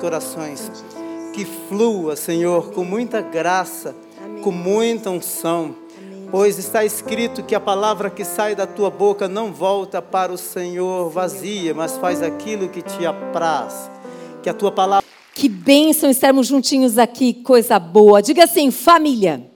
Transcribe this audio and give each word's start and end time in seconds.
corações. 0.00 0.70
Que 1.32 1.44
flua, 1.44 2.16
Senhor, 2.16 2.72
com 2.72 2.82
muita 2.82 3.20
graça, 3.20 3.94
com 4.42 4.50
muita 4.50 5.10
unção. 5.10 5.76
Pois 6.30 6.58
está 6.58 6.84
escrito 6.84 7.42
que 7.42 7.54
a 7.54 7.60
palavra 7.60 8.08
que 8.08 8.24
sai 8.24 8.54
da 8.54 8.66
tua 8.66 8.88
boca 8.88 9.28
não 9.28 9.52
volta 9.52 10.00
para 10.00 10.32
o 10.32 10.38
Senhor 10.38 11.10
vazia, 11.10 11.74
mas 11.74 11.96
faz 11.98 12.22
aquilo 12.22 12.68
que 12.68 12.82
te 12.82 13.04
apraz. 13.04 13.90
Que 14.42 14.48
a 14.48 14.54
tua 14.54 14.72
palavra. 14.72 15.06
Que 15.34 15.48
bênção 15.48 16.08
estarmos 16.08 16.46
juntinhos 16.46 16.98
aqui, 16.98 17.34
coisa 17.34 17.78
boa. 17.78 18.22
Diga 18.22 18.44
assim, 18.44 18.70
família. 18.70 19.48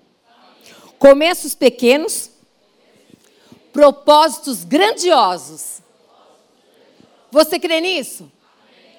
Começos 0.98 1.54
pequenos, 1.54 2.30
propósitos 3.72 4.64
grandiosos. 4.64 5.80
Você 7.30 7.58
crê 7.58 7.80
nisso? 7.80 8.30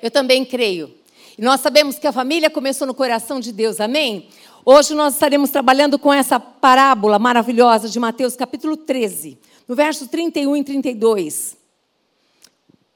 Eu 0.01 0.11
também 0.11 0.45
creio. 0.45 0.93
E 1.37 1.41
nós 1.41 1.59
sabemos 1.59 1.99
que 1.99 2.07
a 2.07 2.13
família 2.13 2.49
começou 2.49 2.87
no 2.87 2.93
coração 2.93 3.41
de 3.41 3.51
Deus, 3.51 3.81
amém? 3.81 4.29
Hoje 4.63 4.95
nós 4.95 5.15
estaremos 5.15 5.49
trabalhando 5.49 5.99
com 5.99 6.13
essa 6.13 6.39
parábola 6.39 7.19
maravilhosa 7.19 7.89
de 7.89 7.99
Mateus 7.99 8.37
capítulo 8.37 8.77
13, 8.77 9.37
no 9.67 9.75
verso 9.75 10.07
31 10.07 10.55
e 10.55 10.63
32. 10.63 11.57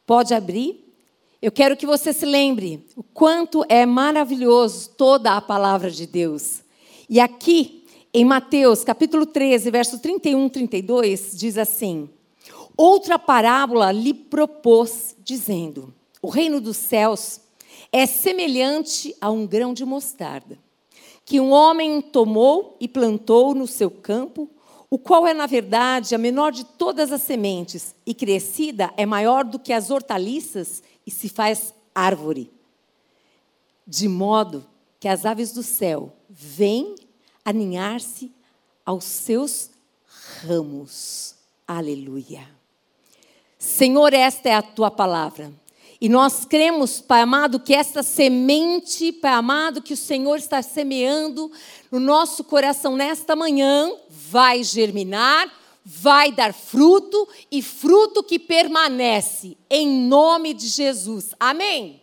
Pode 0.05 0.33
abrir? 0.33 0.89
Eu 1.41 1.51
quero 1.51 1.75
que 1.75 1.85
você 1.85 2.13
se 2.13 2.25
lembre 2.25 2.85
o 2.95 3.03
quanto 3.03 3.65
é 3.67 3.85
maravilhoso 3.85 4.91
toda 4.91 5.35
a 5.35 5.41
palavra 5.41 5.91
de 5.91 6.07
Deus. 6.07 6.61
E 7.09 7.19
aqui, 7.19 7.85
em 8.13 8.23
Mateus 8.23 8.85
capítulo 8.85 9.25
13, 9.25 9.69
verso 9.69 9.99
31 9.99 10.45
e 10.45 10.49
32, 10.49 11.31
diz 11.35 11.57
assim: 11.57 12.09
Outra 12.77 13.19
parábola 13.19 13.91
lhe 13.91 14.13
propôs, 14.13 15.13
dizendo: 15.25 15.93
O 16.21 16.29
reino 16.29 16.61
dos 16.61 16.77
céus 16.77 17.41
é 17.91 18.05
semelhante 18.05 19.15
a 19.19 19.29
um 19.29 19.45
grão 19.45 19.73
de 19.73 19.85
mostarda, 19.85 20.57
que 21.25 21.39
um 21.39 21.51
homem 21.51 22.01
tomou 22.01 22.77
e 22.79 22.87
plantou 22.87 23.53
no 23.53 23.67
seu 23.67 23.89
campo, 23.89 24.49
o 24.89 24.97
qual 24.97 25.27
é, 25.27 25.33
na 25.33 25.45
verdade, 25.45 26.15
a 26.15 26.17
menor 26.17 26.51
de 26.51 26.63
todas 26.63 27.11
as 27.11 27.21
sementes, 27.21 27.93
e 28.05 28.13
crescida 28.13 28.91
é 28.97 29.05
maior 29.05 29.43
do 29.43 29.59
que 29.59 29.71
as 29.71 29.91
hortaliças 29.91 30.81
e 31.05 31.11
se 31.11 31.29
faz 31.29 31.73
árvore. 31.93 32.51
De 33.85 34.07
modo 34.07 34.65
que 34.99 35.07
as 35.07 35.25
aves 35.25 35.51
do 35.51 35.63
céu 35.63 36.15
vêm 36.29 36.95
aninhar-se 37.45 38.31
aos 38.85 39.03
seus 39.03 39.71
ramos. 40.41 41.35
Aleluia. 41.67 42.47
Senhor, 43.57 44.13
esta 44.13 44.49
é 44.49 44.55
a 44.55 44.61
tua 44.61 44.89
palavra. 44.89 45.51
E 46.01 46.07
nós 46.07 46.45
cremos, 46.45 47.01
Pai 47.01 47.21
amado, 47.21 47.59
que 47.59 47.73
esta 47.73 48.01
semente, 48.01 49.11
Pai 49.11 49.33
amado, 49.33 49.81
que 49.81 49.93
o 49.93 49.97
Senhor 49.97 50.37
está 50.37 50.61
semeando 50.61 51.51
no 51.91 51.99
nosso 51.99 52.41
coração 52.43 52.95
nesta 52.95 53.35
manhã, 53.35 53.91
vai 54.09 54.63
germinar, 54.63 55.51
vai 55.83 56.31
dar 56.31 56.53
fruto 56.53 57.27
e 57.51 57.61
fruto 57.61 58.23
que 58.23 58.39
permanece, 58.39 59.57
em 59.69 59.89
nome 60.07 60.53
de 60.53 60.67
Jesus. 60.67 61.35
Amém? 61.37 62.01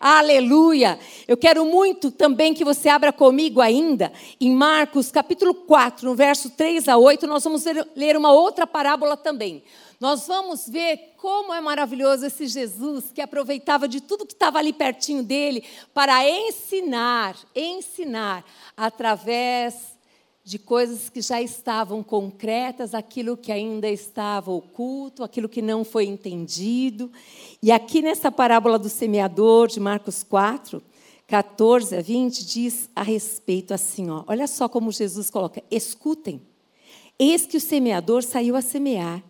Aleluia! 0.00 0.98
Eu 1.26 1.36
quero 1.36 1.66
muito 1.66 2.10
também 2.10 2.54
que 2.54 2.64
você 2.64 2.88
abra 2.88 3.12
comigo 3.12 3.60
ainda 3.60 4.12
em 4.40 4.52
Marcos 4.52 5.10
capítulo 5.10 5.52
4, 5.52 6.08
no 6.08 6.14
verso 6.14 6.50
3 6.50 6.88
a 6.88 6.96
8, 6.96 7.26
nós 7.26 7.42
vamos 7.42 7.64
ler 7.96 8.16
uma 8.16 8.32
outra 8.32 8.66
parábola 8.66 9.16
também. 9.16 9.62
Nós 10.00 10.28
vamos 10.28 10.68
ver 10.68 11.14
como 11.16 11.52
é 11.52 11.60
maravilhoso 11.60 12.26
esse 12.26 12.46
Jesus 12.46 13.10
que 13.12 13.20
aproveitava 13.20 13.88
de 13.88 14.00
tudo 14.00 14.24
que 14.24 14.32
estava 14.32 14.58
ali 14.58 14.72
pertinho 14.72 15.24
dele 15.24 15.64
para 15.92 16.28
ensinar, 16.28 17.36
ensinar 17.54 18.44
através 18.76 19.98
de 20.44 20.58
coisas 20.58 21.10
que 21.10 21.20
já 21.20 21.42
estavam 21.42 22.02
concretas, 22.02 22.94
aquilo 22.94 23.36
que 23.36 23.50
ainda 23.52 23.88
estava 23.88 24.50
oculto, 24.50 25.24
aquilo 25.24 25.48
que 25.48 25.60
não 25.60 25.84
foi 25.84 26.06
entendido. 26.06 27.12
E 27.60 27.72
aqui 27.72 28.00
nessa 28.00 28.30
parábola 28.30 28.78
do 28.78 28.88
semeador 28.88 29.68
de 29.68 29.80
Marcos 29.80 30.22
4, 30.22 30.80
14 31.26 31.96
a 31.96 32.00
20 32.00 32.46
diz 32.46 32.88
a 32.96 33.02
respeito 33.02 33.74
assim, 33.74 34.08
ó, 34.08 34.24
olha 34.26 34.46
só 34.46 34.68
como 34.68 34.90
Jesus 34.92 35.28
coloca: 35.28 35.62
escutem. 35.70 36.40
Eis 37.18 37.44
que 37.44 37.56
o 37.56 37.60
semeador 37.60 38.22
saiu 38.22 38.54
a 38.54 38.62
semear. 38.62 39.27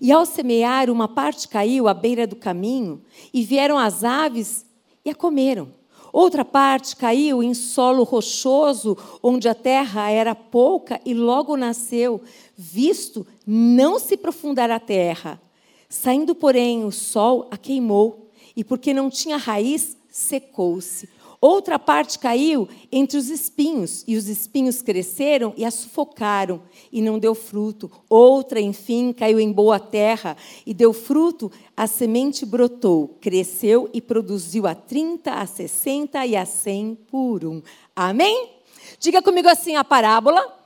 E 0.00 0.10
ao 0.12 0.24
semear, 0.24 0.90
uma 0.90 1.08
parte 1.08 1.48
caiu 1.48 1.88
à 1.88 1.94
beira 1.94 2.26
do 2.26 2.36
caminho, 2.36 3.02
e 3.32 3.42
vieram 3.42 3.78
as 3.78 4.04
aves 4.04 4.64
e 5.04 5.10
a 5.10 5.14
comeram. 5.14 5.68
Outra 6.12 6.44
parte 6.44 6.96
caiu 6.96 7.42
em 7.42 7.54
solo 7.54 8.02
rochoso, 8.02 8.96
onde 9.22 9.48
a 9.48 9.54
terra 9.54 10.10
era 10.10 10.34
pouca, 10.34 11.00
e 11.04 11.14
logo 11.14 11.56
nasceu, 11.56 12.20
visto 12.56 13.26
não 13.46 13.98
se 13.98 14.14
aprofundar 14.14 14.70
a 14.70 14.80
terra. 14.80 15.40
Saindo, 15.88 16.34
porém, 16.34 16.84
o 16.84 16.90
sol 16.90 17.48
a 17.50 17.56
queimou, 17.56 18.30
e 18.56 18.64
porque 18.64 18.92
não 18.92 19.08
tinha 19.08 19.36
raiz, 19.36 19.96
secou-se. 20.08 21.08
Outra 21.40 21.78
parte 21.78 22.18
caiu 22.18 22.68
entre 22.92 23.16
os 23.16 23.30
espinhos, 23.30 24.04
e 24.06 24.14
os 24.14 24.28
espinhos 24.28 24.82
cresceram 24.82 25.54
e 25.56 25.64
a 25.64 25.70
sufocaram, 25.70 26.62
e 26.92 27.00
não 27.00 27.18
deu 27.18 27.34
fruto. 27.34 27.90
Outra, 28.10 28.60
enfim, 28.60 29.10
caiu 29.10 29.40
em 29.40 29.50
boa 29.50 29.80
terra 29.80 30.36
e 30.66 30.74
deu 30.74 30.92
fruto. 30.92 31.50
A 31.74 31.86
semente 31.86 32.44
brotou, 32.44 33.16
cresceu 33.22 33.88
e 33.94 34.02
produziu 34.02 34.66
a 34.66 34.74
30, 34.74 35.32
a 35.32 35.46
60 35.46 36.26
e 36.26 36.36
a 36.36 36.44
100 36.44 36.94
por 37.10 37.46
um. 37.46 37.62
Amém? 37.96 38.50
Diga 38.98 39.22
comigo 39.22 39.48
assim: 39.48 39.76
a 39.76 39.84
parábola, 39.84 40.58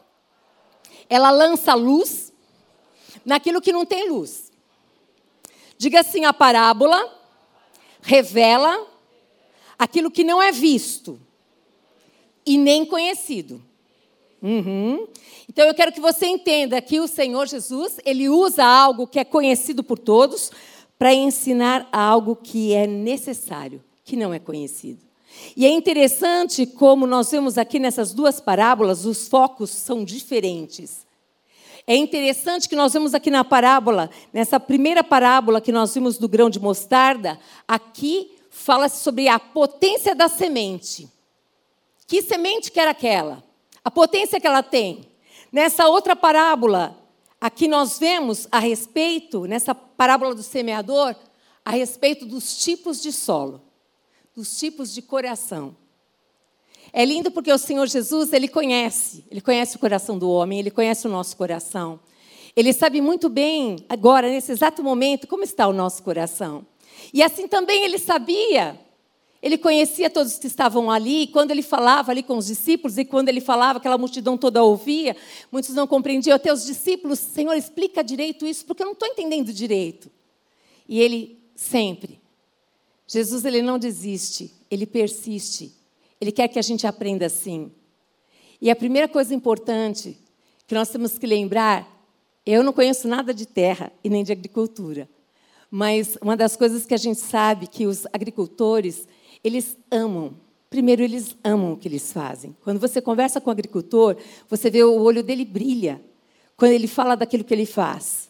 ela 1.08 1.30
lança 1.30 1.72
luz 1.74 2.32
naquilo 3.24 3.60
que 3.60 3.72
não 3.72 3.86
tem 3.86 4.10
luz. 4.10 4.50
Diga 5.78 6.00
assim: 6.00 6.24
a 6.24 6.32
parábola 6.32 7.16
revela 8.02 8.93
aquilo 9.78 10.10
que 10.10 10.24
não 10.24 10.42
é 10.42 10.52
visto 10.52 11.18
e 12.46 12.58
nem 12.58 12.84
conhecido. 12.84 13.60
Uhum. 14.42 15.06
Então 15.48 15.66
eu 15.66 15.74
quero 15.74 15.92
que 15.92 16.00
você 16.00 16.26
entenda 16.26 16.80
que 16.82 17.00
o 17.00 17.08
Senhor 17.08 17.46
Jesus, 17.46 17.98
ele 18.04 18.28
usa 18.28 18.64
algo 18.64 19.06
que 19.06 19.18
é 19.18 19.24
conhecido 19.24 19.82
por 19.82 19.98
todos 19.98 20.50
para 20.98 21.14
ensinar 21.14 21.88
algo 21.92 22.36
que 22.36 22.72
é 22.74 22.86
necessário, 22.86 23.82
que 24.04 24.16
não 24.16 24.32
é 24.32 24.38
conhecido. 24.38 25.00
E 25.56 25.66
é 25.66 25.70
interessante 25.70 26.66
como 26.66 27.06
nós 27.06 27.30
vemos 27.30 27.58
aqui 27.58 27.78
nessas 27.78 28.12
duas 28.12 28.40
parábolas, 28.40 29.04
os 29.04 29.26
focos 29.26 29.70
são 29.70 30.04
diferentes. 30.04 31.04
É 31.86 31.94
interessante 31.96 32.68
que 32.68 32.76
nós 32.76 32.92
vemos 32.92 33.12
aqui 33.14 33.30
na 33.30 33.44
parábola, 33.44 34.08
nessa 34.32 34.58
primeira 34.58 35.04
parábola 35.04 35.60
que 35.60 35.72
nós 35.72 35.92
vimos 35.92 36.16
do 36.16 36.28
grão 36.28 36.48
de 36.48 36.58
mostarda, 36.58 37.38
aqui 37.68 38.33
fala-se 38.54 39.02
sobre 39.02 39.28
a 39.28 39.38
potência 39.38 40.14
da 40.14 40.28
semente. 40.28 41.08
Que 42.06 42.22
semente 42.22 42.70
que 42.70 42.78
era 42.78 42.92
aquela? 42.92 43.42
A 43.84 43.90
potência 43.90 44.40
que 44.40 44.46
ela 44.46 44.62
tem. 44.62 45.08
Nessa 45.50 45.88
outra 45.88 46.14
parábola, 46.14 46.96
aqui 47.40 47.66
nós 47.66 47.98
vemos 47.98 48.46
a 48.52 48.60
respeito, 48.60 49.44
nessa 49.46 49.74
parábola 49.74 50.36
do 50.36 50.42
semeador, 50.42 51.16
a 51.64 51.72
respeito 51.72 52.24
dos 52.24 52.56
tipos 52.58 53.02
de 53.02 53.12
solo, 53.12 53.60
dos 54.34 54.56
tipos 54.56 54.94
de 54.94 55.02
coração. 55.02 55.76
É 56.92 57.04
lindo 57.04 57.32
porque 57.32 57.52
o 57.52 57.58
Senhor 57.58 57.88
Jesus, 57.88 58.32
ele 58.32 58.46
conhece, 58.46 59.24
ele 59.32 59.40
conhece 59.40 59.74
o 59.74 59.80
coração 59.80 60.16
do 60.16 60.30
homem, 60.30 60.60
ele 60.60 60.70
conhece 60.70 61.08
o 61.08 61.10
nosso 61.10 61.36
coração. 61.36 61.98
Ele 62.54 62.72
sabe 62.72 63.00
muito 63.00 63.28
bem, 63.28 63.84
agora, 63.88 64.28
nesse 64.28 64.52
exato 64.52 64.80
momento, 64.80 65.26
como 65.26 65.42
está 65.42 65.66
o 65.66 65.72
nosso 65.72 66.04
coração. 66.04 66.64
E 67.12 67.22
assim 67.22 67.46
também 67.48 67.84
ele 67.84 67.98
sabia. 67.98 68.78
Ele 69.42 69.58
conhecia 69.58 70.08
todos 70.08 70.38
que 70.38 70.46
estavam 70.46 70.90
ali, 70.90 71.22
e 71.22 71.26
quando 71.26 71.50
ele 71.50 71.62
falava 71.62 72.10
ali 72.10 72.22
com 72.22 72.38
os 72.38 72.46
discípulos, 72.46 72.96
e 72.96 73.04
quando 73.04 73.28
ele 73.28 73.42
falava, 73.42 73.78
aquela 73.78 73.98
multidão 73.98 74.38
toda 74.38 74.62
ouvia, 74.62 75.14
muitos 75.52 75.74
não 75.74 75.86
compreendiam. 75.86 76.34
Até 76.34 76.50
os 76.50 76.64
discípulos, 76.64 77.18
Senhor, 77.18 77.54
explica 77.54 78.02
direito 78.02 78.46
isso, 78.46 78.64
porque 78.64 78.82
eu 78.82 78.86
não 78.86 78.94
estou 78.94 79.06
entendendo 79.06 79.52
direito. 79.52 80.10
E 80.88 81.00
ele 81.00 81.38
sempre, 81.54 82.20
Jesus, 83.06 83.44
ele 83.44 83.60
não 83.60 83.78
desiste, 83.78 84.50
ele 84.70 84.86
persiste. 84.86 85.72
Ele 86.20 86.32
quer 86.32 86.48
que 86.48 86.58
a 86.58 86.62
gente 86.62 86.86
aprenda 86.86 87.26
assim. 87.26 87.70
E 88.60 88.70
a 88.70 88.76
primeira 88.76 89.06
coisa 89.06 89.34
importante 89.34 90.16
que 90.66 90.74
nós 90.74 90.88
temos 90.88 91.18
que 91.18 91.26
lembrar, 91.26 91.86
eu 92.46 92.62
não 92.62 92.72
conheço 92.72 93.06
nada 93.06 93.34
de 93.34 93.44
terra 93.44 93.92
e 94.02 94.08
nem 94.08 94.24
de 94.24 94.32
agricultura. 94.32 95.08
Mas 95.70 96.16
uma 96.20 96.36
das 96.36 96.56
coisas 96.56 96.86
que 96.86 96.94
a 96.94 96.98
gente 96.98 97.20
sabe 97.20 97.66
que 97.66 97.86
os 97.86 98.06
agricultores, 98.12 99.08
eles 99.42 99.76
amam. 99.90 100.34
Primeiro, 100.70 101.02
eles 101.02 101.36
amam 101.42 101.72
o 101.72 101.76
que 101.76 101.88
eles 101.88 102.12
fazem. 102.12 102.56
Quando 102.62 102.80
você 102.80 103.00
conversa 103.00 103.40
com 103.40 103.48
o 103.48 103.52
agricultor, 103.52 104.16
você 104.48 104.70
vê 104.70 104.82
o 104.82 105.00
olho 105.00 105.22
dele 105.22 105.44
brilha 105.44 106.00
quando 106.56 106.72
ele 106.72 106.88
fala 106.88 107.14
daquilo 107.14 107.44
que 107.44 107.54
ele 107.54 107.66
faz. 107.66 108.28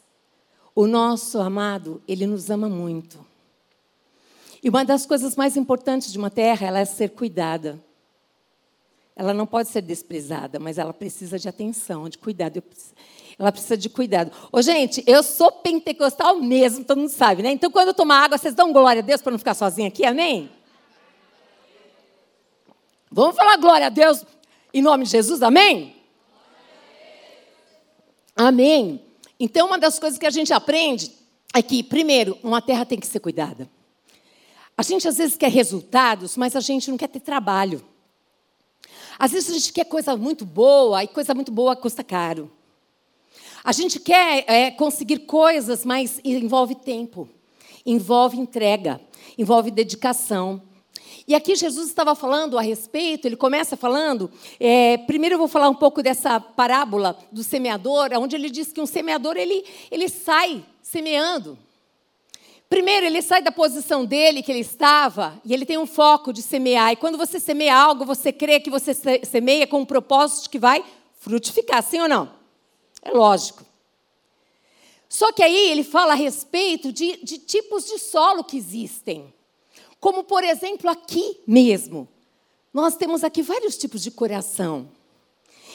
O 0.74 0.86
nosso 0.86 1.38
amado, 1.38 2.02
ele 2.08 2.26
nos 2.26 2.50
ama 2.50 2.68
muito. 2.68 3.24
E 4.62 4.68
uma 4.68 4.84
das 4.84 5.06
coisas 5.06 5.36
mais 5.36 5.56
importantes 5.56 6.10
de 6.10 6.18
uma 6.18 6.30
terra 6.30 6.66
ela 6.66 6.80
é 6.80 6.84
ser 6.84 7.10
cuidada. 7.10 7.78
Ela 9.14 9.32
não 9.32 9.46
pode 9.46 9.68
ser 9.68 9.82
desprezada, 9.82 10.58
mas 10.58 10.78
ela 10.78 10.92
precisa 10.92 11.38
de 11.38 11.48
atenção, 11.48 12.08
de 12.08 12.18
cuidado. 12.18 12.62
Ela 13.38 13.50
precisa 13.50 13.76
de 13.76 13.88
cuidado. 13.88 14.30
Ô, 14.52 14.62
gente, 14.62 15.02
eu 15.06 15.22
sou 15.22 15.50
pentecostal 15.50 16.36
mesmo, 16.36 16.84
todo 16.84 16.98
mundo 16.98 17.10
sabe, 17.10 17.42
né? 17.42 17.50
Então, 17.50 17.70
quando 17.70 17.88
eu 17.88 17.94
tomar 17.94 18.24
água, 18.24 18.38
vocês 18.38 18.54
dão 18.54 18.72
glória 18.72 19.00
a 19.00 19.04
Deus 19.04 19.20
para 19.20 19.32
não 19.32 19.38
ficar 19.38 19.54
sozinha 19.54 19.88
aqui, 19.88 20.04
amém? 20.04 20.50
Vamos 23.10 23.36
falar 23.36 23.56
glória 23.56 23.86
a 23.86 23.90
Deus 23.90 24.24
em 24.72 24.82
nome 24.82 25.04
de 25.04 25.10
Jesus, 25.10 25.42
amém? 25.42 25.96
Amém. 28.36 29.00
Então, 29.38 29.66
uma 29.66 29.78
das 29.78 29.98
coisas 29.98 30.18
que 30.18 30.26
a 30.26 30.30
gente 30.30 30.52
aprende 30.52 31.12
é 31.54 31.62
que, 31.62 31.82
primeiro, 31.82 32.38
uma 32.42 32.60
terra 32.60 32.84
tem 32.84 32.98
que 32.98 33.06
ser 33.06 33.20
cuidada. 33.20 33.70
A 34.76 34.82
gente 34.82 35.06
às 35.06 35.16
vezes 35.16 35.36
quer 35.36 35.50
resultados, 35.50 36.36
mas 36.36 36.56
a 36.56 36.60
gente 36.60 36.90
não 36.90 36.96
quer 36.96 37.08
ter 37.08 37.20
trabalho. 37.20 37.84
Às 39.16 39.30
vezes 39.30 39.50
a 39.50 39.54
gente 39.54 39.72
quer 39.72 39.84
coisa 39.84 40.16
muito 40.16 40.44
boa 40.44 41.04
e 41.04 41.08
coisa 41.08 41.32
muito 41.34 41.52
boa 41.52 41.76
custa 41.76 42.02
caro. 42.02 42.50
A 43.64 43.72
gente 43.72 43.98
quer 43.98 44.44
é, 44.46 44.70
conseguir 44.70 45.20
coisas, 45.20 45.86
mas 45.86 46.20
envolve 46.22 46.74
tempo, 46.74 47.26
envolve 47.86 48.38
entrega, 48.38 49.00
envolve 49.38 49.70
dedicação. 49.70 50.60
E 51.26 51.34
aqui 51.34 51.56
Jesus 51.56 51.88
estava 51.88 52.14
falando 52.14 52.58
a 52.58 52.60
respeito, 52.60 53.26
ele 53.26 53.36
começa 53.36 53.74
falando. 53.74 54.30
É, 54.60 54.98
primeiro 54.98 55.36
eu 55.36 55.38
vou 55.38 55.48
falar 55.48 55.70
um 55.70 55.74
pouco 55.74 56.02
dessa 56.02 56.38
parábola 56.38 57.18
do 57.32 57.42
semeador, 57.42 58.10
onde 58.18 58.36
ele 58.36 58.50
diz 58.50 58.70
que 58.70 58.82
um 58.82 58.86
semeador 58.86 59.38
ele, 59.38 59.64
ele 59.90 60.10
sai 60.10 60.62
semeando. 60.82 61.56
Primeiro, 62.68 63.06
ele 63.06 63.22
sai 63.22 63.40
da 63.40 63.52
posição 63.52 64.04
dele 64.04 64.42
que 64.42 64.52
ele 64.52 64.60
estava 64.60 65.40
e 65.44 65.54
ele 65.54 65.64
tem 65.64 65.78
um 65.78 65.86
foco 65.86 66.34
de 66.34 66.42
semear. 66.42 66.92
E 66.92 66.96
quando 66.96 67.16
você 67.16 67.40
semeia 67.40 67.74
algo, 67.76 68.04
você 68.04 68.30
crê 68.30 68.60
que 68.60 68.68
você 68.68 68.92
semeia 69.24 69.66
com 69.66 69.80
um 69.80 69.86
propósito 69.86 70.50
que 70.50 70.58
vai 70.58 70.84
frutificar, 71.18 71.82
sim 71.82 72.00
ou 72.00 72.08
não? 72.08 72.43
É 73.04 73.10
lógico. 73.10 73.64
Só 75.08 75.30
que 75.30 75.42
aí 75.42 75.70
ele 75.70 75.84
fala 75.84 76.14
a 76.14 76.16
respeito 76.16 76.90
de, 76.90 77.18
de 77.22 77.38
tipos 77.38 77.84
de 77.84 77.98
solo 77.98 78.42
que 78.42 78.56
existem. 78.56 79.32
Como, 80.00 80.24
por 80.24 80.42
exemplo, 80.42 80.90
aqui 80.90 81.38
mesmo. 81.46 82.08
Nós 82.72 82.96
temos 82.96 83.22
aqui 83.22 83.42
vários 83.42 83.76
tipos 83.76 84.02
de 84.02 84.10
coração. 84.10 84.88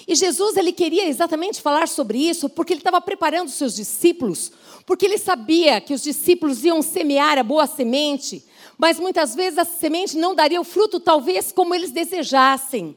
E 0.08 0.16
Jesus 0.16 0.58
ele 0.58 0.74
queria 0.74 1.08
exatamente 1.08 1.62
falar 1.62 1.88
sobre 1.88 2.18
isso 2.18 2.50
porque 2.50 2.74
ele 2.74 2.80
estava 2.80 3.00
preparando 3.00 3.50
seus 3.50 3.76
discípulos, 3.76 4.52
porque 4.86 5.06
ele 5.06 5.18
sabia 5.18 5.80
que 5.80 5.94
os 5.94 6.02
discípulos 6.02 6.64
iam 6.64 6.82
semear 6.82 7.38
a 7.38 7.44
boa 7.44 7.68
semente, 7.68 8.44
mas 8.78 9.00
muitas 9.00 9.36
vezes 9.36 9.60
a 9.60 9.66
semente 9.66 10.18
não 10.18 10.34
daria 10.34 10.60
o 10.60 10.64
fruto 10.64 11.00
talvez 11.00 11.52
como 11.52 11.76
eles 11.76 11.92
desejassem. 11.92 12.96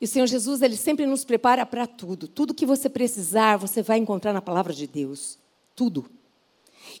E 0.00 0.04
o 0.04 0.08
Senhor 0.08 0.26
Jesus, 0.26 0.60
ele 0.60 0.76
sempre 0.76 1.06
nos 1.06 1.24
prepara 1.24 1.64
para 1.64 1.86
tudo. 1.86 2.28
Tudo 2.28 2.54
que 2.54 2.66
você 2.66 2.88
precisar, 2.88 3.56
você 3.56 3.82
vai 3.82 3.98
encontrar 3.98 4.32
na 4.32 4.42
palavra 4.42 4.72
de 4.72 4.86
Deus. 4.86 5.38
Tudo. 5.74 6.06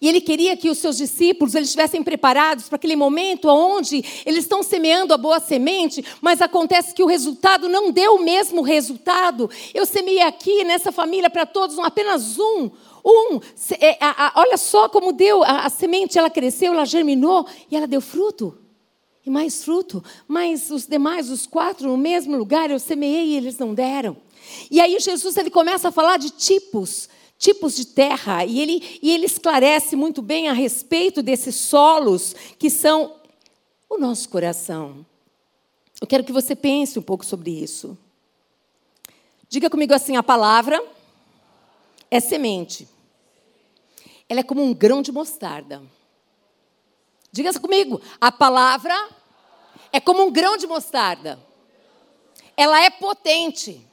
E 0.00 0.08
ele 0.08 0.20
queria 0.20 0.56
que 0.56 0.68
os 0.68 0.78
seus 0.78 0.96
discípulos 0.96 1.54
eles 1.54 1.68
estivessem 1.68 2.02
preparados 2.02 2.68
para 2.68 2.76
aquele 2.76 2.96
momento 2.96 3.48
onde 3.48 4.04
eles 4.24 4.44
estão 4.44 4.62
semeando 4.62 5.14
a 5.14 5.18
boa 5.18 5.40
semente, 5.40 6.04
mas 6.20 6.42
acontece 6.42 6.94
que 6.94 7.02
o 7.02 7.06
resultado 7.06 7.68
não 7.68 7.90
deu 7.90 8.16
o 8.16 8.22
mesmo 8.22 8.62
resultado. 8.62 9.48
Eu 9.72 9.86
semeei 9.86 10.22
aqui 10.22 10.64
nessa 10.64 10.90
família 10.90 11.30
para 11.30 11.46
todos, 11.46 11.78
apenas 11.78 12.38
um. 12.38 12.70
Um, 13.04 13.40
é, 13.80 13.96
olha 14.34 14.56
só 14.56 14.88
como 14.88 15.12
deu, 15.12 15.44
a, 15.44 15.66
a 15.66 15.70
semente 15.70 16.18
ela 16.18 16.28
cresceu, 16.28 16.72
ela 16.72 16.84
germinou 16.84 17.46
e 17.70 17.76
ela 17.76 17.86
deu 17.86 18.00
fruto. 18.00 18.58
E 19.26 19.30
mais 19.30 19.64
fruto, 19.64 20.02
mas 20.28 20.70
os 20.70 20.86
demais, 20.86 21.28
os 21.30 21.46
quatro, 21.46 21.88
no 21.88 21.98
mesmo 21.98 22.36
lugar, 22.36 22.70
eu 22.70 22.78
semeei 22.78 23.30
e 23.30 23.36
eles 23.36 23.58
não 23.58 23.74
deram. 23.74 24.16
E 24.70 24.80
aí 24.80 24.98
Jesus 25.00 25.36
ele 25.36 25.50
começa 25.50 25.88
a 25.88 25.92
falar 25.92 26.16
de 26.16 26.30
tipos 26.30 27.08
tipos 27.38 27.76
de 27.76 27.86
terra, 27.86 28.44
e 28.44 28.60
ele, 28.60 28.98
e 29.02 29.10
ele 29.10 29.26
esclarece 29.26 29.94
muito 29.94 30.22
bem 30.22 30.48
a 30.48 30.52
respeito 30.52 31.22
desses 31.22 31.54
solos 31.54 32.34
que 32.58 32.70
são 32.70 33.14
o 33.88 33.98
nosso 33.98 34.28
coração. 34.28 35.04
Eu 36.00 36.06
quero 36.06 36.24
que 36.24 36.32
você 36.32 36.54
pense 36.54 36.98
um 36.98 37.02
pouco 37.02 37.24
sobre 37.24 37.50
isso. 37.50 37.96
Diga 39.48 39.70
comigo 39.70 39.94
assim: 39.94 40.16
a 40.16 40.22
palavra 40.22 40.82
é 42.10 42.20
semente. 42.20 42.88
Ela 44.28 44.40
é 44.40 44.42
como 44.42 44.62
um 44.62 44.74
grão 44.74 45.02
de 45.02 45.12
mostarda. 45.12 45.82
Diga 47.36 47.52
comigo: 47.60 48.00
a 48.18 48.32
palavra 48.32 48.94
é 49.92 50.00
como 50.00 50.24
um 50.24 50.32
grão 50.32 50.56
de 50.56 50.66
mostarda. 50.66 51.38
Ela 52.56 52.82
é 52.82 52.88
potente. 52.88 53.86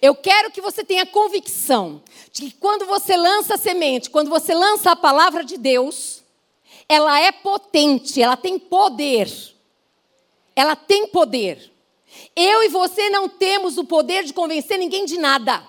Eu 0.00 0.14
quero 0.14 0.48
que 0.52 0.60
você 0.60 0.84
tenha 0.84 1.04
convicção 1.04 2.00
de 2.30 2.42
que 2.42 2.52
quando 2.52 2.86
você 2.86 3.16
lança 3.16 3.56
a 3.56 3.58
semente, 3.58 4.10
quando 4.10 4.30
você 4.30 4.54
lança 4.54 4.92
a 4.92 4.96
palavra 4.96 5.42
de 5.42 5.58
Deus, 5.58 6.22
ela 6.88 7.18
é 7.18 7.32
potente, 7.32 8.22
ela 8.22 8.36
tem 8.36 8.60
poder. 8.60 9.28
Ela 10.54 10.76
tem 10.76 11.08
poder. 11.08 11.72
Eu 12.36 12.62
e 12.62 12.68
você 12.68 13.10
não 13.10 13.28
temos 13.28 13.76
o 13.76 13.84
poder 13.84 14.22
de 14.22 14.32
convencer 14.32 14.78
ninguém 14.78 15.04
de 15.04 15.18
nada. 15.18 15.66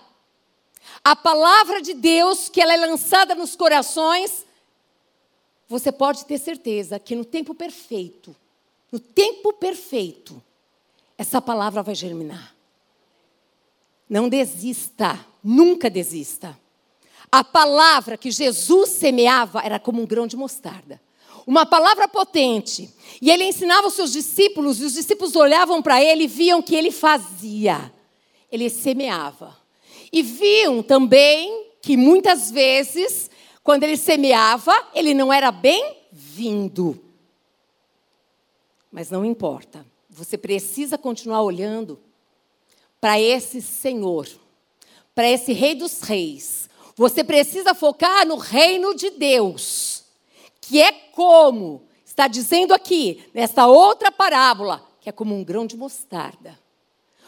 A 1.04 1.16
palavra 1.16 1.81
de 1.81 1.95
Deus, 1.95 2.50
que 2.50 2.62
ela 2.62 2.74
é 2.74 2.78
lançada 2.78 3.34
nos 3.34 3.56
corações, 3.56 4.45
você 5.68 5.92
pode 5.92 6.25
ter 6.25 6.38
certeza 6.38 7.00
que 7.00 7.15
no 7.15 7.25
tempo 7.25 7.54
perfeito, 7.56 8.36
no 8.92 9.00
tempo 9.00 9.54
perfeito, 9.54 10.42
essa 11.18 11.42
palavra 11.42 11.81
vai 11.81 11.95
germinar. 11.95 12.56
Não 14.10 14.30
desista, 14.30 15.25
nunca 15.44 15.89
desista. 15.89 16.57
A 17.31 17.44
palavra 17.44 18.15
que 18.18 18.30
Jesus 18.30 18.92
semeava 18.92 19.62
era 19.62 19.80
como 19.80 20.01
um 20.01 20.06
grão 20.06 20.27
de 20.27 20.38
mostarda. 20.38 21.01
Uma 21.48 21.66
palavra 21.66 22.07
potente. 22.07 22.94
E 23.21 23.31
ele 23.31 23.44
ensinava 23.44 23.88
os 23.88 23.95
seus 23.95 24.12
discípulos, 24.12 24.80
e 24.80 24.86
os 24.86 24.94
discípulos 24.94 25.36
olhavam 25.36 25.81
para 25.81 26.01
ele 26.01 26.25
e 26.25 26.27
viam 26.27 26.59
o 26.59 26.63
que 26.63 26.75
ele 26.75 26.92
fazia. 26.92 27.92
Ele 28.51 28.69
semeava. 28.69 29.57
E 30.12 30.21
viam 30.21 30.83
também 30.83 31.71
que 31.81 31.98
muitas 31.98 32.51
vezes, 32.51 33.30
quando 33.63 33.83
ele 33.83 33.95
semeava, 33.95 34.74
ele 34.94 35.13
não 35.13 35.31
era 35.31 35.51
bem-vindo. 35.51 37.01
Mas 38.92 39.10
não 39.10 39.24
importa. 39.24 39.86
Você 40.10 40.38
precisa 40.38 40.97
continuar 40.97 41.42
olhando 41.42 41.99
para 42.99 43.19
esse 43.19 43.61
Senhor, 43.61 44.28
para 45.16 45.28
esse 45.30 45.54
Rei 45.54 45.76
dos 45.76 46.02
Reis. 46.02 46.69
Você 46.95 47.23
precisa 47.23 47.73
focar 47.73 48.28
no 48.28 48.35
reino 48.35 48.94
de 48.94 49.09
Deus, 49.11 50.04
que 50.61 50.81
é 50.81 50.92
como 50.92 51.88
está 52.06 52.28
dizendo 52.28 52.73
aqui, 52.73 53.28
nesta 53.33 53.66
outra 53.66 54.11
parábola, 54.11 54.88
que 55.02 55.09
é 55.09 55.11
como 55.11 55.33
um 55.33 55.44
grão 55.44 55.66
de 55.66 55.76
mostarda. 55.76 56.59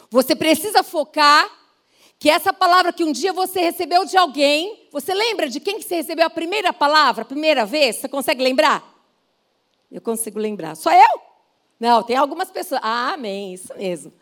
Você 0.08 0.36
precisa 0.36 0.84
focar 0.84 1.50
que 2.18 2.30
essa 2.30 2.52
palavra 2.52 2.92
que 2.92 3.04
um 3.04 3.12
dia 3.12 3.32
você 3.32 3.60
recebeu 3.60 4.04
de 4.04 4.16
alguém, 4.16 4.88
você 4.90 5.12
lembra 5.12 5.48
de 5.48 5.60
quem 5.60 5.78
que 5.78 5.84
você 5.84 5.96
recebeu 5.96 6.26
a 6.26 6.30
primeira 6.30 6.72
palavra, 6.72 7.22
a 7.22 7.26
primeira 7.26 7.66
vez? 7.66 7.96
Você 7.96 8.08
consegue 8.08 8.42
lembrar? 8.42 8.94
Eu 9.90 10.00
consigo 10.00 10.38
lembrar. 10.38 10.74
Só 10.76 10.90
eu? 10.92 11.20
Não, 11.78 12.02
tem 12.02 12.16
algumas 12.16 12.50
pessoas. 12.50 12.80
Ah, 12.82 13.12
amém, 13.12 13.52
isso 13.52 13.72
mesmo. 13.76 14.12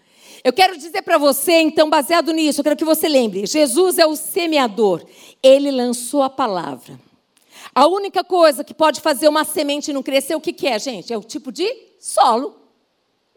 Eu 0.42 0.52
quero 0.52 0.76
dizer 0.76 1.02
para 1.02 1.16
você, 1.16 1.52
então, 1.60 1.88
baseado 1.88 2.32
nisso, 2.32 2.60
eu 2.60 2.64
quero 2.64 2.76
que 2.76 2.84
você 2.84 3.08
lembre: 3.08 3.46
Jesus 3.46 3.98
é 3.98 4.06
o 4.06 4.16
semeador. 4.16 5.04
Ele 5.42 5.70
lançou 5.70 6.22
a 6.22 6.30
palavra. 6.30 6.98
A 7.74 7.86
única 7.86 8.22
coisa 8.22 8.62
que 8.62 8.74
pode 8.74 9.00
fazer 9.00 9.28
uma 9.28 9.44
semente 9.44 9.92
não 9.92 10.02
crescer, 10.02 10.34
o 10.34 10.40
que, 10.40 10.52
que 10.52 10.66
é, 10.66 10.78
gente? 10.78 11.12
É 11.12 11.18
o 11.18 11.22
tipo 11.22 11.50
de 11.50 11.66
solo. 11.98 12.56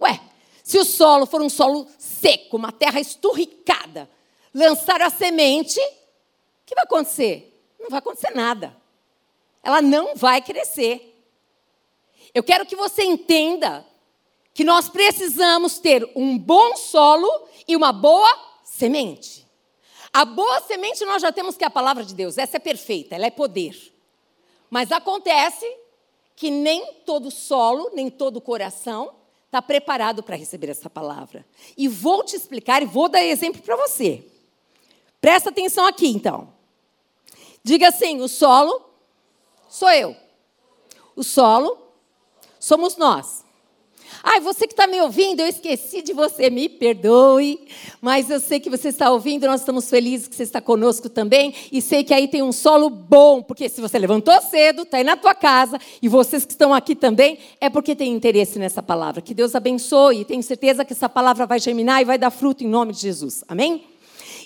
Ué, 0.02 0.20
se 0.64 0.78
o 0.78 0.84
solo 0.84 1.26
for 1.26 1.42
um 1.42 1.50
solo 1.50 1.88
seco, 1.98 2.58
uma 2.58 2.72
terra 2.72 3.00
esturricada, 3.00 4.10
lançar 4.58 5.02
a 5.04 5.10
semente, 5.10 5.80
o 5.80 6.66
que 6.66 6.74
vai 6.74 6.84
acontecer? 6.84 7.62
Não 7.80 7.90
vai 7.90 8.00
acontecer 8.00 8.32
nada. 8.34 8.76
Ela 9.62 9.84
não 9.84 10.16
vai 10.16 10.42
crescer. 10.42 11.14
Eu 12.34 12.44
quero 12.44 12.66
que 12.66 12.76
você 12.76 13.04
entenda 13.04 13.86
que 14.54 14.64
nós 14.64 14.90
precisamos 14.90 15.78
ter 15.78 16.10
um 16.16 16.38
bom 16.38 16.76
solo 16.76 17.30
e 17.68 17.76
uma 17.76 17.94
boa 17.94 18.36
semente. 18.64 19.46
A 20.12 20.26
boa 20.26 20.60
semente 20.62 21.06
nós 21.06 21.22
já 21.22 21.32
temos 21.32 21.56
que 21.56 21.64
é 21.64 21.68
a 21.68 21.72
palavra 21.72 22.04
de 22.04 22.16
Deus, 22.16 22.40
essa 22.40 22.58
é 22.58 22.60
perfeita, 22.60 23.14
ela 23.14 23.28
é 23.28 23.32
poder. 23.32 23.94
Mas 24.72 24.92
acontece 24.92 25.66
que 26.36 26.50
nem 26.50 26.94
todo 27.06 27.30
solo, 27.30 27.92
nem 27.94 28.10
todo 28.10 28.42
coração 28.42 29.14
está 29.46 29.62
preparado 29.62 30.24
para 30.24 30.36
receber 30.36 30.70
essa 30.70 30.90
palavra. 30.90 31.46
E 31.78 31.88
vou 31.88 32.24
te 32.24 32.36
explicar 32.36 32.82
e 32.82 32.86
vou 32.86 33.08
dar 33.08 33.24
exemplo 33.24 33.62
para 33.62 33.76
você. 33.76 34.26
Presta 35.20 35.50
atenção 35.50 35.86
aqui, 35.86 36.08
então. 36.08 36.54
Diga 37.64 37.90
assim: 37.90 38.22
o 38.22 38.28
solo 38.28 38.82
sou 39.68 39.90
eu. 39.90 40.16
O 41.16 41.24
solo 41.24 41.78
somos 42.60 42.98
nós. 42.98 43.46
Ai, 44.24 44.40
você 44.40 44.68
que 44.68 44.74
está 44.74 44.88
me 44.88 45.00
ouvindo, 45.02 45.40
eu 45.40 45.48
esqueci 45.48 46.02
de 46.02 46.12
você, 46.14 46.50
me 46.50 46.68
perdoe. 46.68 47.68
Mas 48.02 48.30
eu 48.30 48.40
sei 48.40 48.60
que 48.60 48.70
você 48.70 48.90
está 48.90 49.12
ouvindo, 49.12 49.48
nós 49.48 49.62
estamos 49.62 49.90
felizes 49.90 50.28
que 50.28 50.36
você 50.36 50.44
está 50.44 50.60
conosco 50.62 51.10
também. 51.10 51.54
E 51.72 51.82
sei 51.82 52.04
que 52.04 52.14
aí 52.14 52.28
tem 52.28 52.42
um 52.42 52.52
solo 52.52 52.90
bom, 52.90 53.42
porque 53.42 53.70
se 53.70 53.82
você 53.82 53.98
levantou 53.98 54.40
cedo, 54.42 54.84
está 54.84 54.98
aí 54.98 55.04
na 55.04 55.16
tua 55.16 55.34
casa, 55.34 55.80
e 56.02 56.08
vocês 56.08 56.46
que 56.46 56.52
estão 56.52 56.74
aqui 56.74 56.96
também, 56.96 57.40
é 57.60 57.70
porque 57.70 57.96
tem 57.96 58.12
interesse 58.14 58.60
nessa 58.60 58.84
palavra. 58.84 59.22
Que 59.22 59.34
Deus 59.34 59.56
abençoe, 59.56 60.22
e 60.22 60.26
tenho 60.26 60.44
certeza 60.44 60.84
que 60.84 60.94
essa 60.94 61.10
palavra 61.10 61.46
vai 61.46 61.60
germinar 61.60 62.02
e 62.02 62.06
vai 62.06 62.18
dar 62.18 62.32
fruto 62.32 62.64
em 62.64 62.68
nome 62.68 62.94
de 62.94 63.00
Jesus. 63.00 63.44
Amém? 63.48 63.97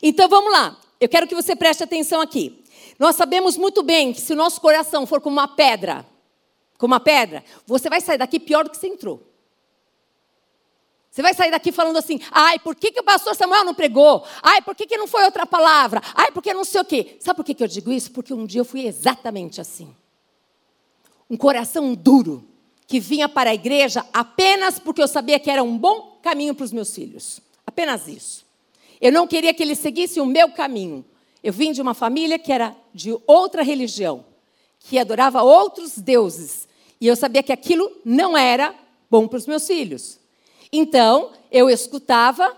Então 0.02 0.28
vamos 0.28 0.52
lá. 0.52 0.78
Eu 1.00 1.10
quero 1.10 1.28
que 1.28 1.36
você 1.36 1.56
preste 1.56 1.84
atenção 1.84 2.22
aqui. 2.22 2.64
Nós 2.98 3.16
sabemos 3.16 3.58
muito 3.58 3.82
bem 3.82 4.14
que 4.14 4.22
se 4.22 4.34
o 4.34 4.36
nosso 4.36 4.62
coração 4.62 5.06
for 5.06 5.20
como 5.22 5.38
uma 5.38 5.48
pedra, 5.48 6.06
como 6.78 6.94
uma 6.94 7.00
pedra, 7.00 7.44
você 7.66 7.90
vai 7.90 8.02
sair 8.02 8.18
daqui 8.18 8.40
pior 8.40 8.64
do 8.64 8.70
que 8.70 8.78
você 8.78 8.88
entrou. 8.88 9.28
Você 11.10 11.22
vai 11.22 11.34
sair 11.34 11.52
daqui 11.52 11.72
falando 11.72 11.98
assim: 11.98 12.20
ai, 12.32 12.58
por 12.60 12.76
que, 12.76 12.92
que 12.92 13.00
o 13.00 13.04
pastor 13.04 13.36
Samuel 13.36 13.66
não 13.66 13.74
pregou? 13.74 14.26
Ai, 14.42 14.62
por 14.62 14.76
que, 14.76 14.86
que 14.86 14.98
não 14.98 15.08
foi 15.08 15.24
outra 15.24 15.46
palavra? 15.46 16.02
Ai, 16.16 16.32
porque 16.32 16.54
não 16.54 16.64
sei 16.64 16.80
o 16.82 16.86
quê. 16.86 17.18
Sabe 17.20 17.38
por 17.38 17.44
que, 17.44 17.54
que 17.54 17.64
eu 17.64 17.68
digo 17.68 17.92
isso? 17.92 18.12
Porque 18.12 18.34
um 18.34 18.46
dia 18.46 18.62
eu 18.62 18.66
fui 18.66 18.86
exatamente 18.86 19.60
assim. 19.60 19.94
Um 21.30 21.36
coração 21.36 21.94
duro, 21.94 22.48
que 22.88 23.00
vinha 23.00 23.30
para 23.30 23.50
a 23.50 23.54
igreja 23.54 24.06
apenas 24.12 24.78
porque 24.78 25.02
eu 25.02 25.08
sabia 25.08 25.40
que 25.40 25.50
era 25.50 25.64
um 25.64 25.78
bom 25.78 26.20
caminho 26.22 26.54
para 26.54 26.66
os 26.66 26.74
meus 26.74 26.94
filhos. 26.94 27.40
Apenas 27.66 28.08
isso. 28.08 28.46
Eu 29.02 29.12
não 29.12 29.28
queria 29.28 29.54
que 29.54 29.64
eles 29.64 29.80
seguissem 29.80 30.22
o 30.22 30.28
meu 30.28 30.50
caminho. 30.52 31.04
Eu 31.44 31.52
vim 31.52 31.72
de 31.72 31.82
uma 31.82 31.96
família 31.96 32.38
que 32.38 32.54
era 32.54 32.76
de 32.94 33.18
outra 33.26 33.64
religião, 33.64 34.24
que 34.80 35.00
adorava 35.00 35.42
outros 35.42 35.98
deuses. 35.98 36.68
E 37.00 37.08
eu 37.08 37.16
sabia 37.16 37.42
que 37.42 37.52
aquilo 37.52 37.92
não 38.06 38.38
era 38.38 38.76
bom 39.10 39.28
para 39.28 39.38
os 39.38 39.48
meus 39.48 39.66
filhos. 39.66 40.20
Então, 40.72 41.32
eu 41.52 41.68
escutava 41.68 42.56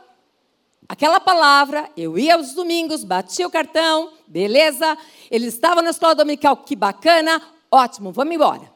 aquela 0.88 1.20
palavra, 1.20 1.90
eu 1.96 2.20
ia 2.20 2.36
aos 2.36 2.54
domingos, 2.54 3.06
batia 3.06 3.48
o 3.48 3.52
cartão, 3.52 4.12
beleza, 4.28 4.98
eles 5.32 5.54
estavam 5.54 5.82
na 5.82 5.92
escola 5.92 6.14
dominical, 6.14 6.58
que 6.58 6.76
bacana, 6.76 7.42
ótimo, 7.72 8.12
vamos 8.12 8.36
embora. 8.36 8.72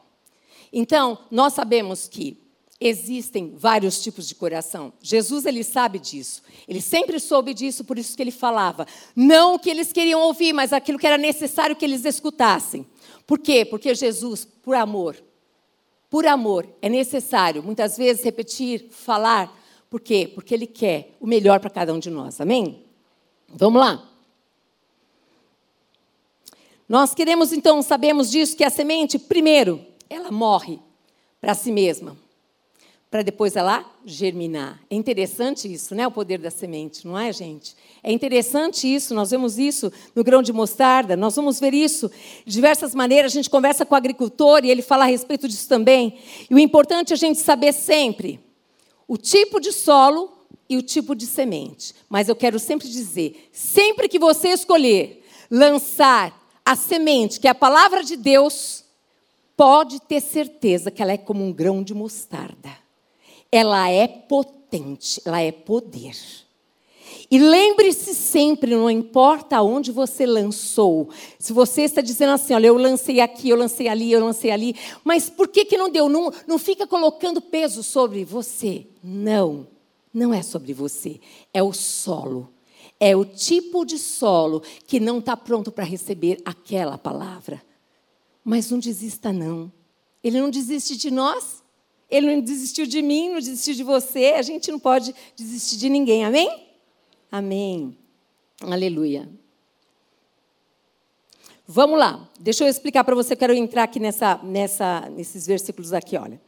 Então, 0.72 1.18
nós 1.30 1.52
sabemos 1.52 2.08
que 2.08 2.47
existem 2.80 3.54
vários 3.56 4.00
tipos 4.00 4.28
de 4.28 4.34
coração. 4.34 4.92
Jesus, 5.00 5.44
ele 5.46 5.64
sabe 5.64 5.98
disso. 5.98 6.42
Ele 6.66 6.80
sempre 6.80 7.18
soube 7.18 7.52
disso, 7.52 7.84
por 7.84 7.98
isso 7.98 8.16
que 8.16 8.22
ele 8.22 8.30
falava. 8.30 8.86
Não 9.16 9.54
o 9.54 9.58
que 9.58 9.68
eles 9.68 9.92
queriam 9.92 10.20
ouvir, 10.20 10.52
mas 10.52 10.72
aquilo 10.72 10.98
que 10.98 11.06
era 11.06 11.18
necessário 11.18 11.74
que 11.74 11.84
eles 11.84 12.04
escutassem. 12.04 12.86
Por 13.26 13.38
quê? 13.38 13.64
Porque 13.64 13.94
Jesus, 13.94 14.44
por 14.44 14.76
amor, 14.76 15.16
por 16.08 16.24
amor, 16.26 16.68
é 16.80 16.88
necessário 16.88 17.62
muitas 17.62 17.96
vezes 17.96 18.24
repetir, 18.24 18.88
falar. 18.90 19.52
Por 19.90 20.00
quê? 20.00 20.30
Porque 20.32 20.54
Ele 20.54 20.66
quer 20.66 21.16
o 21.20 21.26
melhor 21.26 21.60
para 21.60 21.70
cada 21.70 21.92
um 21.92 21.98
de 21.98 22.10
nós. 22.10 22.40
Amém? 22.40 22.84
Vamos 23.48 23.80
lá. 23.80 24.04
Nós 26.88 27.12
queremos 27.12 27.52
então, 27.52 27.82
sabemos 27.82 28.30
disso, 28.30 28.56
que 28.56 28.64
a 28.64 28.70
semente, 28.70 29.18
primeiro, 29.18 29.84
ela 30.08 30.30
morre 30.30 30.78
para 31.40 31.52
si 31.52 31.70
mesma 31.70 32.16
para 33.10 33.22
depois 33.22 33.56
ela 33.56 33.84
germinar. 34.04 34.80
É 34.90 34.94
interessante 34.94 35.72
isso, 35.72 35.94
né? 35.94 36.06
O 36.06 36.10
poder 36.10 36.38
da 36.38 36.50
semente, 36.50 37.06
não 37.06 37.18
é, 37.18 37.32
gente? 37.32 37.74
É 38.02 38.12
interessante 38.12 38.92
isso, 38.92 39.14
nós 39.14 39.30
vemos 39.30 39.58
isso 39.58 39.90
no 40.14 40.22
grão 40.22 40.42
de 40.42 40.52
mostarda, 40.52 41.16
nós 41.16 41.34
vamos 41.34 41.58
ver 41.58 41.72
isso 41.72 42.10
de 42.44 42.52
diversas 42.52 42.94
maneiras. 42.94 43.32
A 43.32 43.34
gente 43.34 43.48
conversa 43.48 43.86
com 43.86 43.94
o 43.94 43.96
agricultor 43.96 44.62
e 44.64 44.70
ele 44.70 44.82
fala 44.82 45.04
a 45.04 45.06
respeito 45.06 45.48
disso 45.48 45.68
também. 45.68 46.18
E 46.50 46.54
o 46.54 46.58
importante 46.58 47.12
é 47.12 47.14
a 47.14 47.18
gente 47.18 47.38
saber 47.38 47.72
sempre 47.72 48.40
o 49.06 49.16
tipo 49.16 49.58
de 49.58 49.72
solo 49.72 50.30
e 50.68 50.76
o 50.76 50.82
tipo 50.82 51.14
de 51.14 51.24
semente. 51.24 51.94
Mas 52.10 52.28
eu 52.28 52.36
quero 52.36 52.58
sempre 52.58 52.88
dizer: 52.88 53.48
sempre 53.50 54.06
que 54.06 54.18
você 54.18 54.48
escolher 54.48 55.24
lançar 55.50 56.38
a 56.62 56.76
semente, 56.76 57.40
que 57.40 57.48
é 57.48 57.50
a 57.50 57.54
palavra 57.54 58.04
de 58.04 58.16
Deus, 58.16 58.84
pode 59.56 59.98
ter 60.02 60.20
certeza 60.20 60.90
que 60.90 61.00
ela 61.00 61.12
é 61.12 61.16
como 61.16 61.42
um 61.42 61.50
grão 61.50 61.82
de 61.82 61.94
mostarda 61.94 62.87
ela 63.50 63.88
é 63.88 64.06
potente, 64.06 65.20
ela 65.24 65.40
é 65.40 65.50
poder. 65.52 66.14
E 67.30 67.38
lembre-se 67.38 68.14
sempre, 68.14 68.74
não 68.74 68.90
importa 68.90 69.60
onde 69.60 69.92
você 69.92 70.24
lançou. 70.24 71.10
Se 71.38 71.52
você 71.52 71.82
está 71.82 72.00
dizendo 72.00 72.32
assim, 72.32 72.54
olha, 72.54 72.68
eu 72.68 72.76
lancei 72.76 73.20
aqui, 73.20 73.50
eu 73.50 73.56
lancei 73.56 73.86
ali, 73.88 74.10
eu 74.10 74.24
lancei 74.24 74.50
ali, 74.50 74.74
mas 75.04 75.28
por 75.28 75.48
que, 75.48 75.64
que 75.64 75.76
não 75.76 75.90
deu? 75.90 76.08
Não, 76.08 76.32
não 76.46 76.58
fica 76.58 76.86
colocando 76.86 77.40
peso 77.40 77.82
sobre 77.82 78.24
você. 78.24 78.86
Não, 79.02 79.66
não 80.12 80.32
é 80.32 80.42
sobre 80.42 80.72
você. 80.72 81.20
É 81.52 81.62
o 81.62 81.72
solo. 81.72 82.50
É 82.98 83.14
o 83.14 83.24
tipo 83.24 83.84
de 83.84 83.98
solo 83.98 84.62
que 84.86 84.98
não 84.98 85.18
está 85.18 85.36
pronto 85.36 85.70
para 85.70 85.84
receber 85.84 86.40
aquela 86.44 86.96
palavra. 86.96 87.62
Mas 88.42 88.70
não 88.70 88.78
desista, 88.78 89.32
não. 89.32 89.70
Ele 90.24 90.40
não 90.40 90.50
desiste 90.50 90.96
de 90.96 91.10
nós. 91.10 91.62
Ele 92.10 92.34
não 92.34 92.40
desistiu 92.40 92.86
de 92.86 93.02
mim, 93.02 93.30
não 93.30 93.38
desistiu 93.38 93.74
de 93.74 93.82
você. 93.82 94.34
A 94.36 94.42
gente 94.42 94.70
não 94.70 94.78
pode 94.78 95.14
desistir 95.36 95.76
de 95.76 95.88
ninguém. 95.88 96.24
Amém? 96.24 96.68
Amém. 97.30 97.96
Aleluia. 98.62 99.28
Vamos 101.66 101.98
lá. 101.98 102.26
Deixa 102.40 102.64
eu 102.64 102.68
explicar 102.68 103.04
para 103.04 103.14
você. 103.14 103.34
Eu 103.34 103.36
quero 103.36 103.52
entrar 103.52 103.82
aqui 103.82 104.00
nessa, 104.00 104.40
nessa, 104.42 105.08
nesses 105.10 105.46
versículos 105.46 105.92
aqui, 105.92 106.16
olha. 106.16 106.40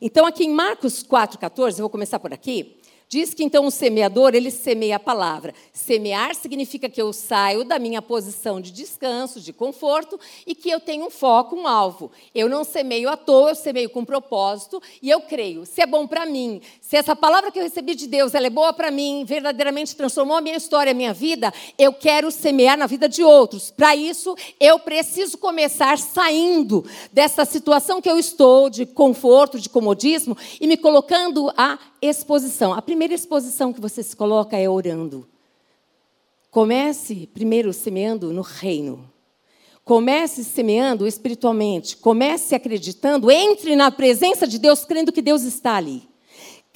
Então, 0.00 0.26
aqui 0.26 0.44
em 0.44 0.50
Marcos 0.50 1.02
4,14, 1.02 1.70
eu 1.70 1.76
vou 1.76 1.90
começar 1.90 2.18
por 2.18 2.32
aqui. 2.32 2.76
Diz 3.08 3.32
que 3.32 3.44
então 3.44 3.66
o 3.66 3.70
semeador, 3.70 4.34
ele 4.34 4.50
semeia 4.50 4.96
a 4.96 5.00
palavra. 5.00 5.54
Semear 5.72 6.34
significa 6.34 6.88
que 6.88 7.00
eu 7.00 7.12
saio 7.12 7.62
da 7.62 7.78
minha 7.78 8.02
posição 8.02 8.60
de 8.60 8.72
descanso, 8.72 9.40
de 9.40 9.52
conforto 9.52 10.18
e 10.44 10.56
que 10.56 10.68
eu 10.68 10.80
tenho 10.80 11.06
um 11.06 11.10
foco, 11.10 11.54
um 11.54 11.68
alvo. 11.68 12.10
Eu 12.34 12.48
não 12.48 12.64
semeio 12.64 13.08
à 13.08 13.16
toa, 13.16 13.50
eu 13.50 13.54
semeio 13.54 13.88
com 13.90 14.04
propósito 14.04 14.82
e 15.00 15.08
eu 15.08 15.20
creio. 15.20 15.64
Se 15.64 15.80
é 15.80 15.86
bom 15.86 16.04
para 16.04 16.26
mim, 16.26 16.60
se 16.80 16.96
essa 16.96 17.14
palavra 17.14 17.52
que 17.52 17.60
eu 17.60 17.62
recebi 17.62 17.94
de 17.94 18.08
Deus, 18.08 18.34
ela 18.34 18.48
é 18.48 18.50
boa 18.50 18.72
para 18.72 18.90
mim, 18.90 19.24
verdadeiramente 19.24 19.94
transformou 19.94 20.36
a 20.36 20.40
minha 20.40 20.56
história, 20.56 20.90
a 20.90 20.94
minha 20.94 21.14
vida, 21.14 21.54
eu 21.78 21.92
quero 21.92 22.32
semear 22.32 22.76
na 22.76 22.88
vida 22.88 23.08
de 23.08 23.22
outros. 23.22 23.70
Para 23.70 23.94
isso, 23.94 24.34
eu 24.58 24.80
preciso 24.80 25.38
começar 25.38 25.96
saindo 25.96 26.84
dessa 27.12 27.44
situação 27.44 28.02
que 28.02 28.10
eu 28.10 28.18
estou 28.18 28.68
de 28.68 28.84
conforto, 28.84 29.60
de 29.60 29.68
comodismo 29.68 30.36
e 30.60 30.66
me 30.66 30.76
colocando 30.76 31.52
a 31.56 31.78
exposição. 32.08 32.72
A 32.72 32.82
primeira 32.82 33.14
exposição 33.14 33.72
que 33.72 33.80
você 33.80 34.02
se 34.02 34.16
coloca 34.16 34.56
é 34.56 34.68
orando. 34.68 35.28
Comece 36.50 37.28
primeiro 37.32 37.72
semeando 37.72 38.32
no 38.32 38.42
reino. 38.42 39.10
Comece 39.84 40.42
semeando 40.42 41.06
espiritualmente. 41.06 41.96
Comece 41.96 42.54
acreditando. 42.54 43.30
Entre 43.30 43.76
na 43.76 43.90
presença 43.90 44.46
de 44.46 44.58
Deus, 44.58 44.84
crendo 44.84 45.12
que 45.12 45.22
Deus 45.22 45.42
está 45.42 45.76
ali. 45.76 46.08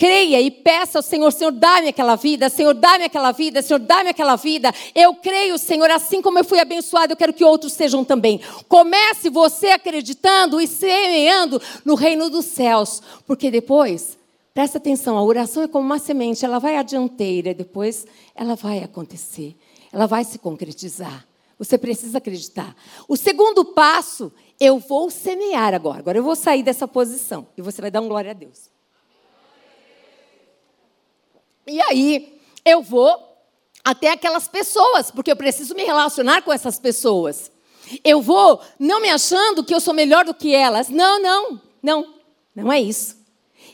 Creia 0.00 0.40
e 0.40 0.50
peça 0.50 0.98
ao 0.98 1.02
Senhor, 1.02 1.30
Senhor, 1.30 1.50
dá-me 1.50 1.88
aquela 1.88 2.16
vida, 2.16 2.48
Senhor, 2.48 2.72
dá-me 2.72 3.04
aquela 3.04 3.32
vida, 3.32 3.60
Senhor, 3.60 3.78
dá-me 3.78 4.08
aquela 4.08 4.34
vida. 4.34 4.72
Eu 4.94 5.14
creio, 5.14 5.58
Senhor, 5.58 5.90
assim 5.90 6.22
como 6.22 6.38
eu 6.38 6.44
fui 6.44 6.58
abençoado, 6.58 7.12
eu 7.12 7.16
quero 7.18 7.34
que 7.34 7.44
outros 7.44 7.74
sejam 7.74 8.02
também. 8.02 8.40
Comece 8.66 9.28
você 9.28 9.68
acreditando 9.68 10.58
e 10.58 10.66
semeando 10.66 11.60
no 11.84 11.94
reino 11.94 12.30
dos 12.30 12.46
céus, 12.46 13.02
porque 13.26 13.50
depois 13.50 14.16
Presta 14.52 14.78
atenção, 14.78 15.16
a 15.16 15.22
oração 15.22 15.62
é 15.62 15.68
como 15.68 15.86
uma 15.86 15.98
semente, 15.98 16.44
ela 16.44 16.58
vai 16.58 16.76
à 16.76 16.82
dianteira, 16.82 17.54
depois 17.54 18.06
ela 18.34 18.56
vai 18.56 18.82
acontecer, 18.82 19.56
ela 19.92 20.06
vai 20.06 20.24
se 20.24 20.38
concretizar. 20.38 21.26
Você 21.58 21.76
precisa 21.76 22.18
acreditar. 22.18 22.74
O 23.06 23.16
segundo 23.16 23.64
passo, 23.64 24.32
eu 24.58 24.78
vou 24.78 25.10
semear 25.10 25.74
agora. 25.74 25.98
Agora 25.98 26.18
eu 26.18 26.24
vou 26.24 26.34
sair 26.34 26.62
dessa 26.62 26.88
posição 26.88 27.46
e 27.56 27.62
você 27.62 27.82
vai 27.82 27.90
dar 27.90 28.00
um 28.00 28.08
glória 28.08 28.30
a 28.30 28.34
Deus. 28.34 28.70
E 31.66 31.80
aí, 31.82 32.40
eu 32.64 32.82
vou 32.82 33.14
até 33.84 34.10
aquelas 34.10 34.48
pessoas, 34.48 35.10
porque 35.10 35.30
eu 35.30 35.36
preciso 35.36 35.74
me 35.74 35.84
relacionar 35.84 36.42
com 36.42 36.52
essas 36.52 36.78
pessoas. 36.78 37.52
Eu 38.02 38.22
vou 38.22 38.60
não 38.78 39.00
me 39.00 39.10
achando 39.10 39.62
que 39.62 39.74
eu 39.74 39.80
sou 39.80 39.92
melhor 39.92 40.24
do 40.24 40.34
que 40.34 40.54
elas. 40.54 40.88
Não, 40.88 41.20
não, 41.20 41.60
não. 41.82 42.14
Não 42.54 42.72
é 42.72 42.80
isso. 42.80 43.19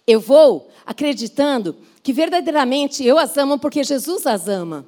Eu 0.07 0.21
vou 0.21 0.71
acreditando 0.85 1.77
que 2.03 2.13
verdadeiramente 2.13 3.05
eu 3.05 3.19
as 3.19 3.37
amo 3.37 3.59
porque 3.59 3.83
Jesus 3.83 4.27
as 4.27 4.47
ama. 4.47 4.87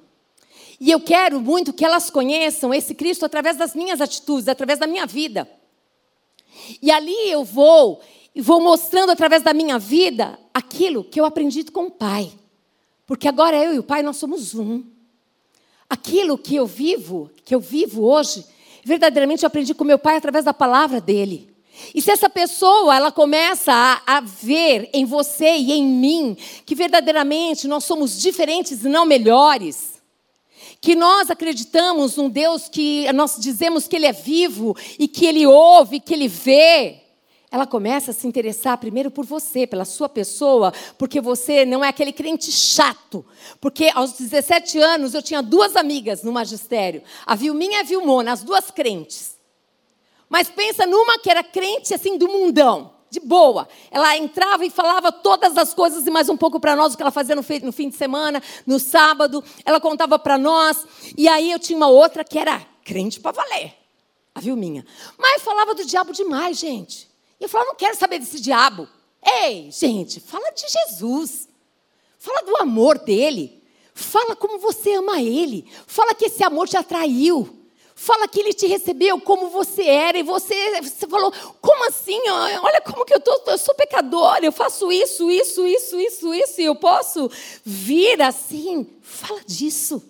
E 0.81 0.91
eu 0.91 1.01
quero 1.01 1.41
muito 1.41 1.73
que 1.73 1.85
elas 1.85 2.09
conheçam 2.09 2.73
esse 2.73 2.95
Cristo 2.95 3.25
através 3.25 3.57
das 3.57 3.75
minhas 3.75 4.01
atitudes, 4.01 4.47
através 4.47 4.79
da 4.79 4.87
minha 4.87 5.07
vida. 5.07 5.49
E 6.81 6.91
ali 6.91 7.31
eu 7.31 7.43
vou 7.45 8.01
e 8.35 8.41
vou 8.41 8.61
mostrando 8.61 9.11
através 9.11 9.43
da 9.43 9.53
minha 9.53 9.79
vida 9.79 10.39
aquilo 10.55 11.03
que 11.03 11.19
eu 11.19 11.25
aprendi 11.25 11.65
com 11.65 11.87
o 11.87 11.91
Pai. 11.91 12.31
Porque 13.05 13.27
agora 13.27 13.57
eu 13.57 13.75
e 13.75 13.79
o 13.79 13.83
Pai 13.83 14.03
nós 14.03 14.17
somos 14.17 14.55
um. 14.55 14.85
Aquilo 15.91 16.39
que 16.39 16.55
eu 16.55 16.67
vivo, 16.67 17.31
que 17.45 17.55
eu 17.55 17.59
vivo 17.59 18.05
hoje, 18.05 18.45
verdadeiramente 18.85 19.43
eu 19.43 19.49
aprendi 19.49 19.75
com 19.75 19.83
meu 19.83 19.99
Pai 19.99 20.17
através 20.17 20.45
da 20.45 20.55
palavra 20.55 21.01
dele. 21.01 21.48
E 21.94 22.02
se 22.02 22.11
essa 22.11 22.28
pessoa 22.28 22.94
ela 22.94 23.12
começa 23.12 23.73
a, 23.73 24.18
a, 24.18 24.20
ver 24.20 24.90
em 24.92 25.04
você 25.04 25.56
e 25.56 25.73
em 25.73 25.85
mim 25.85 26.37
que 26.66 26.75
verdadeiramente 26.75 27.68
nós 27.68 27.85
somos 27.85 28.20
diferentes 28.20 28.85
e 28.85 28.88
não 28.88 29.04
melhores, 29.04 30.00
que 30.80 30.94
nós 30.94 31.30
acreditamos 31.30 32.16
num 32.16 32.28
Deus 32.28 32.68
que 32.68 33.11
nós 33.12 33.37
dizemos 33.38 33.88
que 33.88 33.97
Ele 33.97 34.06
é 34.06 34.12
vivo 34.12 34.76
e 34.99 35.08
que 35.08 35.26
Ele 35.26 35.47
ouve, 35.47 36.00
que 36.00 36.14
Ele 36.14 36.28
vê, 36.28 37.02
ela 37.50 37.66
começa 37.66 38.11
a 38.11 38.14
se 38.14 38.26
interessar 38.26 38.76
primeiro 38.76 39.11
por 39.11 39.25
você, 39.25 39.66
pela 39.66 39.87
sua 39.87 40.08
pessoa, 40.08 40.73
porque 40.99 41.20
você 41.20 41.64
não 41.64 41.82
é 41.82 41.88
aquele 41.88 42.12
crente 42.12 42.52
chato. 42.52 43.25
Porque 43.61 43.90
aos 43.94 44.12
17 44.12 44.78
anos 44.78 45.14
eu 45.14 45.23
tinha 45.23 45.42
duas 45.42 45.75
amigas 45.75 46.23
no 46.23 46.30
magistério, 46.30 47.02
a 47.25 47.35
Vilminha 47.35 47.78
e 47.78 47.80
a 47.80 47.85
Vilmona, 47.85 48.32
as 48.32 48.42
duas 48.42 48.70
crentes. 48.70 49.38
Mas 50.28 50.49
pensa 50.49 50.87
numa 50.87 51.18
que 51.18 51.30
era 51.30 51.42
crente 51.42 51.94
assim 51.94 52.18
do 52.18 52.28
mundão, 52.28 52.92
de 53.11 53.18
boa. 53.20 53.68
Ela 53.90 54.16
entrava 54.16 54.64
e 54.64 54.70
falava 54.70 55.11
todas 55.11 55.56
as 55.56 55.73
coisas 55.73 56.06
e 56.06 56.11
mais 56.11 56.28
um 56.28 56.37
pouco 56.37 56.61
para 56.61 56.76
nós 56.76 56.92
o 56.92 56.97
que 56.97 57.02
ela 57.02 57.11
fazia 57.11 57.35
no 57.35 57.42
fim 57.42 57.88
de 57.88 57.97
semana, 57.97 58.42
no 58.66 58.78
sábado. 58.78 59.42
Ela 59.64 59.80
contava 59.80 60.18
para 60.18 60.37
nós. 60.37 60.87
E 61.16 61.28
aí 61.28 61.50
eu 61.50 61.58
tinha 61.58 61.76
uma 61.76 61.88
outra 61.88 62.23
que 62.23 62.38
era 62.38 62.64
crente 62.85 63.20
para 63.20 63.32
valer, 63.32 63.75
a 64.35 64.40
Vilminha. 64.40 64.85
Mas 65.16 65.42
falava 65.42 65.75
do 65.75 65.85
diabo 65.85 66.12
demais, 66.12 66.58
gente. 66.58 67.08
E 67.40 67.44
eu 67.44 67.49
falava, 67.49 67.70
não 67.70 67.76
quero 67.76 67.97
saber 67.97 68.18
desse 68.18 68.40
diabo. 68.40 68.88
Ei, 69.23 69.70
gente, 69.70 70.20
fala 70.20 70.50
de 70.50 70.64
Jesus. 70.68 71.49
Fala 72.18 72.42
do 72.42 72.56
amor 72.56 72.99
dele. 72.99 73.62
Fala 73.94 74.37
como 74.37 74.58
você 74.58 74.94
ama 74.94 75.20
ele. 75.20 75.70
Fala 75.87 76.14
que 76.14 76.26
esse 76.26 76.42
amor 76.44 76.68
te 76.68 76.76
atraiu. 76.76 77.58
Fala 78.00 78.28
que 78.28 78.38
ele 78.38 78.52
te 78.52 78.64
recebeu 78.69 79.21
como 79.21 79.49
você 79.49 79.83
era 79.83 80.17
e 80.17 80.23
você, 80.23 80.81
você 80.81 81.05
falou, 81.09 81.33
como 81.61 81.88
assim? 81.88 82.17
Olha 82.62 82.81
como 82.81 83.05
que 83.05 83.12
eu 83.12 83.19
tô, 83.19 83.43
eu 83.49 83.59
sou 83.59 83.75
pecador, 83.75 84.38
eu 84.40 84.52
faço 84.52 84.93
isso, 84.93 85.28
isso, 85.28 85.67
isso, 85.67 85.99
isso, 85.99 86.33
isso, 86.33 86.61
e 86.61 86.64
eu 86.64 86.76
posso 86.76 87.28
vir 87.64 88.23
assim? 88.23 88.87
Fala 89.02 89.40
disso. 89.45 90.00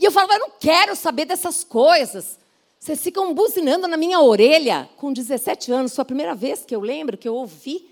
E 0.00 0.04
eu 0.04 0.10
falava, 0.10 0.34
eu 0.34 0.40
não 0.40 0.50
quero 0.58 0.96
saber 0.96 1.26
dessas 1.26 1.62
coisas. 1.62 2.40
Vocês 2.80 3.00
ficam 3.00 3.32
buzinando 3.32 3.86
na 3.86 3.96
minha 3.96 4.20
orelha. 4.20 4.90
Com 4.96 5.12
17 5.12 5.70
anos, 5.70 5.94
foi 5.94 6.02
a 6.02 6.06
primeira 6.06 6.34
vez 6.34 6.64
que 6.64 6.74
eu 6.74 6.80
lembro 6.80 7.16
que 7.16 7.28
eu 7.28 7.36
ouvi 7.36 7.87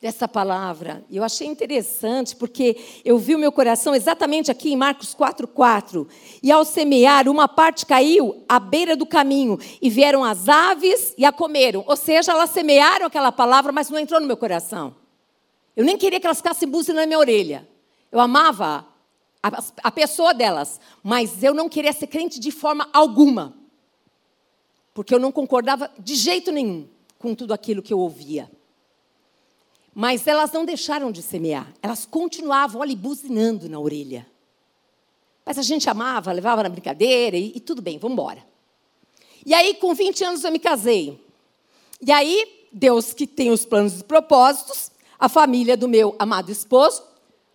dessa 0.00 0.28
palavra. 0.28 1.04
Eu 1.10 1.24
achei 1.24 1.46
interessante, 1.46 2.36
porque 2.36 2.76
eu 3.04 3.18
vi 3.18 3.34
o 3.34 3.38
meu 3.38 3.50
coração 3.50 3.94
exatamente 3.94 4.50
aqui 4.50 4.72
em 4.72 4.76
Marcos 4.76 5.14
4,4. 5.14 6.06
E 6.42 6.52
ao 6.52 6.64
semear, 6.64 7.28
uma 7.28 7.48
parte 7.48 7.84
caiu 7.84 8.44
à 8.48 8.60
beira 8.60 8.96
do 8.96 9.04
caminho, 9.04 9.58
e 9.82 9.90
vieram 9.90 10.22
as 10.22 10.48
aves 10.48 11.14
e 11.18 11.24
a 11.24 11.32
comeram. 11.32 11.84
Ou 11.86 11.96
seja, 11.96 12.32
elas 12.32 12.50
semearam 12.50 13.06
aquela 13.06 13.32
palavra, 13.32 13.72
mas 13.72 13.90
não 13.90 13.98
entrou 13.98 14.20
no 14.20 14.26
meu 14.26 14.36
coração. 14.36 14.94
Eu 15.76 15.84
nem 15.84 15.96
queria 15.96 16.20
que 16.20 16.26
elas 16.26 16.38
ficassem 16.38 16.68
buzinando 16.68 17.00
na 17.00 17.06
minha 17.06 17.18
orelha. 17.18 17.68
Eu 18.10 18.20
amava 18.20 18.86
a, 19.42 19.62
a 19.82 19.90
pessoa 19.90 20.32
delas, 20.32 20.80
mas 21.02 21.42
eu 21.42 21.52
não 21.52 21.68
queria 21.68 21.92
ser 21.92 22.06
crente 22.06 22.40
de 22.40 22.50
forma 22.50 22.88
alguma. 22.92 23.54
Porque 24.94 25.14
eu 25.14 25.20
não 25.20 25.30
concordava 25.30 25.90
de 25.98 26.14
jeito 26.14 26.50
nenhum 26.50 26.88
com 27.18 27.34
tudo 27.34 27.52
aquilo 27.52 27.82
que 27.82 27.92
eu 27.92 27.98
ouvia. 27.98 28.50
Mas 29.94 30.26
elas 30.26 30.52
não 30.52 30.64
deixaram 30.64 31.10
de 31.10 31.22
semear, 31.22 31.72
elas 31.82 32.06
continuavam 32.06 32.82
ali 32.82 32.94
buzinando 32.94 33.68
na 33.68 33.78
orelha. 33.78 34.26
Mas 35.44 35.58
a 35.58 35.62
gente 35.62 35.88
amava, 35.88 36.30
levava 36.30 36.62
na 36.62 36.68
brincadeira 36.68 37.36
e, 37.36 37.52
e 37.56 37.60
tudo 37.60 37.80
bem, 37.80 37.98
vamos 37.98 38.12
embora. 38.12 38.44
E 39.46 39.54
aí, 39.54 39.74
com 39.74 39.94
20 39.94 40.24
anos, 40.24 40.44
eu 40.44 40.52
me 40.52 40.58
casei. 40.58 41.18
E 42.00 42.12
aí, 42.12 42.66
Deus 42.72 43.14
que 43.14 43.26
tem 43.26 43.50
os 43.50 43.64
planos 43.64 44.00
e 44.00 44.04
propósitos, 44.04 44.90
a 45.18 45.28
família 45.28 45.76
do 45.76 45.88
meu 45.88 46.14
amado 46.18 46.52
esposo, 46.52 47.02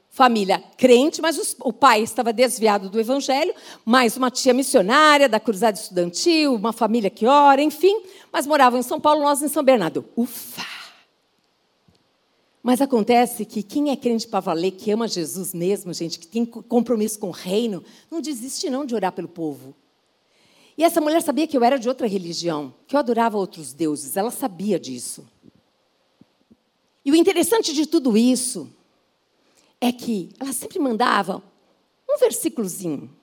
família 0.10 0.64
crente, 0.78 1.22
mas 1.22 1.38
os, 1.38 1.56
o 1.60 1.72
pai 1.72 2.02
estava 2.02 2.34
desviado 2.34 2.90
do 2.90 3.00
evangelho, 3.00 3.54
mais 3.86 4.18
uma 4.18 4.30
tia 4.30 4.54
missionária 4.54 5.30
da 5.30 5.40
cruzada 5.40 5.78
estudantil, 5.78 6.56
uma 6.56 6.74
família 6.74 7.10
que 7.10 7.26
ora, 7.26 7.62
enfim, 7.62 8.02
mas 8.32 8.46
moravam 8.46 8.80
em 8.80 8.84
São 8.84 9.00
Paulo, 9.00 9.24
nós 9.24 9.42
em 9.42 9.48
São 9.48 9.64
Bernardo. 9.64 10.06
Ufa! 10.18 10.83
Mas 12.64 12.80
acontece 12.80 13.44
que 13.44 13.62
quem 13.62 13.92
é 13.92 13.96
crente 13.98 14.26
para 14.26 14.40
valer, 14.40 14.72
que 14.72 14.90
ama 14.90 15.06
Jesus 15.06 15.54
mesmo, 15.54 15.94
gente, 15.94 16.18
que 16.18 16.26
tem 16.26 16.46
compromisso 16.46 17.20
com 17.20 17.28
o 17.28 17.32
reino, 17.32 17.84
não 18.10 18.22
desiste 18.22 18.70
não 18.70 18.86
de 18.86 18.96
orar 18.96 19.12
pelo 19.12 19.28
povo. 19.28 19.76
E 20.78 20.84
essa 20.84 21.02
mulher 21.02 21.22
sabia 21.22 21.46
que 21.46 21.58
eu 21.58 21.64
era 21.64 21.78
de 21.78 21.90
outra 21.90 22.08
religião, 22.08 22.74
que 22.88 22.96
eu 22.96 23.00
adorava 23.00 23.38
outros 23.38 23.74
deuses, 23.74 24.16
ela 24.16 24.32
sabia 24.32 24.80
disso. 24.80 25.28
E 27.04 27.12
o 27.12 27.16
interessante 27.16 27.74
de 27.74 27.86
tudo 27.86 28.16
isso 28.16 28.72
é 29.82 29.92
que 29.92 30.30
ela 30.40 30.54
sempre 30.54 30.80
mandava 30.80 31.44
um 32.10 32.18
versículozinho. 32.18 33.14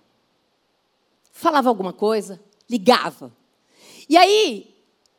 Falava 1.33 1.71
alguma 1.71 1.95
coisa, 1.95 2.39
ligava. 2.69 3.35
E 4.07 4.19
aí, 4.19 4.70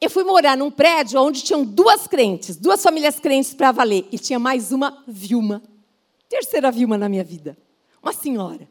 eu 0.02 0.10
fui 0.10 0.24
morar 0.24 0.58
num 0.58 0.72
prédio 0.72 1.22
onde 1.22 1.44
tinham 1.44 1.64
duas 1.64 2.08
crentes, 2.08 2.58
duas 2.58 2.82
famílias 2.82 3.20
crentes 3.20 3.54
para 3.54 3.72
valer. 3.72 4.08
E 4.12 4.18
tinha 4.18 4.40
mais 4.40 4.72
uma 4.72 5.04
Vilma. 5.08 5.62
Terceira 6.28 6.72
Vilma 6.72 6.98
na 6.98 7.08
minha 7.08 7.24
vida. 7.24 7.56
Uma 8.02 8.12
senhora. 8.12 8.68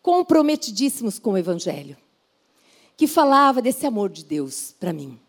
Comprometidíssimos 0.00 1.18
com 1.18 1.32
o 1.32 1.38
Evangelho. 1.38 1.98
Que 2.96 3.06
falava 3.06 3.60
desse 3.60 3.86
amor 3.86 4.08
de 4.08 4.24
Deus 4.24 4.74
para 4.80 4.90
mim. 4.90 5.20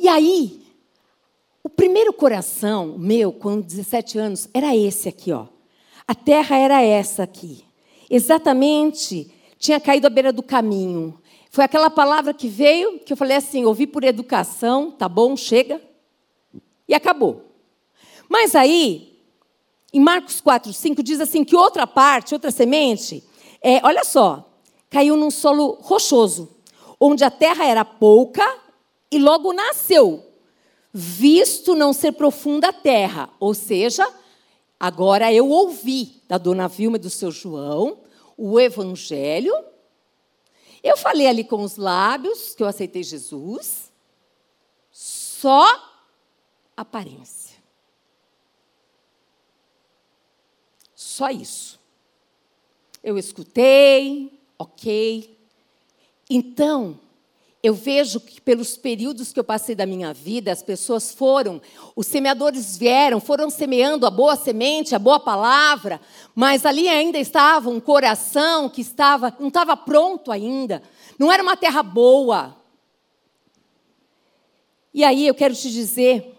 E 0.00 0.08
aí, 0.08 0.62
o 1.62 1.68
primeiro 1.68 2.14
coração 2.14 2.96
meu, 2.96 3.30
com 3.30 3.60
17 3.60 4.18
anos, 4.18 4.48
era 4.54 4.74
esse 4.74 5.10
aqui, 5.10 5.30
ó. 5.30 5.46
A 6.06 6.14
terra 6.14 6.56
era 6.56 6.80
essa 6.80 7.22
aqui. 7.22 7.64
Exatamente, 8.08 9.30
tinha 9.58 9.78
caído 9.78 10.06
à 10.06 10.10
beira 10.10 10.32
do 10.32 10.42
caminho. 10.42 11.20
Foi 11.50 11.64
aquela 11.64 11.90
palavra 11.90 12.34
que 12.34 12.48
veio, 12.48 12.98
que 13.00 13.12
eu 13.12 13.16
falei 13.16 13.36
assim: 13.36 13.64
ouvi 13.64 13.86
por 13.86 14.04
educação, 14.04 14.90
tá 14.90 15.08
bom, 15.08 15.36
chega. 15.36 15.80
E 16.86 16.94
acabou. 16.94 17.44
Mas 18.28 18.54
aí, 18.54 19.18
em 19.92 20.00
Marcos 20.00 20.40
4, 20.40 20.72
5, 20.72 21.02
diz 21.02 21.20
assim: 21.20 21.44
que 21.44 21.56
outra 21.56 21.86
parte, 21.86 22.34
outra 22.34 22.50
semente, 22.50 23.24
é, 23.62 23.80
olha 23.82 24.04
só, 24.04 24.52
caiu 24.90 25.16
num 25.16 25.30
solo 25.30 25.78
rochoso, 25.80 26.56
onde 27.00 27.24
a 27.24 27.30
terra 27.30 27.64
era 27.64 27.84
pouca 27.84 28.44
e 29.10 29.18
logo 29.18 29.52
nasceu, 29.52 30.24
visto 30.92 31.74
não 31.74 31.92
ser 31.92 32.12
profunda 32.12 32.68
a 32.68 32.72
terra. 32.72 33.30
Ou 33.40 33.54
seja, 33.54 34.06
agora 34.78 35.32
eu 35.32 35.48
ouvi 35.48 36.22
da 36.28 36.36
dona 36.36 36.68
Vilma 36.68 36.96
e 36.96 37.00
do 37.00 37.10
seu 37.10 37.30
João 37.30 37.98
o 38.36 38.60
evangelho 38.60 39.52
eu 40.82 40.96
falei 40.96 41.26
ali 41.26 41.44
com 41.44 41.62
os 41.62 41.76
lábios 41.76 42.54
que 42.54 42.62
eu 42.62 42.66
aceitei 42.66 43.02
Jesus, 43.02 43.92
só 44.90 45.64
aparência. 46.76 47.56
Só 50.94 51.30
isso. 51.30 51.80
Eu 53.02 53.18
escutei, 53.18 54.40
ok. 54.58 55.38
Então, 56.28 57.00
eu 57.62 57.74
vejo 57.74 58.20
que 58.20 58.40
pelos 58.40 58.76
períodos 58.76 59.32
que 59.32 59.40
eu 59.40 59.44
passei 59.44 59.74
da 59.74 59.84
minha 59.84 60.14
vida, 60.14 60.52
as 60.52 60.62
pessoas 60.62 61.12
foram, 61.12 61.60
os 61.96 62.06
semeadores 62.06 62.76
vieram, 62.76 63.20
foram 63.20 63.50
semeando 63.50 64.06
a 64.06 64.10
boa 64.10 64.36
semente, 64.36 64.94
a 64.94 64.98
boa 64.98 65.18
palavra, 65.18 66.00
mas 66.34 66.64
ali 66.64 66.88
ainda 66.88 67.18
estava 67.18 67.68
um 67.68 67.80
coração 67.80 68.68
que 68.68 68.80
estava, 68.80 69.34
não 69.40 69.48
estava 69.48 69.76
pronto 69.76 70.30
ainda, 70.30 70.82
não 71.18 71.32
era 71.32 71.42
uma 71.42 71.56
terra 71.56 71.82
boa. 71.82 72.56
E 74.94 75.02
aí 75.02 75.26
eu 75.26 75.34
quero 75.34 75.54
te 75.54 75.70
dizer, 75.70 76.36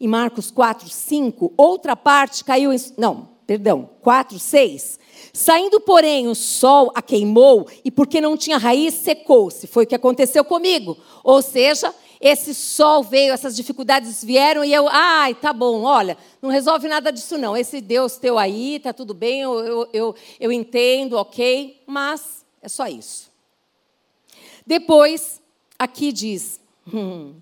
em 0.00 0.08
Marcos 0.08 0.50
4, 0.50 0.88
5, 0.88 1.54
outra 1.56 1.94
parte 1.94 2.44
caiu 2.44 2.72
em. 2.72 2.78
Não, 2.98 3.28
perdão, 3.46 3.88
4, 4.00 4.38
6. 4.38 4.98
Saindo, 5.32 5.80
porém, 5.80 6.28
o 6.28 6.34
sol 6.34 6.92
a 6.94 7.02
queimou 7.02 7.68
e, 7.84 7.90
porque 7.90 8.20
não 8.20 8.36
tinha 8.36 8.58
raiz, 8.58 8.94
secou-se. 8.94 9.66
Foi 9.66 9.84
o 9.84 9.86
que 9.86 9.94
aconteceu 9.94 10.44
comigo. 10.44 10.96
Ou 11.22 11.40
seja, 11.42 11.94
esse 12.20 12.54
sol 12.54 13.02
veio, 13.02 13.32
essas 13.34 13.54
dificuldades 13.54 14.24
vieram 14.24 14.64
e 14.64 14.72
eu, 14.72 14.88
ai, 14.88 15.34
tá 15.34 15.52
bom, 15.52 15.82
olha, 15.82 16.16
não 16.40 16.48
resolve 16.48 16.88
nada 16.88 17.12
disso 17.12 17.36
não. 17.36 17.56
Esse 17.56 17.80
Deus 17.80 18.16
teu 18.16 18.38
aí, 18.38 18.80
tá 18.80 18.92
tudo 18.92 19.12
bem, 19.12 19.42
eu, 19.42 19.58
eu, 19.60 19.88
eu, 19.92 20.14
eu 20.40 20.52
entendo, 20.52 21.18
ok, 21.18 21.82
mas 21.86 22.44
é 22.62 22.68
só 22.68 22.86
isso. 22.86 23.30
Depois, 24.66 25.40
aqui 25.78 26.12
diz, 26.12 26.58
hum, 26.90 27.34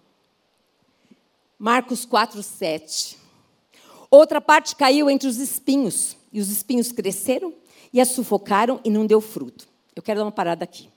Marcos 1.56 2.04
4, 2.04 2.42
7. 2.42 3.16
Outra 4.10 4.40
parte 4.40 4.74
caiu 4.74 5.08
entre 5.08 5.28
os 5.28 5.38
espinhos, 5.38 6.16
e 6.32 6.40
os 6.40 6.50
espinhos 6.50 6.90
cresceram 6.90 7.54
e 7.92 8.00
a 8.00 8.04
sufocaram 8.04 8.80
e 8.84 8.90
não 8.90 9.06
deu 9.06 9.20
fruto. 9.20 9.68
Eu 9.94 10.02
quero 10.02 10.20
dar 10.20 10.24
uma 10.24 10.32
parada 10.32 10.64
aqui. 10.64 10.88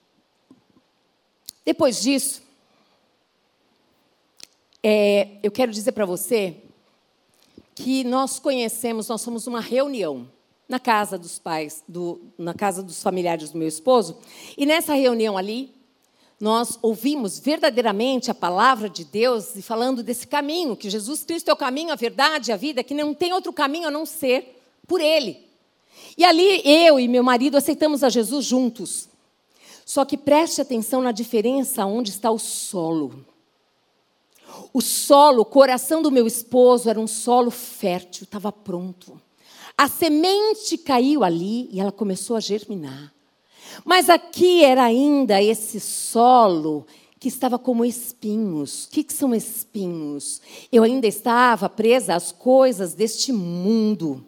Depois 1.65 2.01
disso, 2.01 2.43
É, 4.88 5.39
eu 5.41 5.49
quero 5.49 5.71
dizer 5.71 5.93
para 5.93 6.05
você 6.05 6.58
que 7.73 8.03
nós 8.03 8.38
conhecemos, 8.38 9.08
nós 9.08 9.19
somos 9.19 9.47
uma 9.47 9.60
reunião 9.60 10.29
na 10.69 10.79
casa 10.79 11.17
dos 11.17 11.39
pais, 11.39 11.84
do, 11.88 12.21
na 12.38 12.53
casa 12.53 12.84
dos 12.84 13.01
familiares 13.01 13.49
do 13.49 13.58
meu 13.58 13.67
esposo, 13.67 14.19
e 14.55 14.63
nessa 14.63 14.93
reunião 14.93 15.39
ali, 15.39 15.73
nós 16.39 16.77
ouvimos 16.84 17.39
verdadeiramente 17.39 18.29
a 18.29 18.36
palavra 18.36 18.88
de 18.88 19.03
Deus 19.03 19.55
e 19.55 19.62
falando 19.63 20.03
desse 20.03 20.27
caminho, 20.27 20.75
que 20.75 20.88
Jesus 20.88 21.23
Cristo 21.23 21.49
é 21.49 21.53
o 21.53 21.58
caminho, 21.58 21.91
a 21.91 21.95
verdade, 21.95 22.51
a 22.51 22.55
vida, 22.55 22.84
que 22.84 22.93
não 22.93 23.12
tem 23.12 23.34
outro 23.34 23.51
caminho 23.51 23.88
a 23.88 23.91
não 23.91 24.05
ser 24.05 24.62
por 24.88 25.01
Ele. 25.01 25.44
E 26.17 26.23
ali 26.23 26.62
eu 26.63 26.99
e 26.99 27.08
meu 27.08 27.23
marido 27.23 27.58
aceitamos 27.58 28.03
a 28.03 28.10
Jesus 28.10 28.45
juntos. 28.45 29.10
Só 29.86 30.03
que 30.03 30.17
preste 30.17 30.62
atenção 30.62 31.01
na 31.01 31.12
diferença 31.12 31.86
onde 31.86 32.10
está 32.10 32.31
o 32.31 32.39
solo. 32.39 33.25
O 34.73 34.81
solo, 34.81 35.41
o 35.41 35.45
coração 35.45 36.01
do 36.01 36.12
meu 36.12 36.25
esposo 36.25 36.89
era 36.89 36.99
um 36.99 37.08
solo 37.08 37.51
fértil, 37.51 38.23
estava 38.23 38.51
pronto. 38.51 39.21
A 39.77 39.88
semente 39.88 40.77
caiu 40.77 41.23
ali 41.23 41.69
e 41.71 41.79
ela 41.79 41.91
começou 41.91 42.36
a 42.36 42.39
germinar. 42.39 43.13
Mas 43.84 44.10
aqui 44.10 44.63
era 44.63 44.84
ainda 44.84 45.41
esse 45.41 45.79
solo 45.79 46.86
que 47.19 47.27
estava 47.27 47.60
como 47.60 47.84
espinhos. 47.84 48.86
O 48.86 48.89
que, 48.89 49.03
que 49.03 49.13
são 49.13 49.36
espinhos? 49.36 50.41
Eu 50.71 50.84
ainda 50.84 51.08
estava 51.08 51.67
presa 51.67 52.15
às 52.15 52.31
coisas 52.31 52.93
deste 52.93 53.34
mundo. 53.34 54.25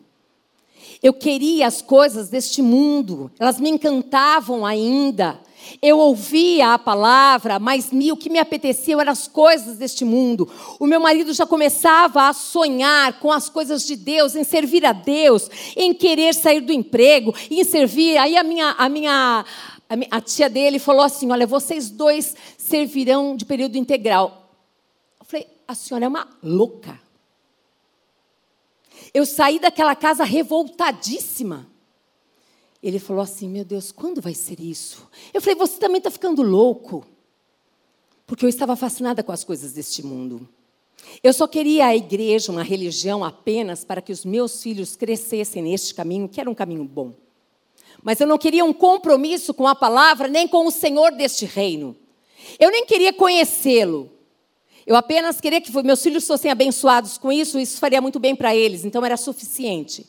Eu 1.02 1.14
queria 1.14 1.68
as 1.68 1.82
coisas 1.82 2.30
deste 2.30 2.62
mundo, 2.62 3.32
elas 3.40 3.60
me 3.60 3.70
encantavam 3.70 4.66
ainda. 4.66 5.40
Eu 5.82 6.00
ouvia 6.00 6.74
a 6.74 6.80
palavra, 6.80 7.60
mas 7.60 7.92
o 7.92 8.18
que 8.18 8.30
me 8.30 8.40
apetecia 8.40 8.96
eram 9.00 9.12
as 9.12 9.28
coisas 9.28 9.78
deste 9.78 10.06
mundo. 10.06 10.50
O 10.80 10.88
meu 10.88 11.00
marido 11.00 11.34
já 11.34 11.46
começava 11.46 12.28
a 12.28 12.34
sonhar 12.34 13.20
com 13.20 13.32
as 13.32 13.50
coisas 13.50 13.86
de 13.86 13.96
Deus, 13.96 14.36
em 14.36 14.44
servir 14.44 14.86
a 14.86 14.94
Deus, 14.94 15.50
em 15.76 15.94
querer 15.94 16.34
sair 16.34 16.62
do 16.62 16.72
emprego, 16.72 17.34
em 17.50 17.64
servir. 17.64 18.18
Aí 18.18 18.38
a 18.38 18.44
minha, 18.44 18.76
a 18.78 18.90
minha, 18.90 19.46
a, 20.12 20.22
tia 20.22 20.50
dele 20.50 20.80
falou 20.80 21.02
assim: 21.02 21.30
Olha, 21.32 21.46
vocês 21.46 21.90
dois 21.90 22.36
servirão 22.58 23.36
de 23.36 23.46
período 23.46 23.78
integral. 23.78 24.50
Eu 25.20 25.26
falei: 25.26 25.48
A 25.68 25.76
senhora 25.76 26.06
é 26.06 26.08
uma 26.08 26.28
louca. 26.42 27.07
Eu 29.17 29.25
saí 29.25 29.58
daquela 29.58 29.95
casa 29.95 30.23
revoltadíssima. 30.23 31.67
Ele 32.84 32.99
falou 32.99 33.23
assim: 33.23 33.49
Meu 33.49 33.65
Deus, 33.65 33.91
quando 33.91 34.21
vai 34.21 34.36
ser 34.36 34.60
isso? 34.60 35.10
Eu 35.34 35.41
falei: 35.41 35.56
Você 35.56 35.80
também 35.80 35.97
está 35.97 36.12
ficando 36.12 36.43
louco. 36.43 37.03
Porque 38.27 38.45
eu 38.45 38.49
estava 38.49 38.75
fascinada 38.75 39.23
com 39.23 39.32
as 39.32 39.43
coisas 39.43 39.73
deste 39.73 40.06
mundo. 40.06 40.47
Eu 41.23 41.34
só 41.34 41.47
queria 41.47 41.88
a 41.88 41.95
igreja, 41.95 42.51
uma 42.51 42.62
religião 42.62 43.23
apenas 43.23 43.84
para 43.84 44.03
que 44.03 44.12
os 44.12 44.23
meus 44.23 44.62
filhos 44.62 44.95
crescessem 44.95 45.63
neste 45.63 45.95
caminho, 45.95 46.30
que 46.30 46.39
era 46.39 46.47
um 46.49 46.53
caminho 46.53 46.84
bom. 46.84 47.15
Mas 48.03 48.21
eu 48.21 48.27
não 48.27 48.38
queria 48.38 48.63
um 48.63 48.73
compromisso 48.73 49.51
com 49.51 49.65
a 49.65 49.73
palavra, 49.73 50.27
nem 50.27 50.47
com 50.47 50.67
o 50.67 50.71
Senhor 50.71 51.12
deste 51.13 51.43
reino. 51.43 51.95
Eu 52.60 52.69
nem 52.69 52.86
queria 52.86 53.12
conhecê-lo. 53.12 54.12
Eu 54.88 54.95
apenas 54.95 55.41
queria 55.41 55.60
que 55.60 55.69
meus 55.84 56.02
filhos 56.02 56.26
fossem 56.26 56.50
abençoados 56.50 57.17
com 57.17 57.30
isso, 57.30 57.60
isso 57.60 57.78
faria 57.78 58.00
muito 58.00 58.21
bem 58.21 58.34
para 58.34 58.56
eles, 58.56 58.86
então 58.86 59.06
era 59.06 59.17
suficiente. 59.17 60.08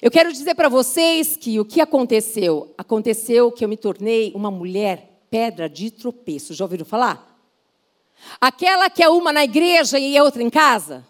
Eu 0.00 0.12
quero 0.12 0.32
dizer 0.32 0.54
para 0.54 0.68
vocês 0.68 1.36
que 1.36 1.58
o 1.58 1.64
que 1.64 1.80
aconteceu? 1.80 2.72
Aconteceu 2.78 3.50
que 3.50 3.64
eu 3.64 3.68
me 3.68 3.76
tornei 3.76 4.30
uma 4.32 4.48
mulher 4.48 5.24
pedra 5.28 5.68
de 5.68 5.90
tropeço. 5.90 6.54
Já 6.54 6.64
ouviram 6.64 6.84
falar? 6.84 7.36
Aquela 8.40 8.88
que 8.88 9.02
é 9.02 9.08
uma 9.08 9.32
na 9.32 9.42
igreja 9.42 9.98
e 9.98 10.16
é 10.16 10.22
outra 10.22 10.40
em 10.40 10.50
casa. 10.50 11.04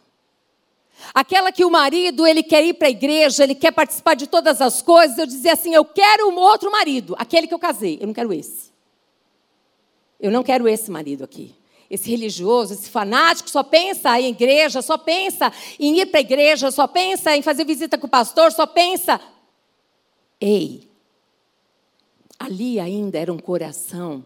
Aquela 1.13 1.53
que 1.53 1.67
o 1.67 1.71
marido, 1.71 2.27
ele 2.27 2.43
quer 2.43 2.65
ir 2.65 2.75
para 2.75 2.89
a 2.89 2.91
igreja, 2.91 3.45
ele 3.45 3.55
quer 3.55 3.73
participar 3.73 4.15
de 4.15 4.27
todas 4.27 4.63
as 4.63 4.81
coisas. 4.81 5.19
Eu 5.19 5.27
dizia 5.27 5.53
assim: 5.53 5.75
eu 5.75 5.85
quero 5.85 6.31
um 6.31 6.39
outro 6.39 6.73
marido, 6.73 7.15
aquele 7.19 7.47
que 7.47 7.53
eu 7.53 7.59
casei. 7.59 7.99
Eu 8.01 8.07
não 8.07 8.15
quero 8.15 8.33
esse. 8.33 8.73
Eu 10.19 10.31
não 10.31 10.43
quero 10.43 10.67
esse 10.67 10.91
marido 10.91 11.25
aqui 11.25 11.61
esse 11.93 12.11
religioso, 12.11 12.73
esse 12.73 12.89
fanático, 12.89 13.51
só 13.51 13.63
pensa 13.63 14.19
em 14.19 14.31
igreja, 14.31 14.81
só 14.81 14.97
pensa 14.97 15.53
em 15.79 16.01
ir 16.01 16.07
para 16.07 16.21
a 16.21 16.23
igreja, 16.23 16.71
só 16.71 16.87
pensa 16.87 17.37
em 17.37 17.43
fazer 17.43 17.67
visita 17.67 17.99
com 17.99 18.07
o 18.07 18.11
pastor, 18.11 18.51
só 18.51 18.67
pensa. 18.67 19.21
Ei, 20.41 20.89
ali 22.39 22.81
ainda 22.81 23.19
era 23.19 23.31
um 23.31 23.39
coração. 23.39 24.25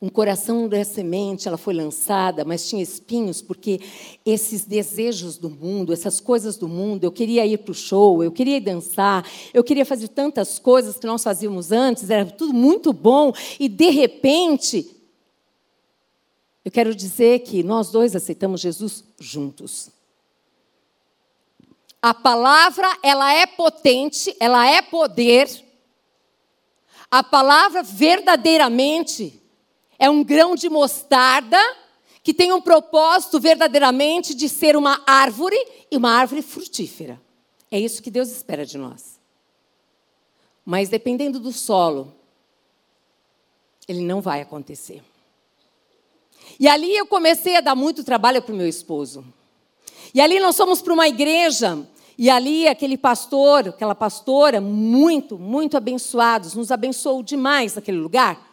Um 0.00 0.08
coração 0.08 0.66
da 0.68 0.82
semente, 0.84 1.46
ela 1.46 1.58
foi 1.58 1.74
lançada, 1.74 2.46
mas 2.46 2.66
tinha 2.66 2.82
espinhos, 2.82 3.42
porque 3.42 3.80
esses 4.24 4.64
desejos 4.64 5.36
do 5.36 5.50
mundo, 5.50 5.92
essas 5.92 6.18
coisas 6.18 6.56
do 6.56 6.66
mundo, 6.66 7.04
eu 7.04 7.12
queria 7.12 7.44
ir 7.44 7.58
para 7.58 7.72
o 7.72 7.74
show, 7.74 8.24
eu 8.24 8.32
queria 8.32 8.58
dançar, 8.58 9.28
eu 9.52 9.62
queria 9.62 9.84
fazer 9.84 10.08
tantas 10.08 10.58
coisas 10.58 10.96
que 10.96 11.06
nós 11.06 11.22
fazíamos 11.22 11.72
antes, 11.72 12.08
era 12.08 12.24
tudo 12.24 12.54
muito 12.54 12.90
bom, 12.90 13.34
e 13.60 13.68
de 13.68 13.90
repente 13.90 14.97
eu 16.68 16.70
quero 16.70 16.94
dizer 16.94 17.38
que 17.44 17.62
nós 17.62 17.90
dois 17.90 18.14
aceitamos 18.14 18.60
Jesus 18.60 19.02
juntos. 19.18 19.88
A 22.02 22.12
palavra, 22.12 22.86
ela 23.02 23.32
é 23.32 23.46
potente, 23.46 24.36
ela 24.38 24.66
é 24.66 24.82
poder. 24.82 25.48
A 27.10 27.24
palavra 27.24 27.82
verdadeiramente 27.82 29.42
é 29.98 30.10
um 30.10 30.22
grão 30.22 30.54
de 30.54 30.68
mostarda 30.68 31.58
que 32.22 32.34
tem 32.34 32.52
um 32.52 32.60
propósito 32.60 33.40
verdadeiramente 33.40 34.34
de 34.34 34.46
ser 34.46 34.76
uma 34.76 35.02
árvore 35.06 35.56
e 35.90 35.96
uma 35.96 36.10
árvore 36.10 36.42
frutífera. 36.42 37.18
É 37.70 37.80
isso 37.80 38.02
que 38.02 38.10
Deus 38.10 38.28
espera 38.28 38.66
de 38.66 38.76
nós. 38.76 39.18
Mas 40.66 40.90
dependendo 40.90 41.40
do 41.40 41.50
solo, 41.50 42.14
ele 43.88 44.02
não 44.02 44.20
vai 44.20 44.42
acontecer. 44.42 45.02
E 46.58 46.66
ali 46.66 46.96
eu 46.96 47.06
comecei 47.06 47.56
a 47.56 47.60
dar 47.60 47.74
muito 47.74 48.02
trabalho 48.02 48.42
para 48.42 48.52
o 48.52 48.56
meu 48.56 48.66
esposo. 48.66 49.24
E 50.12 50.20
ali 50.20 50.40
nós 50.40 50.56
fomos 50.56 50.82
para 50.82 50.92
uma 50.92 51.06
igreja, 51.06 51.78
e 52.16 52.28
ali 52.28 52.66
aquele 52.66 52.98
pastor, 52.98 53.68
aquela 53.68 53.94
pastora, 53.94 54.60
muito, 54.60 55.38
muito 55.38 55.76
abençoados, 55.76 56.54
nos 56.54 56.72
abençoou 56.72 57.22
demais 57.22 57.76
naquele 57.76 57.98
lugar. 57.98 58.44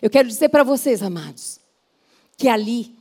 Eu 0.00 0.08
quero 0.08 0.28
dizer 0.28 0.48
para 0.48 0.64
vocês, 0.64 1.02
amados, 1.02 1.60
que 2.38 2.48
ali, 2.48 2.94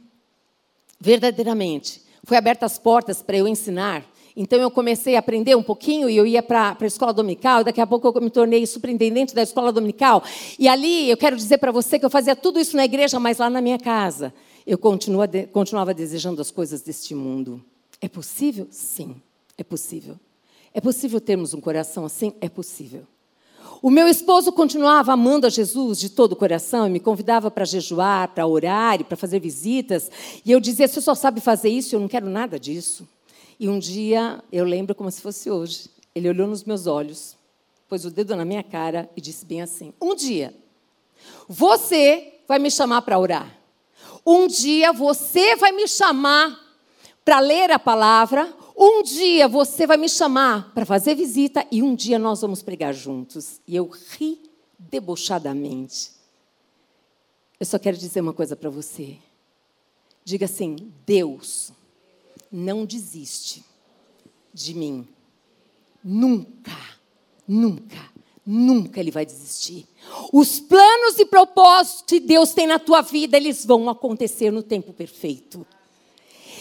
verdadeiramente, 1.00 2.02
foi 2.24 2.38
abertas 2.38 2.74
as 2.74 2.80
portas 2.80 3.22
para 3.22 3.38
eu 3.38 3.48
ensinar 3.48 4.06
então 4.36 4.60
eu 4.60 4.72
comecei 4.72 5.16
a 5.16 5.20
aprender 5.20 5.56
um 5.56 5.64
pouquinho 5.64 6.10
e 6.10 6.16
eu 6.16 6.26
ia 6.26 6.42
para 6.42 6.78
a 6.80 6.86
escola 6.86 7.14
dominical, 7.14 7.62
e 7.62 7.64
daqui 7.64 7.82
a 7.82 7.88
pouco 7.88 8.08
eu 8.08 8.22
me 8.22 8.30
tornei 8.30 8.66
superintendente 8.66 9.36
da 9.36 9.42
escola 9.42 9.72
dominical. 9.72 10.24
E 10.58 10.68
ali 10.68 11.10
eu 11.10 11.18
quero 11.18 11.36
dizer 11.36 11.58
para 11.58 11.72
você 11.72 12.00
que 12.00 12.06
eu 12.06 12.10
fazia 12.10 12.36
tudo 12.36 12.60
isso 12.60 12.76
na 12.76 12.86
igreja, 12.86 13.20
mas 13.20 13.38
lá 13.38 13.50
na 13.50 13.62
minha 13.62 13.80
casa 13.80 14.34
eu 14.66 14.78
continua, 14.78 15.28
continuava 15.52 15.94
desejando 15.94 16.42
as 16.42 16.52
coisas 16.52 16.82
deste 16.82 17.16
mundo. 17.16 17.64
É 18.00 18.08
possível? 18.08 18.68
Sim, 18.72 19.16
é 19.58 19.64
possível. 19.64 20.20
É 20.74 20.80
possível 20.80 21.20
termos 21.20 21.54
um 21.54 21.62
coração 21.62 22.06
assim? 22.06 22.34
É 22.40 22.48
possível. 22.48 23.06
O 23.82 23.90
meu 23.90 24.08
esposo 24.08 24.52
continuava 24.52 25.12
amando 25.12 25.48
a 25.48 25.50
Jesus 25.50 25.98
de 25.98 26.10
todo 26.10 26.34
o 26.34 26.36
coração 26.36 26.86
e 26.86 26.90
me 26.90 27.00
convidava 27.00 27.50
para 27.50 27.66
jejuar, 27.66 28.28
para 28.28 28.46
orar 28.46 29.02
e 29.02 29.04
para 29.04 29.18
fazer 29.18 29.40
visitas. 29.40 30.10
E 30.46 30.52
eu 30.52 30.60
dizia: 30.60 30.88
você 30.88 31.02
só 31.02 31.16
sabe 31.16 31.42
fazer 31.42 31.70
isso, 31.70 31.96
eu 31.96 32.00
não 32.00 32.08
quero 32.08 32.30
nada 32.30 32.60
disso. 32.60 33.08
E 33.62 33.70
um 33.70 33.78
dia, 33.78 34.44
eu 34.52 34.66
lembro 34.66 34.96
como 34.96 35.12
se 35.12 35.22
fosse 35.22 35.48
hoje, 35.52 35.88
ele 36.16 36.28
olhou 36.28 36.48
nos 36.48 36.64
meus 36.64 36.88
olhos, 36.88 37.38
pôs 37.88 38.04
o 38.04 38.10
dedo 38.10 38.36
na 38.36 38.44
minha 38.44 38.64
cara 38.64 39.08
e 39.16 39.22
disse 39.22 39.46
bem 39.46 39.62
assim: 39.62 39.94
Um 40.02 40.16
dia, 40.16 40.52
você 41.48 42.40
vai 42.48 42.58
me 42.58 42.72
chamar 42.72 43.04
para 43.04 43.20
orar. 43.20 43.56
Um 44.26 44.48
dia 44.48 44.92
você 44.92 45.56
vai 45.58 45.72
me 45.74 45.88
chamar 45.88 46.60
para 47.24 47.40
ler 47.40 47.70
a 47.70 47.78
palavra. 47.78 48.52
Um 48.76 49.04
dia 49.04 49.48
você 49.48 49.86
vai 49.86 49.96
me 49.96 50.10
chamar 50.10 50.74
para 50.74 50.84
fazer 50.84 51.14
visita 51.14 51.64
e 51.70 51.84
um 51.84 51.94
dia 51.94 52.18
nós 52.18 52.42
vamos 52.42 52.64
pregar 52.64 52.96
juntos. 52.96 53.62
E 53.68 53.76
eu 53.76 53.92
ri 54.18 54.42
debochadamente. 54.80 56.14
Eu 57.60 57.68
só 57.68 57.78
quero 57.78 57.96
dizer 57.96 58.22
uma 58.22 58.34
coisa 58.34 58.56
para 58.56 58.72
você. 58.72 59.20
Diga 60.26 60.46
assim: 60.46 60.92
Deus 61.06 61.72
não 62.52 62.86
desiste 62.86 63.64
de 64.54 64.74
mim. 64.74 65.08
Nunca, 66.04 66.78
nunca, 67.48 67.98
nunca 68.46 69.00
ele 69.00 69.12
vai 69.12 69.26
desistir. 69.26 69.88
Os 70.34 70.60
planos 70.60 71.20
e 71.20 71.26
propósitos 71.26 72.04
que 72.08 72.20
Deus 72.20 72.54
tem 72.54 72.68
na 72.68 72.80
tua 72.80 73.02
vida, 73.02 73.38
eles 73.38 73.66
vão 73.66 73.90
acontecer 73.90 74.52
no 74.52 74.64
tempo 74.64 74.92
perfeito. 74.92 75.66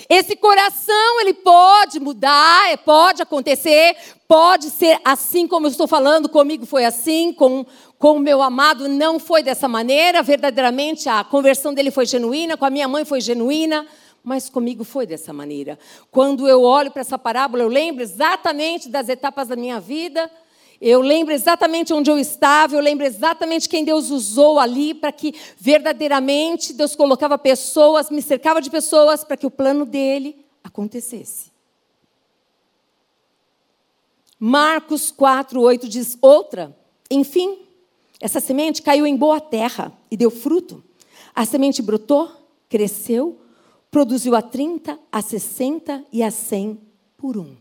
Esse 0.09 0.35
coração, 0.35 1.20
ele 1.20 1.33
pode 1.33 2.00
mudar, 2.00 2.68
é, 2.72 2.76
pode 2.76 3.22
acontecer, 3.22 3.96
pode 4.26 4.68
ser 4.70 4.98
assim 5.05 5.46
como 5.46 5.66
eu 5.66 5.70
estou 5.70 5.87
falando, 5.87 6.29
comigo 6.29 6.66
foi 6.66 6.85
assim, 6.85 7.33
com, 7.33 7.64
com 7.96 8.16
o 8.16 8.18
meu 8.18 8.42
amado 8.42 8.88
não 8.88 9.20
foi 9.20 9.40
dessa 9.40 9.68
maneira, 9.68 10.20
verdadeiramente 10.20 11.09
a 11.09 11.22
conversão 11.22 11.72
dele 11.72 11.92
foi 11.92 12.07
genuína, 12.07 12.57
com 12.57 12.64
a 12.64 12.70
minha 12.70 12.88
mãe 12.88 13.05
foi 13.05 13.20
genuína, 13.20 13.87
mas 14.22 14.48
comigo 14.48 14.85
foi 14.85 15.06
dessa 15.06 15.33
maneira. 15.33 15.78
Quando 16.11 16.48
eu 16.48 16.62
olho 16.62 16.90
para 16.90 17.00
essa 17.00 17.18
parábola, 17.18 17.62
eu 17.62 17.68
lembro 17.68 18.02
exatamente 18.02 18.88
das 18.88 19.09
etapas 19.09 19.48
da 19.48 19.56
minha 19.56 19.80
vida, 19.80 20.30
eu 20.80 21.00
lembro 21.02 21.35
exatamente 21.35 21.92
onde 21.92 22.11
eu 22.11 22.18
estava, 22.18 22.74
eu 22.74 22.80
lembro 22.80 23.04
exatamente 23.04 23.68
quem 23.68 23.85
Deus 23.85 24.11
usou 24.11 24.59
ali 24.59 24.94
para 24.94 25.12
que 25.12 25.35
verdadeiramente 25.59 26.72
Deus 26.72 26.96
colocava 26.96 27.37
pessoas, 27.37 28.11
me 28.11 28.22
cercava 28.22 28.62
de 28.62 28.70
pessoas 28.70 29.22
para 29.22 29.37
que 29.37 29.46
o 29.46 29.50
plano 29.50 29.85
dele 29.85 30.44
acontecesse. 30.64 31.50
Marcos 34.38 35.11
4, 35.11 35.61
8 35.61 35.87
diz: 35.87 36.16
Outra, 36.22 36.74
enfim, 37.11 37.59
essa 38.18 38.40
semente 38.40 38.80
caiu 38.80 39.06
em 39.06 39.16
boa 39.16 39.40
terra 39.40 39.92
e 40.11 40.16
deu 40.16 40.30
fruto. 40.30 40.83
A 41.35 41.44
semente 41.44 41.83
brotou, 41.83 42.30
cresceu, 42.68 43.39
produziu 43.90 44.35
a 44.37 44.42
30, 44.42 44.98
a 45.11 45.22
60 45.22 46.05
e 46.12 46.22
a 46.22 46.31
100 46.31 46.81
por 47.16 47.37
um. 47.37 47.57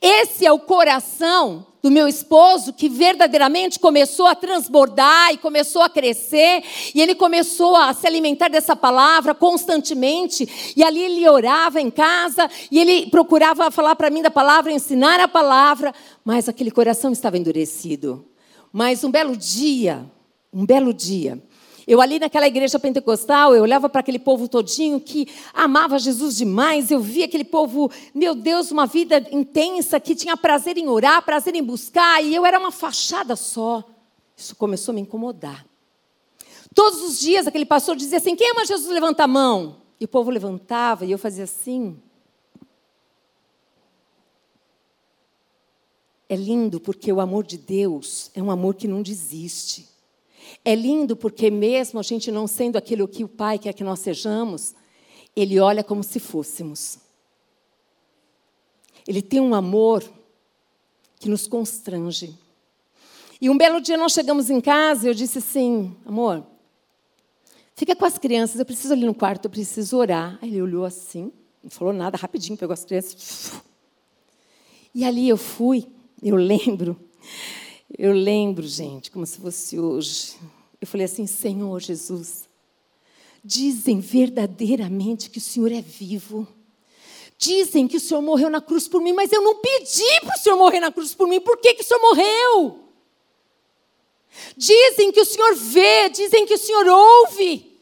Esse 0.00 0.46
é 0.46 0.52
o 0.52 0.58
coração 0.58 1.66
do 1.82 1.90
meu 1.90 2.08
esposo 2.08 2.72
que 2.72 2.88
verdadeiramente 2.88 3.78
começou 3.78 4.26
a 4.26 4.34
transbordar 4.34 5.34
e 5.34 5.36
começou 5.36 5.82
a 5.82 5.90
crescer, 5.90 6.64
e 6.94 7.02
ele 7.02 7.14
começou 7.14 7.76
a 7.76 7.92
se 7.92 8.06
alimentar 8.06 8.48
dessa 8.48 8.74
palavra 8.74 9.34
constantemente, 9.34 10.74
e 10.74 10.82
ali 10.82 11.00
ele 11.00 11.28
orava 11.28 11.82
em 11.82 11.90
casa, 11.90 12.50
e 12.70 12.78
ele 12.78 13.10
procurava 13.10 13.70
falar 13.70 13.94
para 13.96 14.08
mim 14.08 14.22
da 14.22 14.30
palavra, 14.30 14.72
ensinar 14.72 15.20
a 15.20 15.28
palavra, 15.28 15.92
mas 16.24 16.48
aquele 16.48 16.70
coração 16.70 17.12
estava 17.12 17.36
endurecido. 17.36 18.24
Mas 18.72 19.04
um 19.04 19.10
belo 19.10 19.36
dia, 19.36 20.10
um 20.50 20.64
belo 20.64 20.94
dia, 20.94 21.42
eu 21.86 22.00
ali 22.00 22.18
naquela 22.18 22.46
igreja 22.46 22.78
pentecostal, 22.78 23.54
eu 23.54 23.62
olhava 23.62 23.88
para 23.88 24.00
aquele 24.00 24.18
povo 24.18 24.48
todinho 24.48 24.98
que 24.98 25.28
amava 25.52 25.98
Jesus 25.98 26.36
demais. 26.36 26.90
Eu 26.90 27.00
via 27.00 27.26
aquele 27.26 27.44
povo, 27.44 27.90
meu 28.14 28.34
Deus, 28.34 28.70
uma 28.70 28.86
vida 28.86 29.26
intensa 29.30 30.00
que 30.00 30.14
tinha 30.14 30.36
prazer 30.36 30.78
em 30.78 30.88
orar, 30.88 31.22
prazer 31.22 31.54
em 31.54 31.62
buscar, 31.62 32.22
e 32.24 32.34
eu 32.34 32.46
era 32.46 32.58
uma 32.58 32.70
fachada 32.70 33.36
só. 33.36 33.84
Isso 34.36 34.56
começou 34.56 34.92
a 34.92 34.94
me 34.94 35.02
incomodar. 35.02 35.66
Todos 36.74 37.02
os 37.02 37.20
dias 37.20 37.46
aquele 37.46 37.66
pastor 37.66 37.94
dizia 37.94 38.18
assim: 38.18 38.34
"Quem 38.34 38.50
ama 38.50 38.64
Jesus 38.64 38.92
levanta 38.92 39.24
a 39.24 39.28
mão". 39.28 39.82
E 40.00 40.06
o 40.06 40.08
povo 40.08 40.30
levantava 40.30 41.04
e 41.04 41.12
eu 41.12 41.18
fazia 41.18 41.44
assim. 41.44 41.96
É 46.28 46.34
lindo 46.34 46.80
porque 46.80 47.12
o 47.12 47.20
amor 47.20 47.44
de 47.44 47.56
Deus 47.56 48.30
é 48.34 48.42
um 48.42 48.50
amor 48.50 48.74
que 48.74 48.88
não 48.88 49.02
desiste. 49.02 49.93
É 50.64 50.74
lindo 50.74 51.14
porque, 51.14 51.50
mesmo 51.50 52.00
a 52.00 52.02
gente 52.02 52.32
não 52.32 52.46
sendo 52.46 52.76
aquilo 52.76 53.06
que 53.06 53.22
o 53.22 53.28
Pai 53.28 53.58
quer 53.58 53.74
que 53.74 53.84
nós 53.84 54.00
sejamos, 54.00 54.74
Ele 55.36 55.60
olha 55.60 55.84
como 55.84 56.02
se 56.02 56.18
fôssemos. 56.18 56.98
Ele 59.06 59.20
tem 59.20 59.40
um 59.40 59.54
amor 59.54 60.02
que 61.20 61.28
nos 61.28 61.46
constrange. 61.46 62.38
E 63.40 63.50
um 63.50 63.58
belo 63.58 63.80
dia 63.80 63.96
nós 63.98 64.12
chegamos 64.12 64.48
em 64.48 64.60
casa 64.60 65.06
e 65.06 65.10
eu 65.10 65.14
disse 65.14 65.38
assim: 65.38 65.94
amor, 66.06 66.46
fica 67.74 67.94
com 67.94 68.06
as 68.06 68.16
crianças, 68.16 68.58
eu 68.58 68.64
preciso 68.64 68.94
ali 68.94 69.04
no 69.04 69.14
quarto, 69.14 69.44
eu 69.44 69.50
preciso 69.50 69.98
orar. 69.98 70.38
Aí 70.40 70.48
ele 70.48 70.62
olhou 70.62 70.84
assim, 70.86 71.30
não 71.62 71.70
falou 71.70 71.92
nada, 71.92 72.16
rapidinho 72.16 72.56
pegou 72.56 72.72
as 72.72 72.84
crianças. 72.84 73.52
E 74.94 75.04
ali 75.04 75.28
eu 75.28 75.36
fui, 75.36 75.86
eu 76.22 76.36
lembro. 76.36 76.96
Eu 77.96 78.12
lembro, 78.12 78.66
gente, 78.66 79.10
como 79.10 79.24
se 79.24 79.38
fosse 79.38 79.78
hoje. 79.78 80.34
Eu 80.80 80.86
falei 80.86 81.04
assim: 81.04 81.26
Senhor 81.26 81.80
Jesus, 81.80 82.48
dizem 83.42 84.00
verdadeiramente 84.00 85.30
que 85.30 85.38
o 85.38 85.40
Senhor 85.40 85.70
é 85.70 85.80
vivo. 85.80 86.46
Dizem 87.38 87.86
que 87.86 87.96
o 87.96 88.00
Senhor 88.00 88.22
morreu 88.22 88.50
na 88.50 88.60
cruz 88.60 88.88
por 88.88 89.00
mim, 89.00 89.12
mas 89.12 89.32
eu 89.32 89.42
não 89.42 89.56
pedi 89.56 90.20
para 90.22 90.36
o 90.36 90.38
Senhor 90.38 90.56
morrer 90.56 90.80
na 90.80 90.90
cruz 90.90 91.14
por 91.14 91.28
mim. 91.28 91.40
Por 91.40 91.56
que, 91.58 91.74
que 91.74 91.82
o 91.82 91.84
Senhor 91.84 92.00
morreu? 92.00 92.80
Dizem 94.56 95.12
que 95.12 95.20
o 95.20 95.24
Senhor 95.24 95.54
vê, 95.54 96.08
dizem 96.08 96.46
que 96.46 96.54
o 96.54 96.58
Senhor 96.58 96.86
ouve. 96.86 97.80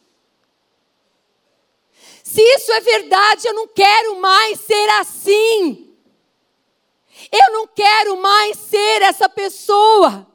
Se 2.23 2.41
isso 2.41 2.73
é 2.73 2.81
verdade, 2.81 3.47
eu 3.47 3.55
não 3.55 3.69
quero 3.69 4.21
mais 4.21 4.61
ser 4.61 4.89
assim. 5.01 5.92
Eu 7.31 7.53
não 7.53 7.67
quero 7.67 8.21
mais 8.21 8.57
ser 8.57 9.03
essa 9.03 9.29
pessoa 9.29 10.27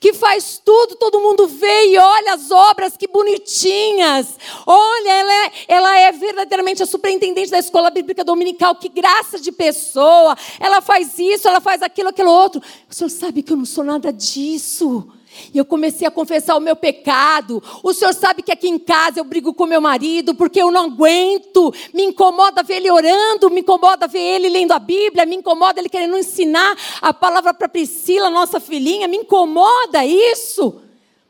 que 0.00 0.12
faz 0.12 0.60
tudo, 0.62 0.96
todo 0.96 1.20
mundo 1.20 1.46
vê 1.46 1.86
e 1.86 1.98
olha 1.98 2.34
as 2.34 2.50
obras, 2.50 2.96
que 2.96 3.06
bonitinhas. 3.06 4.38
Olha, 4.66 5.10
ela 5.10 5.44
é, 5.46 5.52
ela 5.68 5.98
é 5.98 6.12
verdadeiramente 6.12 6.82
a 6.82 6.86
superintendente 6.86 7.50
da 7.50 7.58
escola 7.58 7.90
bíblica 7.90 8.22
dominical, 8.24 8.74
que 8.74 8.88
graça 8.88 9.38
de 9.38 9.50
pessoa. 9.50 10.36
Ela 10.60 10.80
faz 10.80 11.18
isso, 11.18 11.48
ela 11.48 11.60
faz 11.60 11.82
aquilo, 11.82 12.10
aquilo 12.10 12.30
outro. 12.30 12.60
O 12.90 12.94
senhor 12.94 13.08
sabe 13.08 13.42
que 13.42 13.52
eu 13.52 13.56
não 13.56 13.64
sou 13.64 13.84
nada 13.84 14.12
disso. 14.12 15.08
E 15.52 15.58
eu 15.58 15.64
comecei 15.64 16.06
a 16.06 16.10
confessar 16.10 16.56
o 16.56 16.60
meu 16.60 16.76
pecado. 16.76 17.62
O 17.82 17.92
senhor 17.92 18.12
sabe 18.14 18.42
que 18.42 18.52
aqui 18.52 18.68
em 18.68 18.78
casa 18.78 19.20
eu 19.20 19.24
brigo 19.24 19.54
com 19.54 19.66
meu 19.66 19.80
marido 19.80 20.34
porque 20.34 20.60
eu 20.60 20.70
não 20.70 20.86
aguento. 20.86 21.72
Me 21.92 22.04
incomoda 22.04 22.62
ver 22.62 22.76
ele 22.76 22.90
orando, 22.90 23.50
me 23.50 23.60
incomoda 23.60 24.06
ver 24.06 24.18
ele 24.18 24.48
lendo 24.48 24.72
a 24.72 24.78
Bíblia, 24.78 25.26
me 25.26 25.36
incomoda 25.36 25.80
ele 25.80 25.88
querendo 25.88 26.16
ensinar 26.18 26.76
a 27.00 27.12
palavra 27.12 27.54
para 27.54 27.68
Priscila, 27.68 28.30
nossa 28.30 28.60
filhinha, 28.60 29.08
me 29.08 29.18
incomoda 29.18 30.04
isso. 30.04 30.80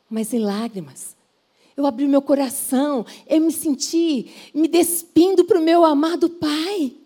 Mas 0.09 0.33
em 0.33 0.41
lágrimas, 0.41 1.17
eu 1.77 1.87
abri 1.87 2.07
meu 2.07 2.23
coração, 2.23 3.05
eu 3.27 3.41
me 3.41 3.53
senti 3.53 4.31
me 4.55 4.69
despindo 4.69 5.45
para 5.45 5.59
o 5.59 5.63
meu 5.63 5.85
amado 5.85 6.31
Pai 6.31 7.04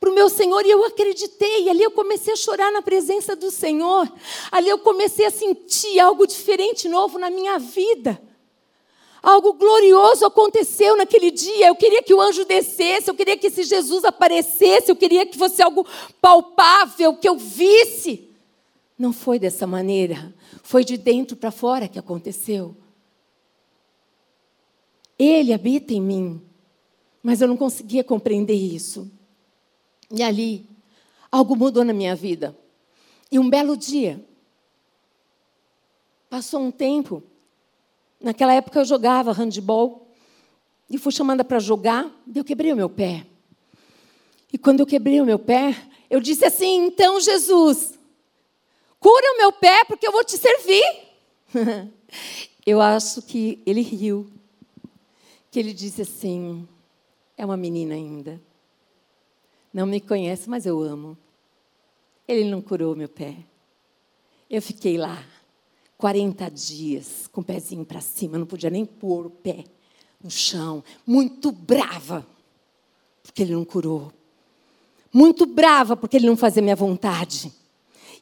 para 0.00 0.10
o 0.10 0.14
meu 0.14 0.28
Senhor 0.28 0.64
e 0.64 0.70
eu 0.70 0.84
acreditei. 0.84 1.64
E 1.64 1.70
ali 1.70 1.82
eu 1.82 1.90
comecei 1.90 2.32
a 2.32 2.36
chorar 2.36 2.70
na 2.72 2.82
presença 2.82 3.34
do 3.34 3.50
Senhor. 3.50 4.10
Ali 4.50 4.68
eu 4.68 4.78
comecei 4.78 5.26
a 5.26 5.30
sentir 5.30 5.98
algo 5.98 6.26
diferente, 6.26 6.88
novo 6.88 7.18
na 7.18 7.30
minha 7.30 7.58
vida. 7.58 8.20
Algo 9.20 9.52
glorioso 9.52 10.24
aconteceu 10.24 10.96
naquele 10.96 11.30
dia. 11.30 11.68
Eu 11.68 11.74
queria 11.74 12.02
que 12.02 12.14
o 12.14 12.20
anjo 12.20 12.44
descesse, 12.44 13.10
eu 13.10 13.14
queria 13.14 13.36
que 13.36 13.48
esse 13.48 13.64
Jesus 13.64 14.04
aparecesse, 14.04 14.90
eu 14.90 14.96
queria 14.96 15.26
que 15.26 15.36
fosse 15.36 15.60
algo 15.60 15.86
palpável, 16.20 17.16
que 17.16 17.28
eu 17.28 17.36
visse. 17.36 18.30
Não 18.96 19.12
foi 19.12 19.38
dessa 19.38 19.66
maneira. 19.66 20.32
Foi 20.62 20.84
de 20.84 20.96
dentro 20.96 21.36
para 21.36 21.50
fora 21.50 21.88
que 21.88 21.98
aconteceu. 21.98 22.76
Ele 25.18 25.52
habita 25.52 25.92
em 25.92 26.00
mim, 26.00 26.40
mas 27.22 27.40
eu 27.40 27.48
não 27.48 27.56
conseguia 27.56 28.04
compreender 28.04 28.54
isso. 28.54 29.10
E 30.10 30.22
ali, 30.22 30.66
algo 31.30 31.54
mudou 31.54 31.84
na 31.84 31.92
minha 31.92 32.14
vida. 32.14 32.56
E 33.30 33.38
um 33.38 33.48
belo 33.48 33.76
dia, 33.76 34.24
passou 36.30 36.60
um 36.60 36.70
tempo, 36.70 37.22
naquela 38.20 38.54
época 38.54 38.78
eu 38.78 38.84
jogava 38.84 39.32
handball, 39.32 40.08
e 40.90 40.96
fui 40.96 41.12
chamada 41.12 41.44
para 41.44 41.58
jogar, 41.58 42.10
e 42.26 42.38
eu 42.38 42.44
quebrei 42.44 42.72
o 42.72 42.76
meu 42.76 42.88
pé. 42.88 43.26
E 44.52 44.56
quando 44.56 44.80
eu 44.80 44.86
quebrei 44.86 45.20
o 45.20 45.26
meu 45.26 45.38
pé, 45.38 45.76
eu 46.08 46.20
disse 46.20 46.44
assim: 46.44 46.86
então, 46.86 47.20
Jesus, 47.20 47.98
cura 48.98 49.34
o 49.34 49.36
meu 49.36 49.52
pé, 49.52 49.84
porque 49.84 50.06
eu 50.06 50.12
vou 50.12 50.24
te 50.24 50.38
servir. 50.38 50.84
eu 52.64 52.80
acho 52.80 53.20
que 53.22 53.62
ele 53.66 53.82
riu, 53.82 54.26
que 55.50 55.58
ele 55.58 55.74
disse 55.74 56.02
assim: 56.02 56.66
é 57.36 57.44
uma 57.44 57.56
menina 57.56 57.94
ainda. 57.94 58.40
Não 59.78 59.86
me 59.86 60.00
conhece, 60.00 60.50
mas 60.50 60.66
eu 60.66 60.82
amo. 60.82 61.16
Ele 62.26 62.50
não 62.50 62.60
curou 62.60 62.96
meu 62.96 63.08
pé. 63.08 63.36
Eu 64.50 64.60
fiquei 64.60 64.98
lá 64.98 65.24
40 65.96 66.50
dias 66.50 67.28
com 67.28 67.42
o 67.42 67.44
pezinho 67.44 67.84
para 67.84 68.00
cima, 68.00 68.36
não 68.36 68.44
podia 68.44 68.70
nem 68.70 68.84
pôr 68.84 69.26
o 69.26 69.30
pé 69.30 69.66
no 70.20 70.32
chão, 70.32 70.82
muito 71.06 71.52
brava, 71.52 72.26
porque 73.22 73.40
ele 73.40 73.52
não 73.52 73.64
curou. 73.64 74.12
Muito 75.12 75.46
brava, 75.46 75.96
porque 75.96 76.16
ele 76.16 76.26
não 76.26 76.36
fazia 76.36 76.60
minha 76.60 76.74
vontade. 76.74 77.52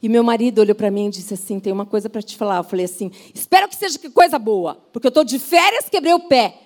E 0.02 0.10
meu 0.10 0.22
marido 0.22 0.58
olhou 0.58 0.74
para 0.74 0.90
mim 0.90 1.06
e 1.06 1.10
disse 1.10 1.32
assim: 1.32 1.58
Tem 1.58 1.72
uma 1.72 1.86
coisa 1.86 2.10
para 2.10 2.20
te 2.20 2.36
falar. 2.36 2.58
Eu 2.58 2.64
falei 2.64 2.84
assim: 2.84 3.10
Espero 3.34 3.66
que 3.66 3.76
seja 3.76 3.98
coisa 4.10 4.38
boa, 4.38 4.74
porque 4.92 5.06
eu 5.06 5.08
estou 5.08 5.24
de 5.24 5.38
férias, 5.38 5.88
quebrei 5.88 6.12
o 6.12 6.28
pé. 6.28 6.60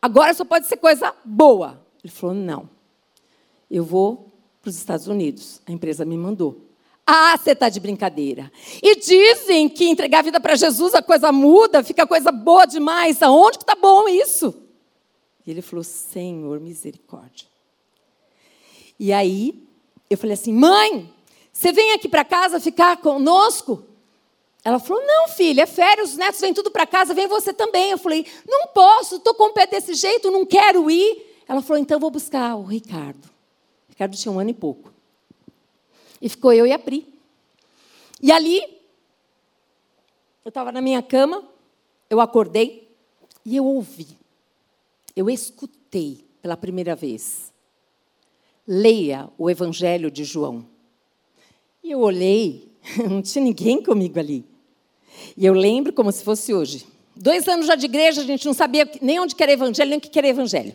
Agora 0.00 0.32
só 0.32 0.46
pode 0.46 0.66
ser 0.66 0.78
coisa 0.78 1.14
boa. 1.26 1.86
Ele 2.02 2.10
falou: 2.10 2.34
Não. 2.34 2.70
Eu 3.70 3.84
vou 3.84 4.29
para 4.60 4.70
os 4.70 4.76
Estados 4.76 5.06
Unidos. 5.06 5.60
A 5.66 5.72
empresa 5.72 6.04
me 6.04 6.16
mandou. 6.16 6.66
Ah, 7.06 7.36
você 7.36 7.52
está 7.52 7.68
de 7.68 7.80
brincadeira. 7.80 8.52
E 8.82 8.96
dizem 8.96 9.68
que 9.68 9.88
entregar 9.88 10.20
a 10.20 10.22
vida 10.22 10.40
para 10.40 10.54
Jesus 10.54 10.94
a 10.94 11.02
coisa 11.02 11.32
muda, 11.32 11.82
fica 11.82 12.06
coisa 12.06 12.30
boa 12.30 12.66
demais. 12.66 13.22
Aonde 13.22 13.58
que 13.58 13.64
está 13.64 13.74
bom 13.74 14.08
isso? 14.08 14.54
E 15.46 15.50
ele 15.50 15.62
falou: 15.62 15.82
Senhor, 15.82 16.60
misericórdia. 16.60 17.48
E 18.98 19.12
aí, 19.12 19.66
eu 20.08 20.16
falei 20.18 20.34
assim: 20.34 20.52
mãe, 20.52 21.12
você 21.52 21.72
vem 21.72 21.92
aqui 21.92 22.08
para 22.08 22.24
casa 22.24 22.60
ficar 22.60 22.98
conosco? 22.98 23.84
Ela 24.64 24.78
falou: 24.78 25.04
Não, 25.04 25.28
filha, 25.28 25.62
é 25.62 25.66
férias, 25.66 26.10
os 26.10 26.16
netos 26.16 26.40
vêm 26.40 26.54
tudo 26.54 26.70
para 26.70 26.86
casa, 26.86 27.14
vem 27.14 27.26
você 27.26 27.52
também. 27.52 27.90
Eu 27.90 27.98
falei: 27.98 28.26
Não 28.46 28.68
posso, 28.68 29.16
estou 29.16 29.34
com 29.34 29.48
o 29.50 29.52
pé 29.52 29.66
desse 29.66 29.94
jeito, 29.94 30.30
não 30.30 30.46
quero 30.46 30.90
ir. 30.90 31.42
Ela 31.48 31.62
falou: 31.62 31.82
Então 31.82 31.98
vou 31.98 32.10
buscar 32.10 32.54
o 32.54 32.62
Ricardo. 32.62 33.39
Ricardo 34.00 34.16
tinha 34.16 34.32
um 34.32 34.40
ano 34.40 34.48
e 34.48 34.54
pouco. 34.54 34.90
E 36.22 36.28
ficou 36.30 36.54
eu 36.54 36.66
e 36.66 36.72
a 36.72 36.78
Pri. 36.78 37.06
E 38.22 38.32
ali, 38.32 38.62
eu 40.42 40.48
estava 40.48 40.72
na 40.72 40.80
minha 40.80 41.02
cama, 41.02 41.46
eu 42.08 42.18
acordei 42.18 42.88
e 43.44 43.56
eu 43.56 43.66
ouvi, 43.66 44.08
eu 45.14 45.28
escutei 45.28 46.24
pela 46.40 46.56
primeira 46.56 46.96
vez. 46.96 47.52
Leia 48.66 49.28
o 49.36 49.50
Evangelho 49.50 50.10
de 50.10 50.24
João. 50.24 50.64
E 51.84 51.90
eu 51.90 52.00
olhei, 52.00 52.72
não 53.06 53.20
tinha 53.20 53.44
ninguém 53.44 53.82
comigo 53.82 54.18
ali. 54.18 54.46
E 55.36 55.44
eu 55.44 55.52
lembro 55.52 55.92
como 55.92 56.10
se 56.10 56.24
fosse 56.24 56.54
hoje. 56.54 56.86
Dois 57.14 57.46
anos 57.46 57.66
já 57.66 57.74
de 57.74 57.84
igreja, 57.84 58.22
a 58.22 58.24
gente 58.24 58.46
não 58.46 58.54
sabia 58.54 58.90
nem 59.02 59.20
onde 59.20 59.34
que 59.34 59.42
era 59.42 59.52
evangelho, 59.52 59.90
nem 59.90 59.98
o 59.98 60.00
que 60.00 60.18
era 60.18 60.28
evangelho. 60.28 60.74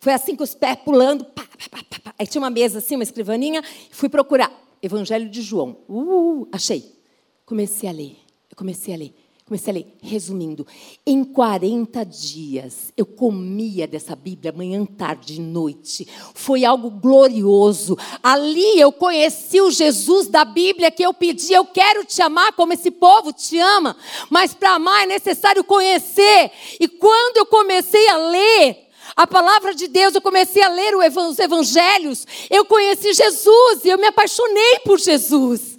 Foi 0.00 0.14
assim 0.14 0.34
com 0.34 0.42
os 0.42 0.54
pés 0.54 0.78
pulando. 0.82 1.24
Pá, 1.26 1.44
pá, 1.70 1.78
pá, 2.02 2.14
Aí 2.18 2.26
tinha 2.26 2.40
uma 2.40 2.50
mesa 2.50 2.78
assim, 2.78 2.94
uma 2.94 3.04
escrivaninha. 3.04 3.62
Fui 3.90 4.08
procurar. 4.08 4.50
Evangelho 4.82 5.28
de 5.28 5.42
João. 5.42 5.76
Uh, 5.88 6.48
achei. 6.50 6.98
Comecei 7.44 7.88
a 7.88 7.92
ler. 7.92 8.16
Eu 8.50 8.56
comecei 8.56 8.94
a 8.94 8.96
ler. 8.96 9.14
Comecei 9.50 9.72
a 9.72 9.74
ler, 9.74 9.96
resumindo, 10.00 10.64
em 11.04 11.24
40 11.24 12.04
dias 12.04 12.92
eu 12.96 13.04
comia 13.04 13.84
dessa 13.84 14.14
Bíblia 14.14 14.52
manhã, 14.52 14.86
tarde 14.86 15.34
e 15.34 15.40
noite. 15.40 16.06
Foi 16.34 16.64
algo 16.64 16.88
glorioso. 16.88 17.98
Ali 18.22 18.78
eu 18.78 18.92
conheci 18.92 19.60
o 19.60 19.72
Jesus 19.72 20.28
da 20.28 20.44
Bíblia 20.44 20.88
que 20.88 21.02
eu 21.02 21.12
pedi. 21.12 21.52
Eu 21.52 21.64
quero 21.64 22.04
te 22.04 22.22
amar 22.22 22.52
como 22.52 22.74
esse 22.74 22.92
povo 22.92 23.32
te 23.32 23.58
ama, 23.58 23.96
mas 24.30 24.54
para 24.54 24.76
amar 24.76 25.02
é 25.02 25.06
necessário 25.06 25.64
conhecer. 25.64 26.52
E 26.78 26.86
quando 26.86 27.38
eu 27.38 27.46
comecei 27.46 28.08
a 28.08 28.18
ler, 28.18 28.89
a 29.16 29.26
palavra 29.26 29.74
de 29.74 29.88
Deus, 29.88 30.14
eu 30.14 30.20
comecei 30.20 30.62
a 30.62 30.68
ler 30.68 30.94
os 30.96 31.38
evangelhos, 31.38 32.26
eu 32.48 32.64
conheci 32.64 33.12
Jesus 33.12 33.84
e 33.84 33.88
eu 33.88 33.98
me 33.98 34.06
apaixonei 34.06 34.80
por 34.84 34.98
Jesus. 34.98 35.78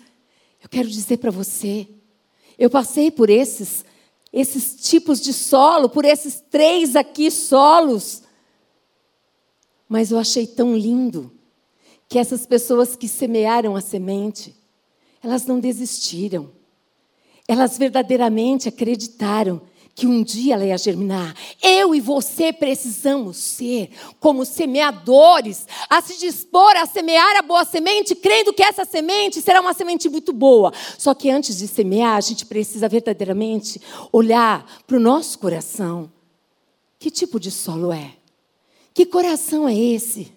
Eu 0.61 0.69
quero 0.69 0.87
dizer 0.87 1.17
para 1.17 1.31
você, 1.31 1.87
eu 2.57 2.69
passei 2.69 3.09
por 3.09 3.29
esses, 3.29 3.83
esses 4.31 4.75
tipos 4.75 5.19
de 5.19 5.33
solo, 5.33 5.89
por 5.89 6.05
esses 6.05 6.43
três 6.49 6.95
aqui 6.95 7.31
solos. 7.31 8.23
Mas 9.89 10.11
eu 10.11 10.19
achei 10.19 10.45
tão 10.45 10.75
lindo 10.75 11.31
que 12.07 12.19
essas 12.19 12.45
pessoas 12.45 12.95
que 12.95 13.07
semearam 13.07 13.75
a 13.75 13.81
semente, 13.81 14.55
elas 15.23 15.45
não 15.45 15.59
desistiram. 15.59 16.51
Elas 17.47 17.77
verdadeiramente 17.77 18.69
acreditaram 18.69 19.61
que 19.95 20.07
um 20.07 20.23
dia 20.23 20.55
ela 20.55 20.65
ia 20.65 20.77
germinar. 20.77 21.35
Eu 21.61 21.93
e 21.93 21.99
você 21.99 22.51
precisamos 22.51 23.37
ser 23.37 23.89
como 24.19 24.45
semeadores, 24.45 25.67
a 25.89 26.01
se 26.01 26.17
dispor 26.17 26.75
a 26.77 26.85
semear 26.85 27.37
a 27.37 27.41
boa 27.41 27.65
semente, 27.65 28.15
crendo 28.15 28.53
que 28.53 28.63
essa 28.63 28.85
semente 28.85 29.41
será 29.41 29.61
uma 29.61 29.73
semente 29.73 30.09
muito 30.09 30.33
boa. 30.33 30.73
Só 30.97 31.13
que 31.13 31.29
antes 31.29 31.57
de 31.57 31.67
semear, 31.67 32.15
a 32.15 32.21
gente 32.21 32.45
precisa 32.45 32.87
verdadeiramente 32.87 33.81
olhar 34.11 34.65
para 34.87 34.97
o 34.97 34.99
nosso 34.99 35.37
coração. 35.39 36.11
Que 36.97 37.11
tipo 37.11 37.39
de 37.39 37.51
solo 37.51 37.91
é? 37.91 38.11
Que 38.93 39.05
coração 39.05 39.67
é 39.67 39.77
esse? 39.77 40.31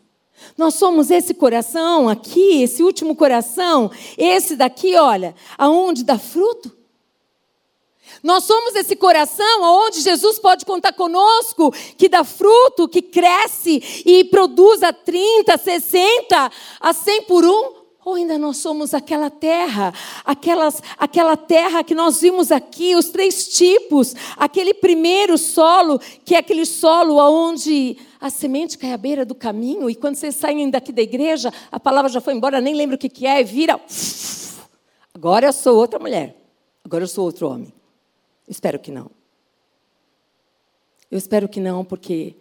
Nós 0.56 0.74
somos 0.74 1.10
esse 1.10 1.34
coração 1.34 2.08
aqui, 2.08 2.62
esse 2.62 2.82
último 2.82 3.16
coração, 3.16 3.90
esse 4.16 4.56
daqui, 4.56 4.96
olha, 4.96 5.34
aonde 5.56 6.04
dá 6.04 6.18
fruto? 6.18 6.83
Nós 8.24 8.44
somos 8.44 8.74
esse 8.74 8.96
coração 8.96 9.62
onde 9.62 10.00
Jesus 10.00 10.38
pode 10.38 10.64
contar 10.64 10.94
conosco, 10.94 11.70
que 11.98 12.08
dá 12.08 12.24
fruto, 12.24 12.88
que 12.88 13.02
cresce 13.02 13.82
e 14.06 14.24
produz 14.24 14.82
a 14.82 14.94
30, 14.94 15.58
60, 15.58 16.50
a 16.80 16.92
100 16.94 17.22
por 17.24 17.44
um. 17.44 17.84
Ou 18.02 18.14
ainda 18.14 18.38
nós 18.38 18.56
somos 18.56 18.94
aquela 18.94 19.28
terra, 19.28 19.92
aquelas, 20.24 20.82
aquela 20.96 21.36
terra 21.36 21.84
que 21.84 21.94
nós 21.94 22.22
vimos 22.22 22.50
aqui, 22.50 22.96
os 22.96 23.10
três 23.10 23.48
tipos, 23.48 24.14
aquele 24.38 24.72
primeiro 24.72 25.36
solo, 25.36 26.00
que 26.24 26.34
é 26.34 26.38
aquele 26.38 26.64
solo 26.64 27.16
onde 27.16 27.98
a 28.18 28.30
semente 28.30 28.78
cai 28.78 28.92
à 28.92 28.96
beira 28.96 29.26
do 29.26 29.34
caminho, 29.34 29.90
e 29.90 29.94
quando 29.94 30.16
vocês 30.16 30.34
saem 30.34 30.70
daqui 30.70 30.92
da 30.92 31.02
igreja, 31.02 31.52
a 31.70 31.78
palavra 31.78 32.10
já 32.10 32.22
foi 32.22 32.32
embora, 32.32 32.58
nem 32.58 32.74
lembro 32.74 32.96
o 32.96 32.98
que, 32.98 33.10
que 33.10 33.26
é, 33.26 33.42
e 33.42 33.44
vira. 33.44 33.78
Agora 35.12 35.46
eu 35.46 35.52
sou 35.52 35.76
outra 35.76 35.98
mulher, 35.98 36.36
agora 36.84 37.04
eu 37.04 37.08
sou 37.08 37.24
outro 37.24 37.48
homem. 37.48 37.83
Espero 38.48 38.78
que 38.78 38.90
não. 38.90 39.10
Eu 41.10 41.18
espero 41.18 41.48
que 41.48 41.60
não, 41.60 41.84
porque 41.84 42.34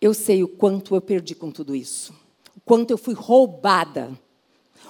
eu 0.00 0.14
sei 0.14 0.42
o 0.42 0.48
quanto 0.48 0.94
eu 0.94 1.00
perdi 1.00 1.34
com 1.34 1.50
tudo 1.50 1.74
isso. 1.74 2.12
O 2.56 2.60
quanto 2.60 2.90
eu 2.90 2.98
fui 2.98 3.14
roubada. 3.14 4.10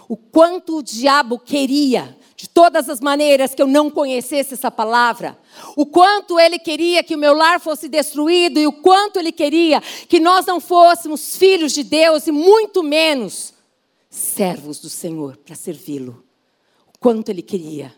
O 0.08 0.16
quanto 0.16 0.78
o 0.78 0.82
diabo 0.82 1.38
queria, 1.38 2.16
de 2.36 2.48
todas 2.48 2.88
as 2.88 3.00
maneiras, 3.00 3.54
que 3.54 3.62
eu 3.62 3.66
não 3.66 3.90
conhecesse 3.90 4.54
essa 4.54 4.70
palavra. 4.70 5.38
O 5.76 5.86
quanto 5.86 6.38
ele 6.38 6.58
queria 6.58 7.02
que 7.04 7.14
o 7.14 7.18
meu 7.18 7.34
lar 7.34 7.60
fosse 7.60 7.88
destruído 7.88 8.58
e 8.58 8.66
o 8.66 8.72
quanto 8.72 9.18
ele 9.18 9.30
queria 9.30 9.80
que 9.80 10.18
nós 10.18 10.46
não 10.46 10.58
fôssemos 10.58 11.36
filhos 11.36 11.72
de 11.72 11.84
Deus 11.84 12.26
e 12.26 12.32
muito 12.32 12.82
menos 12.82 13.54
servos 14.08 14.80
do 14.80 14.88
Senhor 14.88 15.36
para 15.36 15.54
servi-lo. 15.54 16.24
O 16.92 16.98
quanto 16.98 17.28
ele 17.28 17.42
queria. 17.42 17.94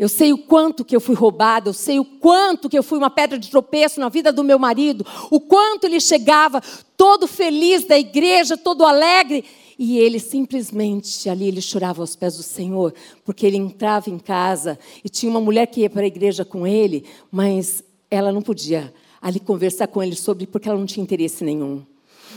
Eu 0.00 0.08
sei 0.08 0.32
o 0.32 0.38
quanto 0.38 0.82
que 0.82 0.96
eu 0.96 1.00
fui 1.00 1.14
roubada, 1.14 1.68
eu 1.68 1.74
sei 1.74 2.00
o 2.00 2.04
quanto 2.06 2.70
que 2.70 2.78
eu 2.78 2.82
fui 2.82 2.96
uma 2.96 3.10
pedra 3.10 3.38
de 3.38 3.50
tropeço 3.50 4.00
na 4.00 4.08
vida 4.08 4.32
do 4.32 4.42
meu 4.42 4.58
marido, 4.58 5.04
o 5.30 5.38
quanto 5.38 5.84
ele 5.84 6.00
chegava 6.00 6.62
todo 6.96 7.28
feliz 7.28 7.84
da 7.84 7.98
igreja, 7.98 8.56
todo 8.56 8.86
alegre, 8.86 9.44
e 9.78 9.98
ele 9.98 10.18
simplesmente 10.18 11.28
ali 11.28 11.48
ele 11.48 11.60
chorava 11.60 12.00
aos 12.00 12.16
pés 12.16 12.38
do 12.38 12.42
Senhor, 12.42 12.94
porque 13.26 13.44
ele 13.44 13.58
entrava 13.58 14.08
em 14.08 14.18
casa 14.18 14.78
e 15.04 15.10
tinha 15.10 15.28
uma 15.28 15.38
mulher 15.38 15.66
que 15.66 15.82
ia 15.82 15.90
para 15.90 16.00
a 16.00 16.06
igreja 16.06 16.46
com 16.46 16.66
ele, 16.66 17.04
mas 17.30 17.84
ela 18.10 18.32
não 18.32 18.40
podia 18.40 18.94
ali 19.20 19.38
conversar 19.38 19.86
com 19.86 20.02
ele 20.02 20.16
sobre 20.16 20.46
porque 20.46 20.66
ela 20.66 20.78
não 20.78 20.86
tinha 20.86 21.04
interesse 21.04 21.44
nenhum. 21.44 21.84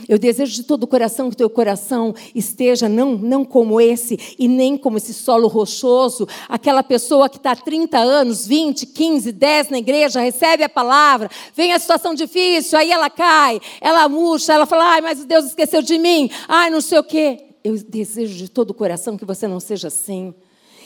Eu 0.08 0.18
desejo 0.18 0.54
de 0.54 0.64
todo 0.64 0.84
o 0.84 0.86
coração 0.86 1.30
que 1.30 1.36
teu 1.36 1.48
coração 1.48 2.14
esteja 2.34 2.88
não, 2.88 3.12
não 3.16 3.44
como 3.44 3.80
esse 3.80 4.18
e 4.38 4.46
nem 4.46 4.76
como 4.76 4.98
esse 4.98 5.14
solo 5.14 5.48
rochoso, 5.48 6.28
aquela 6.48 6.82
pessoa 6.82 7.28
que 7.28 7.36
está 7.36 7.52
há 7.52 7.56
30 7.56 7.98
anos, 7.98 8.46
20, 8.46 8.86
15, 8.86 9.32
10 9.32 9.70
na 9.70 9.78
igreja, 9.78 10.20
recebe 10.20 10.62
a 10.62 10.68
palavra, 10.68 11.30
vem 11.54 11.72
a 11.72 11.78
situação 11.78 12.14
difícil, 12.14 12.78
aí 12.78 12.90
ela 12.90 13.08
cai, 13.08 13.60
ela 13.80 14.08
murcha, 14.08 14.52
ela 14.52 14.66
fala, 14.66 14.92
ai, 14.92 15.00
mas 15.00 15.24
Deus 15.24 15.46
esqueceu 15.46 15.80
de 15.80 15.98
mim, 15.98 16.30
ai, 16.48 16.70
não 16.70 16.80
sei 16.80 16.98
o 16.98 17.04
quê. 17.04 17.40
Eu 17.62 17.76
desejo 17.78 18.34
de 18.36 18.50
todo 18.50 18.70
o 18.70 18.74
coração 18.74 19.16
que 19.16 19.24
você 19.24 19.48
não 19.48 19.58
seja 19.58 19.88
assim. 19.88 20.34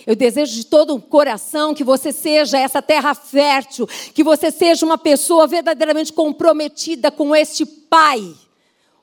Eu 0.06 0.14
desejo 0.14 0.54
de 0.54 0.64
todo 0.64 0.94
o 0.94 1.02
coração 1.02 1.74
que 1.74 1.82
você 1.82 2.12
seja 2.12 2.56
essa 2.56 2.80
terra 2.80 3.14
fértil, 3.14 3.86
que 4.14 4.22
você 4.22 4.50
seja 4.50 4.86
uma 4.86 4.96
pessoa 4.96 5.46
verdadeiramente 5.46 6.12
comprometida 6.12 7.10
com 7.10 7.34
este 7.34 7.66
Pai 7.66 8.34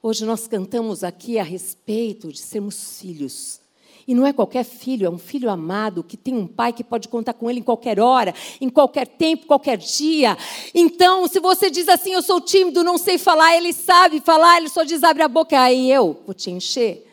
Hoje 0.08 0.24
nós 0.24 0.46
cantamos 0.46 1.04
aqui 1.04 1.39
a 1.39 1.44
respeito 1.44 2.32
de 2.32 2.38
sermos 2.38 3.00
filhos. 3.00 3.60
E 4.08 4.13
não 4.13 4.24
é 4.24 4.32
qualquer 4.32 4.63
filho, 4.63 5.08
é 5.08 5.10
um 5.10 5.18
filho 5.18 5.50
amado 5.50 6.04
que 6.04 6.15
tem 6.15 6.36
um 6.36 6.46
pai 6.46 6.72
que 6.72 6.84
pode 6.84 7.08
contar 7.08 7.34
com 7.34 7.50
ele 7.50 7.62
em 7.62 7.63
qualquer 7.63 8.00
hora, 8.00 8.32
em 8.62 8.70
qualquer 8.70 9.08
tempo, 9.08 9.48
qualquer 9.48 9.80
dia. 9.80 10.38
Então, 10.76 11.28
se 11.28 11.39
você 11.39 11.72
diz 11.72 11.89
assim, 11.89 12.13
eu 12.13 12.22
sou 12.22 12.39
tímido, 12.39 12.84
não 12.84 13.00
sei 13.00 13.18
falar, 13.18 13.58
ele 13.58 13.74
sabe 13.74 14.20
falar, 14.20 14.58
ele 14.58 14.70
só 14.70 14.84
diz 14.84 15.04
abre 15.04 15.24
a 15.24 15.28
boca, 15.28 15.60
aí 15.60 15.91
eu 15.91 16.22
vou 16.24 16.36
te 16.36 16.52
encher. 16.52 17.04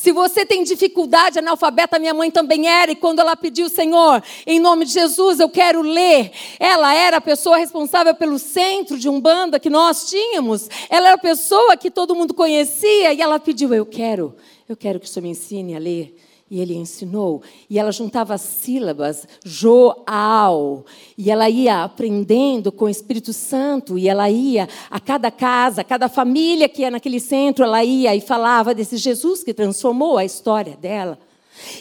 Se 0.00 0.12
você 0.12 0.46
tem 0.46 0.64
dificuldade, 0.64 1.40
analfabeta, 1.40 1.98
minha 1.98 2.14
mãe 2.14 2.30
também 2.30 2.66
era, 2.66 2.90
e 2.90 2.96
quando 2.96 3.18
ela 3.18 3.36
pediu, 3.36 3.68
Senhor, 3.68 4.22
em 4.46 4.58
nome 4.58 4.86
de 4.86 4.92
Jesus, 4.92 5.38
eu 5.38 5.48
quero 5.50 5.82
ler, 5.82 6.32
ela 6.58 6.94
era 6.94 7.18
a 7.18 7.20
pessoa 7.20 7.58
responsável 7.58 8.14
pelo 8.14 8.38
centro 8.38 8.98
de 8.98 9.10
Umbanda 9.10 9.60
que 9.60 9.68
nós 9.68 10.08
tínhamos, 10.08 10.70
ela 10.88 11.08
era 11.08 11.16
a 11.16 11.18
pessoa 11.18 11.76
que 11.76 11.90
todo 11.90 12.14
mundo 12.14 12.32
conhecia, 12.32 13.12
e 13.12 13.20
ela 13.20 13.38
pediu, 13.38 13.74
eu 13.74 13.84
quero, 13.84 14.34
eu 14.66 14.74
quero 14.74 14.98
que 14.98 15.04
o 15.04 15.08
Senhor 15.08 15.24
me 15.24 15.32
ensine 15.32 15.76
a 15.76 15.78
ler. 15.78 16.16
E 16.50 16.60
ele 16.60 16.74
ensinou. 16.74 17.42
E 17.68 17.78
ela 17.78 17.92
juntava 17.92 18.34
as 18.34 18.40
sílabas, 18.40 19.24
Joal. 19.44 20.84
E 21.16 21.30
ela 21.30 21.48
ia 21.48 21.84
aprendendo 21.84 22.72
com 22.72 22.86
o 22.86 22.88
Espírito 22.88 23.32
Santo. 23.32 23.96
E 23.96 24.08
ela 24.08 24.28
ia 24.28 24.68
a 24.90 24.98
cada 24.98 25.30
casa, 25.30 25.82
a 25.82 25.84
cada 25.84 26.08
família 26.08 26.68
que 26.68 26.82
ia 26.82 26.90
naquele 26.90 27.20
centro, 27.20 27.64
ela 27.64 27.84
ia 27.84 28.16
e 28.16 28.20
falava 28.20 28.74
desse 28.74 28.96
Jesus 28.96 29.44
que 29.44 29.54
transformou 29.54 30.18
a 30.18 30.24
história 30.24 30.76
dela. 30.76 31.18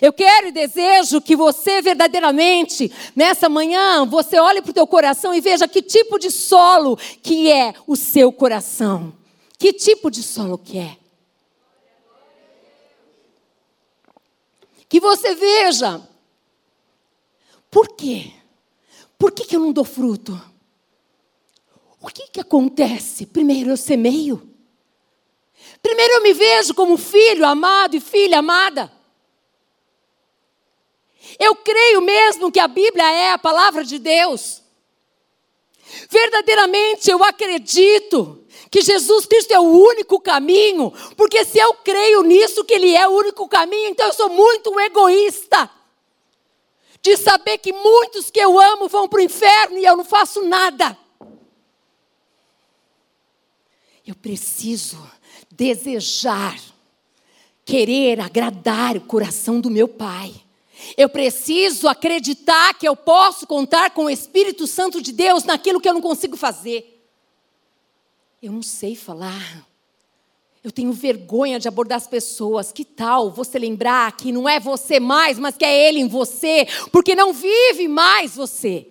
Eu 0.01 0.13
quero 0.13 0.47
e 0.47 0.51
desejo 0.51 1.21
que 1.21 1.35
você 1.35 1.81
verdadeiramente, 1.81 2.91
nessa 3.15 3.49
manhã, 3.49 4.05
você 4.05 4.39
olhe 4.39 4.61
para 4.61 4.71
o 4.71 4.73
teu 4.73 4.85
coração 4.85 5.33
e 5.33 5.41
veja 5.41 5.67
que 5.67 5.81
tipo 5.81 6.19
de 6.19 6.29
solo 6.29 6.97
que 7.23 7.51
é 7.51 7.73
o 7.87 7.95
seu 7.95 8.31
coração. 8.31 9.13
Que 9.57 9.73
tipo 9.73 10.11
de 10.11 10.21
solo 10.21 10.57
que 10.57 10.77
é? 10.77 10.98
Que 14.89 14.99
você 14.99 15.35
veja. 15.35 16.01
Por 17.69 17.89
quê? 17.89 18.31
Por 19.17 19.31
que, 19.31 19.45
que 19.45 19.55
eu 19.55 19.59
não 19.59 19.71
dou 19.71 19.85
fruto? 19.85 20.41
O 22.01 22.07
que, 22.07 22.27
que 22.29 22.39
acontece? 22.39 23.27
Primeiro 23.27 23.69
eu 23.69 23.77
semeio. 23.77 24.49
Primeiro 25.81 26.15
eu 26.15 26.23
me 26.23 26.33
vejo 26.33 26.73
como 26.73 26.97
filho 26.97 27.45
amado 27.45 27.95
e 27.95 27.99
filha 27.99 28.39
amada. 28.39 28.91
Eu 31.37 31.55
creio 31.55 32.01
mesmo 32.01 32.51
que 32.51 32.59
a 32.59 32.67
Bíblia 32.67 33.11
é 33.11 33.31
a 33.31 33.37
palavra 33.37 33.83
de 33.83 33.99
Deus. 33.99 34.63
Verdadeiramente 36.09 37.11
eu 37.11 37.23
acredito 37.23 38.38
que 38.71 38.81
Jesus 38.81 39.25
Cristo 39.25 39.51
é 39.51 39.59
o 39.59 39.63
único 39.63 40.19
caminho, 40.19 40.93
porque 41.17 41.43
se 41.43 41.57
eu 41.57 41.73
creio 41.73 42.21
nisso 42.21 42.63
que 42.63 42.73
Ele 42.73 42.95
é 42.95 43.07
o 43.07 43.11
único 43.11 43.47
caminho, 43.47 43.89
então 43.89 44.07
eu 44.07 44.13
sou 44.13 44.29
muito 44.29 44.79
egoísta. 44.79 45.69
De 47.01 47.15
saber 47.15 47.57
que 47.59 47.71
muitos 47.71 48.29
que 48.29 48.39
eu 48.39 48.59
amo 48.59 48.89
vão 48.89 49.07
para 49.07 49.19
o 49.19 49.23
inferno 49.23 49.77
e 49.77 49.85
eu 49.85 49.95
não 49.95 50.03
faço 50.03 50.41
nada. 50.43 50.97
Eu 54.05 54.13
preciso 54.15 54.97
desejar, 55.49 56.59
querer 57.63 58.19
agradar 58.19 58.97
o 58.97 59.01
coração 59.01 59.61
do 59.61 59.69
meu 59.69 59.87
Pai. 59.87 60.33
Eu 60.97 61.09
preciso 61.09 61.87
acreditar 61.87 62.73
que 62.73 62.87
eu 62.87 62.95
posso 62.95 63.47
contar 63.47 63.91
com 63.91 64.05
o 64.05 64.09
Espírito 64.09 64.67
Santo 64.67 65.01
de 65.01 65.11
Deus 65.11 65.43
naquilo 65.45 65.79
que 65.79 65.87
eu 65.87 65.93
não 65.93 66.01
consigo 66.01 66.35
fazer. 66.35 66.98
Eu 68.41 68.53
não 68.53 68.63
sei 68.63 68.95
falar. 68.95 69.67
Eu 70.63 70.71
tenho 70.71 70.91
vergonha 70.91 71.59
de 71.59 71.67
abordar 71.67 71.97
as 71.97 72.07
pessoas. 72.07 72.71
Que 72.71 72.85
tal 72.85 73.31
você 73.31 73.59
lembrar 73.59 74.15
que 74.15 74.31
não 74.31 74.47
é 74.47 74.59
você 74.59 74.99
mais, 74.99 75.37
mas 75.37 75.57
que 75.57 75.65
é 75.65 75.87
Ele 75.87 75.99
em 75.99 76.07
você, 76.07 76.67
porque 76.91 77.15
não 77.15 77.33
vive 77.33 77.87
mais 77.87 78.35
você. 78.35 78.87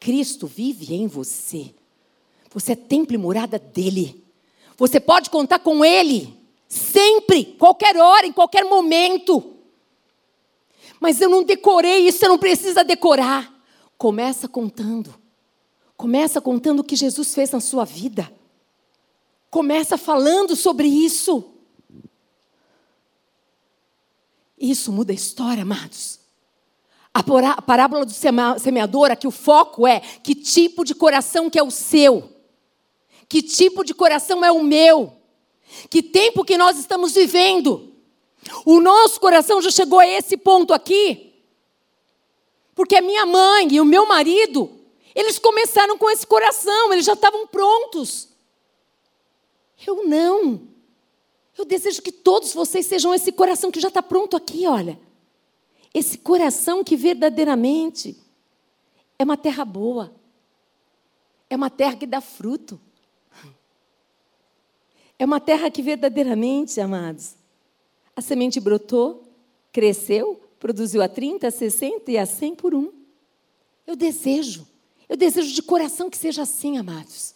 Cristo 0.00 0.46
vive 0.46 0.94
em 0.94 1.06
você. 1.06 1.74
Você 2.52 2.72
é 2.72 2.76
templo 2.76 3.14
e 3.14 3.18
morada 3.18 3.58
dele. 3.58 4.24
Você 4.76 5.00
pode 5.00 5.28
contar 5.28 5.58
com 5.58 5.84
Ele, 5.84 6.34
sempre, 6.68 7.44
qualquer 7.44 7.96
hora, 7.96 8.26
em 8.26 8.32
qualquer 8.32 8.64
momento. 8.64 9.54
Mas 11.00 11.20
eu 11.20 11.28
não 11.28 11.42
decorei 11.42 12.08
isso, 12.08 12.18
você 12.18 12.28
não 12.28 12.38
precisa 12.38 12.84
decorar. 12.84 13.52
Começa 13.96 14.48
contando. 14.48 15.14
Começa 15.96 16.40
contando 16.40 16.80
o 16.80 16.84
que 16.84 16.94
Jesus 16.94 17.34
fez 17.34 17.50
na 17.50 17.60
sua 17.60 17.84
vida. 17.84 18.32
Começa 19.50 19.96
falando 19.96 20.54
sobre 20.54 20.86
isso. 20.88 21.54
Isso 24.58 24.92
muda 24.92 25.12
a 25.12 25.14
história, 25.14 25.62
amados. 25.62 26.18
A 27.14 27.22
parábola 27.62 28.04
do 28.04 28.12
semeador, 28.12 29.10
aqui 29.10 29.26
o 29.26 29.30
foco 29.32 29.86
é 29.86 30.00
que 30.00 30.34
tipo 30.34 30.84
de 30.84 30.94
coração 30.94 31.48
que 31.48 31.58
é 31.58 31.62
o 31.62 31.70
seu. 31.70 32.30
Que 33.28 33.42
tipo 33.42 33.84
de 33.84 33.94
coração 33.94 34.44
é 34.44 34.52
o 34.52 34.62
meu. 34.62 35.12
Que 35.90 36.02
tempo 36.02 36.44
que 36.44 36.56
nós 36.56 36.78
estamos 36.78 37.14
vivendo. 37.14 37.92
O 38.64 38.80
nosso 38.80 39.20
coração 39.20 39.60
já 39.60 39.70
chegou 39.70 39.98
a 39.98 40.06
esse 40.06 40.36
ponto 40.36 40.72
aqui. 40.72 41.34
Porque 42.74 42.96
a 42.96 43.02
minha 43.02 43.26
mãe 43.26 43.68
e 43.72 43.80
o 43.80 43.84
meu 43.84 44.06
marido, 44.06 44.70
eles 45.14 45.38
começaram 45.38 45.98
com 45.98 46.08
esse 46.10 46.26
coração, 46.26 46.92
eles 46.92 47.04
já 47.04 47.14
estavam 47.14 47.46
prontos. 47.46 48.28
Eu 49.86 50.06
não. 50.06 50.68
Eu 51.56 51.64
desejo 51.64 52.02
que 52.02 52.12
todos 52.12 52.52
vocês 52.52 52.86
sejam 52.86 53.14
esse 53.14 53.32
coração 53.32 53.70
que 53.70 53.80
já 53.80 53.88
está 53.88 54.02
pronto 54.02 54.36
aqui, 54.36 54.66
olha. 54.66 54.98
Esse 55.92 56.18
coração 56.18 56.84
que 56.84 56.96
verdadeiramente 56.96 58.16
é 59.18 59.24
uma 59.24 59.36
terra 59.36 59.64
boa. 59.64 60.14
É 61.50 61.56
uma 61.56 61.70
terra 61.70 61.96
que 61.96 62.06
dá 62.06 62.20
fruto. 62.20 62.80
É 65.18 65.24
uma 65.24 65.40
terra 65.40 65.70
que 65.70 65.82
verdadeiramente, 65.82 66.80
amados, 66.80 67.34
a 68.14 68.20
semente 68.20 68.60
brotou, 68.60 69.24
cresceu, 69.72 70.40
produziu 70.60 71.02
a 71.02 71.08
30, 71.08 71.48
a 71.48 71.50
60 71.50 72.10
e 72.12 72.18
a 72.18 72.24
100 72.24 72.54
por 72.54 72.74
um. 72.74 72.92
Eu 73.86 73.96
desejo, 73.96 74.66
eu 75.08 75.16
desejo 75.16 75.52
de 75.52 75.62
coração 75.62 76.08
que 76.08 76.16
seja 76.16 76.42
assim, 76.42 76.78
amados. 76.78 77.34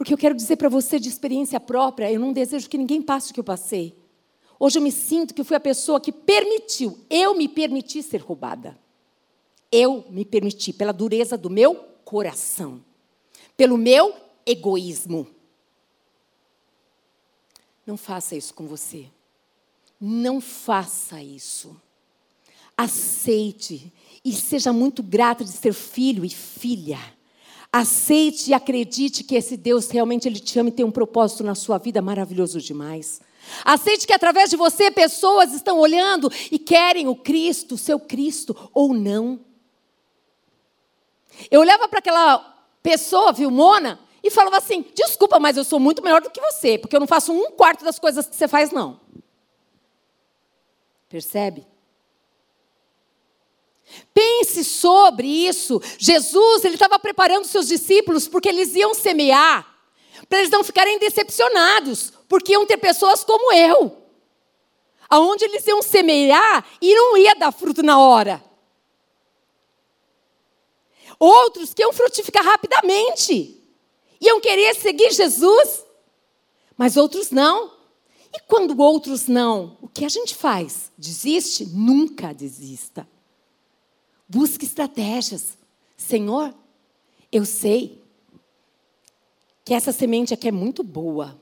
Porque 0.00 0.14
eu 0.14 0.16
quero 0.16 0.34
dizer 0.34 0.56
para 0.56 0.70
você 0.70 0.98
de 0.98 1.10
experiência 1.10 1.60
própria, 1.60 2.10
eu 2.10 2.18
não 2.18 2.32
desejo 2.32 2.70
que 2.70 2.78
ninguém 2.78 3.02
passe 3.02 3.30
o 3.30 3.34
que 3.34 3.40
eu 3.40 3.44
passei. 3.44 3.94
Hoje 4.58 4.78
eu 4.78 4.82
me 4.82 4.90
sinto 4.90 5.34
que 5.34 5.44
fui 5.44 5.54
a 5.54 5.60
pessoa 5.60 6.00
que 6.00 6.10
permitiu, 6.10 6.98
eu 7.10 7.34
me 7.34 7.46
permiti 7.46 8.02
ser 8.02 8.22
roubada. 8.22 8.78
Eu 9.70 10.06
me 10.08 10.24
permiti, 10.24 10.72
pela 10.72 10.90
dureza 10.90 11.36
do 11.36 11.50
meu 11.50 11.74
coração, 12.02 12.82
pelo 13.58 13.76
meu 13.76 14.14
egoísmo. 14.46 15.26
Não 17.86 17.98
faça 17.98 18.34
isso 18.34 18.54
com 18.54 18.66
você. 18.66 19.04
Não 20.00 20.40
faça 20.40 21.22
isso. 21.22 21.78
Aceite 22.74 23.92
e 24.24 24.32
seja 24.32 24.72
muito 24.72 25.02
grata 25.02 25.44
de 25.44 25.52
ser 25.52 25.74
filho 25.74 26.24
e 26.24 26.30
filha. 26.30 27.19
Aceite 27.72 28.50
e 28.50 28.54
acredite 28.54 29.22
que 29.22 29.36
esse 29.36 29.56
Deus 29.56 29.90
realmente 29.90 30.26
ele 30.26 30.40
te 30.40 30.58
ama 30.58 30.70
e 30.70 30.72
tem 30.72 30.84
um 30.84 30.90
propósito 30.90 31.44
na 31.44 31.54
sua 31.54 31.78
vida 31.78 32.02
maravilhoso 32.02 32.60
demais. 32.60 33.20
Aceite 33.64 34.06
que 34.06 34.12
através 34.12 34.50
de 34.50 34.56
você 34.56 34.90
pessoas 34.90 35.52
estão 35.52 35.78
olhando 35.78 36.30
e 36.50 36.58
querem 36.58 37.06
o 37.06 37.14
Cristo, 37.14 37.76
o 37.76 37.78
seu 37.78 37.98
Cristo 37.98 38.56
ou 38.74 38.92
não. 38.92 39.40
Eu 41.50 41.60
olhava 41.60 41.88
para 41.88 42.00
aquela 42.00 42.38
pessoa, 42.82 43.32
viu, 43.32 43.50
Mona, 43.50 44.00
e 44.22 44.30
falava 44.30 44.58
assim: 44.58 44.84
desculpa, 44.94 45.38
mas 45.38 45.56
eu 45.56 45.64
sou 45.64 45.78
muito 45.78 46.02
melhor 46.02 46.20
do 46.20 46.30
que 46.30 46.40
você, 46.40 46.76
porque 46.76 46.96
eu 46.96 47.00
não 47.00 47.06
faço 47.06 47.32
um 47.32 47.52
quarto 47.52 47.84
das 47.84 47.98
coisas 47.98 48.26
que 48.26 48.34
você 48.34 48.48
faz, 48.48 48.72
não. 48.72 49.00
Percebe? 51.08 51.69
Pense 54.12 54.64
sobre 54.64 55.26
isso. 55.26 55.80
Jesus, 55.98 56.64
ele 56.64 56.74
estava 56.74 56.98
preparando 56.98 57.44
seus 57.44 57.68
discípulos 57.68 58.28
porque 58.28 58.48
eles 58.48 58.74
iam 58.74 58.94
semear, 58.94 59.66
para 60.28 60.38
eles 60.38 60.50
não 60.50 60.64
ficarem 60.64 60.98
decepcionados, 60.98 62.12
porque 62.28 62.52
iam 62.52 62.66
ter 62.66 62.76
pessoas 62.76 63.24
como 63.24 63.52
eu, 63.52 63.96
aonde 65.08 65.44
eles 65.44 65.66
iam 65.66 65.82
semear 65.82 66.64
e 66.80 66.94
não 66.94 67.16
ia 67.16 67.34
dar 67.34 67.52
fruto 67.52 67.82
na 67.82 67.98
hora. 67.98 68.42
Outros 71.18 71.74
que 71.74 71.82
iam 71.82 71.92
frutificar 71.92 72.44
rapidamente, 72.44 73.62
iam 74.20 74.40
querer 74.40 74.74
seguir 74.74 75.12
Jesus, 75.12 75.84
mas 76.76 76.96
outros 76.96 77.30
não. 77.30 77.78
E 78.32 78.40
quando 78.46 78.80
outros 78.80 79.26
não, 79.26 79.76
o 79.82 79.88
que 79.88 80.04
a 80.04 80.08
gente 80.08 80.34
faz? 80.34 80.90
Desiste? 80.96 81.66
Nunca 81.66 82.32
desista. 82.32 83.06
Busque 84.30 84.64
estratégias. 84.64 85.58
Senhor, 85.96 86.54
eu 87.32 87.44
sei 87.44 88.00
que 89.64 89.74
essa 89.74 89.90
semente 89.90 90.32
aqui 90.32 90.46
é 90.46 90.52
muito 90.52 90.84
boa. 90.84 91.36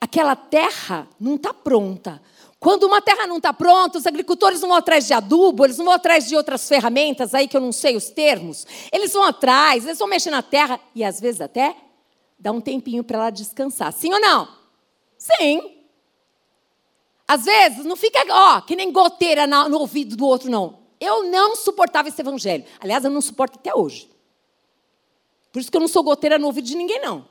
Aquela 0.00 0.34
terra 0.34 1.08
não 1.20 1.36
está 1.36 1.54
pronta. 1.54 2.20
Quando 2.58 2.82
uma 2.82 3.00
terra 3.00 3.28
não 3.28 3.36
está 3.36 3.52
pronta, 3.52 3.96
os 3.96 4.08
agricultores 4.08 4.60
não 4.60 4.70
vão 4.70 4.78
atrás 4.78 5.06
de 5.06 5.14
adubo, 5.14 5.64
eles 5.64 5.78
não 5.78 5.84
vão 5.84 5.94
atrás 5.94 6.28
de 6.28 6.34
outras 6.34 6.68
ferramentas 6.68 7.32
aí 7.32 7.46
que 7.46 7.56
eu 7.56 7.60
não 7.60 7.70
sei 7.70 7.94
os 7.94 8.10
termos. 8.10 8.66
Eles 8.92 9.12
vão 9.12 9.22
atrás, 9.22 9.84
eles 9.84 10.00
vão 10.00 10.08
mexer 10.08 10.30
na 10.30 10.42
terra 10.42 10.80
e 10.96 11.04
às 11.04 11.20
vezes 11.20 11.40
até 11.40 11.76
dá 12.36 12.50
um 12.50 12.60
tempinho 12.60 13.04
para 13.04 13.18
ela 13.18 13.30
descansar. 13.30 13.92
Sim 13.92 14.12
ou 14.12 14.20
não? 14.20 14.48
Sim. 15.16 15.76
Às 17.28 17.44
vezes, 17.44 17.84
não 17.84 17.94
fica, 17.94 18.18
ó, 18.28 18.60
que 18.62 18.74
nem 18.74 18.90
goteira 18.90 19.46
no 19.46 19.78
ouvido 19.78 20.16
do 20.16 20.26
outro, 20.26 20.50
não. 20.50 20.81
Eu 21.02 21.24
não 21.24 21.56
suportava 21.56 22.08
esse 22.08 22.20
evangelho. 22.20 22.64
Aliás, 22.78 23.04
eu 23.04 23.10
não 23.10 23.20
suporto 23.20 23.58
até 23.58 23.74
hoje. 23.74 24.08
Por 25.52 25.58
isso 25.58 25.68
que 25.68 25.76
eu 25.76 25.80
não 25.80 25.88
sou 25.88 26.04
goteira 26.04 26.38
no 26.38 26.46
ouvido 26.46 26.68
de 26.68 26.76
ninguém, 26.76 27.00
não. 27.00 27.26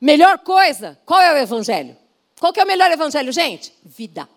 Melhor 0.00 0.38
coisa, 0.38 0.96
qual 1.04 1.20
é 1.20 1.34
o 1.34 1.38
evangelho? 1.38 1.96
Qual 2.38 2.52
que 2.52 2.60
é 2.60 2.62
o 2.62 2.66
melhor 2.66 2.88
evangelho, 2.88 3.32
gente? 3.32 3.74
Vida. 3.84 4.28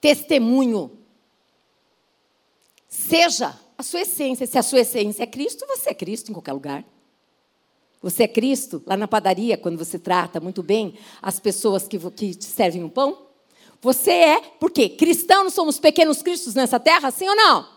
Testemunho. 0.00 0.96
Seja 2.88 3.58
a 3.76 3.82
sua 3.82 4.02
essência. 4.02 4.46
Se 4.46 4.56
a 4.56 4.62
sua 4.62 4.78
essência 4.80 5.24
é 5.24 5.26
Cristo, 5.26 5.66
você 5.66 5.90
é 5.90 5.94
Cristo 5.94 6.30
em 6.30 6.34
qualquer 6.34 6.52
lugar. 6.52 6.84
Você 8.00 8.22
é 8.22 8.28
Cristo 8.28 8.80
lá 8.86 8.96
na 8.96 9.08
padaria, 9.08 9.58
quando 9.58 9.76
você 9.76 9.98
trata 9.98 10.38
muito 10.38 10.62
bem 10.62 10.96
as 11.20 11.40
pessoas 11.40 11.88
que, 11.88 11.98
que 12.12 12.32
te 12.32 12.44
servem 12.44 12.84
o 12.84 12.88
pão? 12.88 13.29
Você 13.80 14.10
é, 14.10 14.40
por 14.40 14.70
quê? 14.70 14.88
Cristãos 14.88 15.54
somos 15.54 15.78
pequenos 15.78 16.22
cristos 16.22 16.54
nessa 16.54 16.78
terra, 16.78 17.10
sim 17.10 17.28
ou 17.28 17.36
não? 17.36 17.68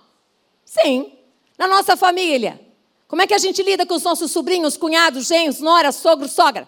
Sim. 0.66 1.14
Na 1.58 1.68
nossa 1.68 1.95
família. 1.95 2.60
Como 3.08 3.22
é 3.22 3.28
que 3.28 3.34
a 3.34 3.38
gente 3.38 3.62
lida 3.64 3.86
com 3.86 3.93
os 3.93 4.04
nossos 4.04 4.32
sobrinhos, 4.32 4.76
cunhados, 4.76 5.28
genros, 5.28 5.60
nora, 5.60 5.91
sogro, 5.91 6.28
sogra? 6.28 6.68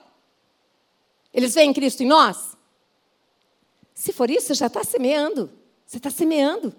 Eles 1.33 1.53
veem 1.53 1.73
Cristo 1.73 2.03
em 2.03 2.07
nós? 2.07 2.55
Se 3.93 4.13
for 4.13 4.29
isso, 4.29 4.47
você 4.47 4.53
já 4.53 4.67
está 4.67 4.83
semeando. 4.83 5.51
Você 5.85 5.97
está 5.97 6.09
semeando. 6.09 6.73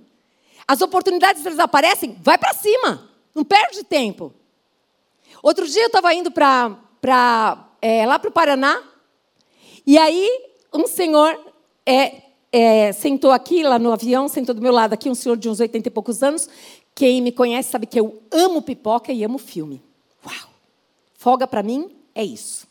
As 0.67 0.81
oportunidades 0.81 1.45
elas 1.45 1.59
aparecem, 1.59 2.17
vai 2.23 2.39
para 2.39 2.55
cima. 2.55 3.11
Não 3.35 3.45
perde 3.45 3.85
tempo. 3.85 4.33
Outro 5.43 5.69
dia 5.69 5.83
eu 5.83 5.89
estava 5.89 6.13
indo 6.15 6.31
para 6.31 7.69
é, 7.83 8.07
lá 8.07 8.19
para 8.19 8.31
o 8.31 8.33
Paraná. 8.33 8.83
E 9.87 9.99
aí 9.99 10.29
um 10.73 10.87
senhor 10.87 11.39
é, 11.85 12.23
é, 12.57 12.91
sentou 12.91 13.33
aqui, 13.33 13.63
lá 13.63 13.79
no 13.79 13.93
avião, 13.93 14.29
sentou 14.29 14.55
do 14.55 14.63
meu 14.63 14.73
lado 14.73 14.95
aqui, 14.95 15.11
um 15.11 15.15
senhor 15.15 15.37
de 15.37 15.47
uns 15.47 15.61
80 15.61 15.89
e 15.89 15.91
poucos 15.91 16.23
anos. 16.23 16.49
Quem 16.95 17.21
me 17.21 17.31
conhece 17.31 17.71
sabe 17.71 17.85
que 17.85 18.01
eu 18.01 18.23
amo 18.31 18.63
pipoca 18.63 19.13
e 19.13 19.23
amo 19.23 19.37
filme. 19.37 19.83
Uau! 20.25 20.49
Folga 21.19 21.47
para 21.47 21.63
mim 21.63 21.91
é 22.15 22.25
isso. 22.25 22.67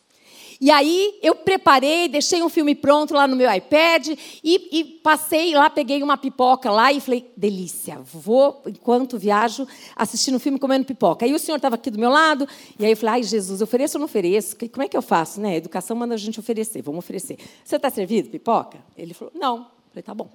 E 0.60 0.72
aí 0.72 1.20
eu 1.22 1.36
preparei, 1.36 2.08
deixei 2.08 2.42
um 2.42 2.50
filme 2.50 2.74
pronto 2.74 3.14
lá 3.14 3.28
no 3.28 3.36
meu 3.36 3.54
iPad 3.54 4.08
e, 4.44 4.80
e, 4.80 4.84
passei 4.84 5.54
lá, 5.54 5.70
peguei 5.70 6.02
uma 6.02 6.18
pipoca 6.18 6.72
lá 6.72 6.92
e 6.92 7.00
falei, 7.00 7.32
delícia, 7.38 8.00
vou, 8.00 8.64
enquanto 8.66 9.20
viajo, 9.20 9.68
assistindo 9.96 10.36
um 10.36 10.40
filme 10.40 10.58
comendo 10.58 10.84
pipoca. 10.86 11.28
Aí 11.28 11.34
o 11.36 11.38
senhor 11.38 11.58
estava 11.58 11.76
aqui 11.76 11.92
do 11.92 12.00
meu 12.00 12.10
lado, 12.10 12.48
e 12.80 12.86
aí 12.86 12.92
eu 12.92 12.98
falei, 12.98 13.16
ai 13.16 13.24
Jesus, 13.24 13.62
ofereço 13.62 13.98
ou 13.98 14.00
não 14.00 14.06
ofereço? 14.06 14.56
Como 14.72 14.82
é 14.82 14.88
que 14.88 14.98
eu 14.98 15.02
faço? 15.04 15.40
Né? 15.40 15.50
A 15.50 15.58
educação 15.58 15.96
manda 15.96 16.16
a 16.16 16.18
gente 16.18 16.40
oferecer, 16.40 16.82
vamos 16.82 17.00
oferecer. 17.00 17.38
Você 17.64 17.76
está 17.76 17.92
servido 17.92 18.30
pipoca? 18.30 18.80
Ele 18.98 19.14
falou, 19.14 19.32
não. 19.36 19.75
Falei, 19.96 20.04
tá 20.04 20.14
bom, 20.14 20.30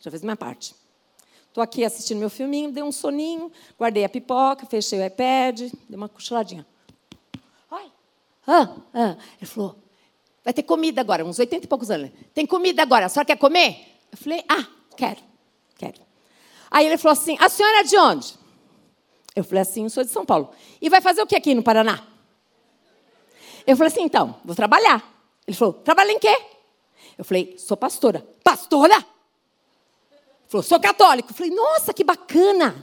já 0.00 0.10
fiz 0.10 0.20
minha 0.20 0.34
parte. 0.34 0.74
Estou 1.46 1.62
aqui 1.62 1.84
assistindo 1.84 2.18
meu 2.18 2.28
filminho, 2.28 2.72
dei 2.72 2.82
um 2.82 2.90
soninho, 2.90 3.52
guardei 3.78 4.04
a 4.04 4.08
pipoca, 4.08 4.66
fechei 4.66 4.98
o 4.98 5.06
iPad, 5.06 5.60
dei 5.60 5.96
uma 5.96 6.08
cochiladinha. 6.08 6.66
Ah, 8.44 8.74
ah. 8.92 9.16
Ele 9.38 9.46
falou, 9.46 9.76
vai 10.42 10.52
ter 10.52 10.64
comida 10.64 11.00
agora, 11.00 11.24
uns 11.24 11.38
80 11.38 11.66
e 11.66 11.68
poucos 11.68 11.88
anos. 11.88 12.10
Tem 12.34 12.44
comida 12.44 12.82
agora, 12.82 13.06
a 13.06 13.08
senhora 13.08 13.28
quer 13.28 13.38
comer? 13.38 13.96
Eu 14.10 14.18
falei, 14.18 14.44
ah, 14.48 14.66
quero, 14.96 15.20
quero. 15.78 16.00
Aí 16.68 16.84
ele 16.84 16.98
falou 16.98 17.12
assim, 17.12 17.36
a 17.38 17.48
senhora 17.48 17.78
é 17.78 17.82
de 17.84 17.96
onde? 17.96 18.34
Eu 19.36 19.44
falei 19.44 19.62
assim, 19.62 19.88
sou 19.88 20.02
de 20.02 20.10
São 20.10 20.26
Paulo. 20.26 20.50
E 20.82 20.90
vai 20.90 21.00
fazer 21.00 21.22
o 21.22 21.28
que 21.28 21.36
aqui 21.36 21.54
no 21.54 21.62
Paraná? 21.62 22.04
Eu 23.64 23.76
falei 23.76 23.92
assim, 23.92 24.02
então, 24.02 24.34
vou 24.44 24.56
trabalhar. 24.56 25.00
Ele 25.46 25.56
falou, 25.56 25.74
trabalha 25.74 26.10
em 26.10 26.18
quê? 26.18 26.36
Eu 27.20 27.24
falei, 27.24 27.54
sou 27.58 27.76
pastora. 27.76 28.26
Pastora? 28.42 28.94
Ele 28.96 30.48
falou, 30.48 30.62
sou 30.62 30.80
católico. 30.80 31.32
Eu 31.32 31.34
falei, 31.34 31.54
nossa, 31.54 31.92
que 31.92 32.02
bacana. 32.02 32.82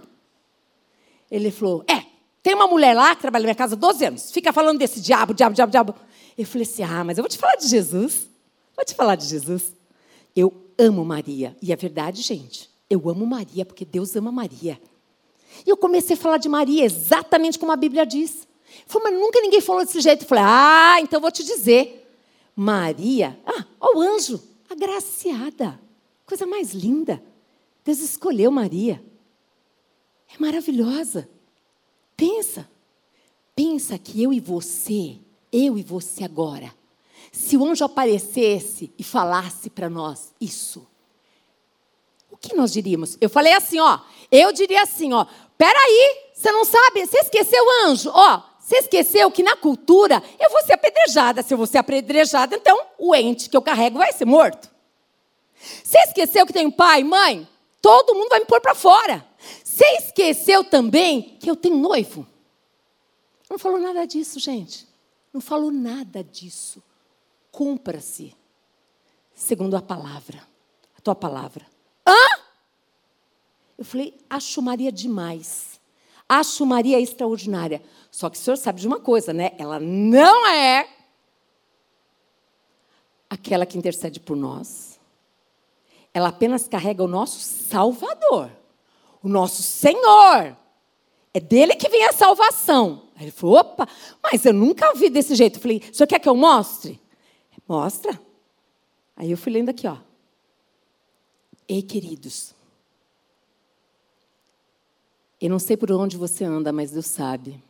Ele 1.31 1.49
falou, 1.49 1.83
é, 1.89 2.05
tem 2.43 2.53
uma 2.53 2.67
mulher 2.67 2.93
lá 2.93 3.15
que 3.15 3.21
trabalha 3.23 3.41
na 3.41 3.47
minha 3.47 3.55
casa 3.55 3.73
há 3.73 3.77
12 3.79 4.05
anos, 4.05 4.31
fica 4.31 4.53
falando 4.53 4.77
desse 4.77 5.01
diabo, 5.01 5.33
diabo, 5.33 5.55
diabo, 5.55 5.71
diabo. 5.71 5.95
Eu 6.37 6.45
falei 6.45 6.67
assim: 6.67 6.83
ah, 6.83 7.03
mas 7.03 7.17
eu 7.17 7.23
vou 7.23 7.29
te 7.29 7.37
falar 7.37 7.55
de 7.55 7.67
Jesus. 7.67 8.29
Vou 8.75 8.85
te 8.85 8.93
falar 8.93 9.15
de 9.15 9.25
Jesus. 9.25 9.73
Eu 10.35 10.53
amo 10.77 11.03
Maria. 11.03 11.57
E 11.59 11.73
é 11.73 11.75
verdade, 11.75 12.21
gente. 12.21 12.69
Eu 12.87 13.09
amo 13.09 13.25
Maria 13.25 13.65
porque 13.65 13.83
Deus 13.83 14.15
ama 14.15 14.31
Maria. 14.31 14.79
E 15.65 15.69
eu 15.69 15.75
comecei 15.75 16.15
a 16.15 16.19
falar 16.19 16.37
de 16.37 16.47
Maria 16.47 16.85
exatamente 16.85 17.57
como 17.57 17.71
a 17.71 17.75
Bíblia 17.75 18.05
diz. 18.05 18.47
Falei, 18.85 19.11
mas 19.11 19.19
nunca 19.19 19.41
ninguém 19.41 19.61
falou 19.61 19.83
desse 19.83 19.99
jeito. 19.99 20.21
Eu 20.21 20.27
falei, 20.27 20.43
ah, 20.45 21.01
então 21.01 21.19
vou 21.19 21.31
te 21.31 21.43
dizer. 21.43 22.06
Maria, 22.59 23.39
ah, 23.45 23.65
o 23.93 24.01
anjo, 24.01 24.41
agraciada. 24.67 25.79
Coisa 26.25 26.47
mais 26.47 26.73
linda. 26.73 27.23
Deus 27.85 27.99
escolheu 27.99 28.49
Maria. 28.49 28.99
É 30.27 30.39
maravilhosa. 30.39 31.29
Pensa. 32.17 32.67
Pensa 33.55 33.99
que 33.99 34.23
eu 34.23 34.33
e 34.33 34.39
você, 34.39 35.19
eu 35.51 35.77
e 35.77 35.83
você 35.83 36.23
agora, 36.23 36.73
se 37.31 37.55
o 37.55 37.63
anjo 37.63 37.85
aparecesse 37.85 38.91
e 38.97 39.03
falasse 39.03 39.69
para 39.69 39.87
nós 39.87 40.33
isso, 40.41 40.87
o 42.31 42.37
que 42.37 42.55
nós 42.55 42.71
diríamos? 42.73 43.17
Eu 43.21 43.29
falei 43.29 43.53
assim, 43.53 43.79
ó, 43.79 43.99
eu 44.31 44.51
diria 44.51 44.81
assim, 44.81 45.13
ó, 45.13 45.25
peraí, 45.57 46.31
você 46.33 46.51
não 46.51 46.65
sabe, 46.65 47.05
você 47.05 47.19
esqueceu 47.19 47.63
o 47.63 47.87
anjo, 47.87 48.09
ó, 48.13 48.41
você 48.67 48.79
esqueceu 48.79 49.31
que 49.31 49.41
na 49.41 49.55
cultura 49.55 50.21
eu 50.37 50.49
vou 50.49 50.61
ser 50.61 50.73
apedrejada. 50.73 51.41
Se 51.41 51.53
eu 51.53 51.57
vou 51.57 51.65
ser 51.65 51.77
apedrejada, 51.77 52.53
então 52.53 52.77
o 52.97 53.15
ente 53.15 53.49
que 53.49 53.55
eu 53.55 53.61
carrego 53.61 53.97
vai 53.97 54.11
ser 54.11 54.25
morto. 54.25 54.69
Você 55.81 55.97
esqueceu 55.99 56.45
que 56.45 56.59
um 56.59 56.69
pai, 56.69 57.01
mãe? 57.01 57.47
Todo 57.81 58.13
mundo 58.13 58.27
vai 58.27 58.39
me 58.39 58.45
pôr 58.45 58.59
para 58.59 58.75
fora. 58.75 59.25
Você 59.63 59.85
esqueceu 59.99 60.65
também 60.65 61.37
que 61.39 61.49
eu 61.49 61.55
tenho 61.55 61.77
noivo? 61.77 62.27
Não 63.49 63.57
falou 63.57 63.79
nada 63.79 64.05
disso, 64.05 64.37
gente. 64.37 64.85
Não 65.31 65.39
falou 65.39 65.71
nada 65.71 66.21
disso. 66.21 66.83
Cumpra-se 67.49 68.35
segundo 69.33 69.77
a 69.77 69.81
palavra, 69.81 70.45
a 70.97 70.99
tua 70.99 71.15
palavra. 71.15 71.65
Hã? 72.05 72.41
Eu 73.77 73.85
falei, 73.85 74.19
acho 74.29 74.61
Maria 74.61 74.91
demais. 74.91 75.79
Acho 76.27 76.65
Maria 76.65 76.99
extraordinária. 76.99 77.81
Só 78.17 78.29
que 78.31 78.37
o 78.37 78.39
senhor 78.39 78.57
sabe 78.57 78.81
de 78.81 78.87
uma 78.87 78.99
coisa, 78.99 79.31
né? 79.31 79.51
Ela 79.59 79.79
não 79.79 80.47
é 80.47 80.89
aquela 83.29 83.65
que 83.65 83.77
intercede 83.77 84.19
por 84.19 84.35
nós. 84.35 84.99
Ela 86.13 86.29
apenas 86.29 86.67
carrega 86.67 87.03
o 87.03 87.07
nosso 87.07 87.39
Salvador 87.39 88.49
o 89.21 89.29
nosso 89.29 89.61
Senhor. 89.61 90.57
É 91.33 91.39
dele 91.39 91.75
que 91.75 91.89
vem 91.89 92.05
a 92.05 92.13
salvação. 92.13 93.09
Aí 93.15 93.25
ele 93.25 93.31
falou: 93.31 93.57
opa, 93.57 93.87
mas 94.23 94.45
eu 94.45 94.53
nunca 94.53 94.93
vi 94.93 95.09
desse 95.09 95.35
jeito. 95.35 95.57
Eu 95.57 95.61
falei: 95.61 95.77
o 95.79 95.93
senhor 95.93 96.07
quer 96.07 96.19
que 96.19 96.29
eu 96.29 96.35
mostre? 96.35 96.99
Mostra. 97.67 98.19
Aí 99.15 99.29
eu 99.29 99.37
fui 99.37 99.51
lendo 99.51 99.69
aqui, 99.69 99.85
ó. 99.85 99.97
Ei, 101.67 101.81
queridos. 101.81 102.55
Eu 105.39 105.49
não 105.49 105.59
sei 105.59 105.75
por 105.75 105.91
onde 105.91 106.17
você 106.17 106.45
anda, 106.45 106.71
mas 106.71 106.91
Deus 106.91 107.05
sabe. 107.05 107.61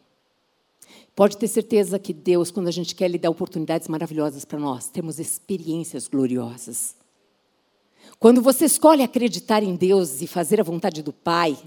Pode 1.18 1.36
ter 1.36 1.47
certeza 1.47 1.97
que 1.97 2.13
Deus, 2.13 2.51
quando 2.51 2.68
a 2.68 2.72
gente 2.72 2.93
quer, 2.93 3.05
Ele 3.05 3.18
dá 3.18 3.28
oportunidades 3.28 3.88
maravilhosas 3.88 4.45
para 4.45 4.59
nós. 4.59 4.88
Temos 4.88 5.18
experiências 5.18 6.07
gloriosas. 6.07 6.95
Quando 8.20 8.39
você 8.39 8.65
escolhe 8.65 9.01
acreditar 9.01 9.63
em 9.63 9.76
Deus 9.76 10.22
e 10.22 10.28
fazer 10.28 10.61
a 10.61 10.63
vontade 10.63 11.01
do 11.01 11.11
Pai, 11.11 11.57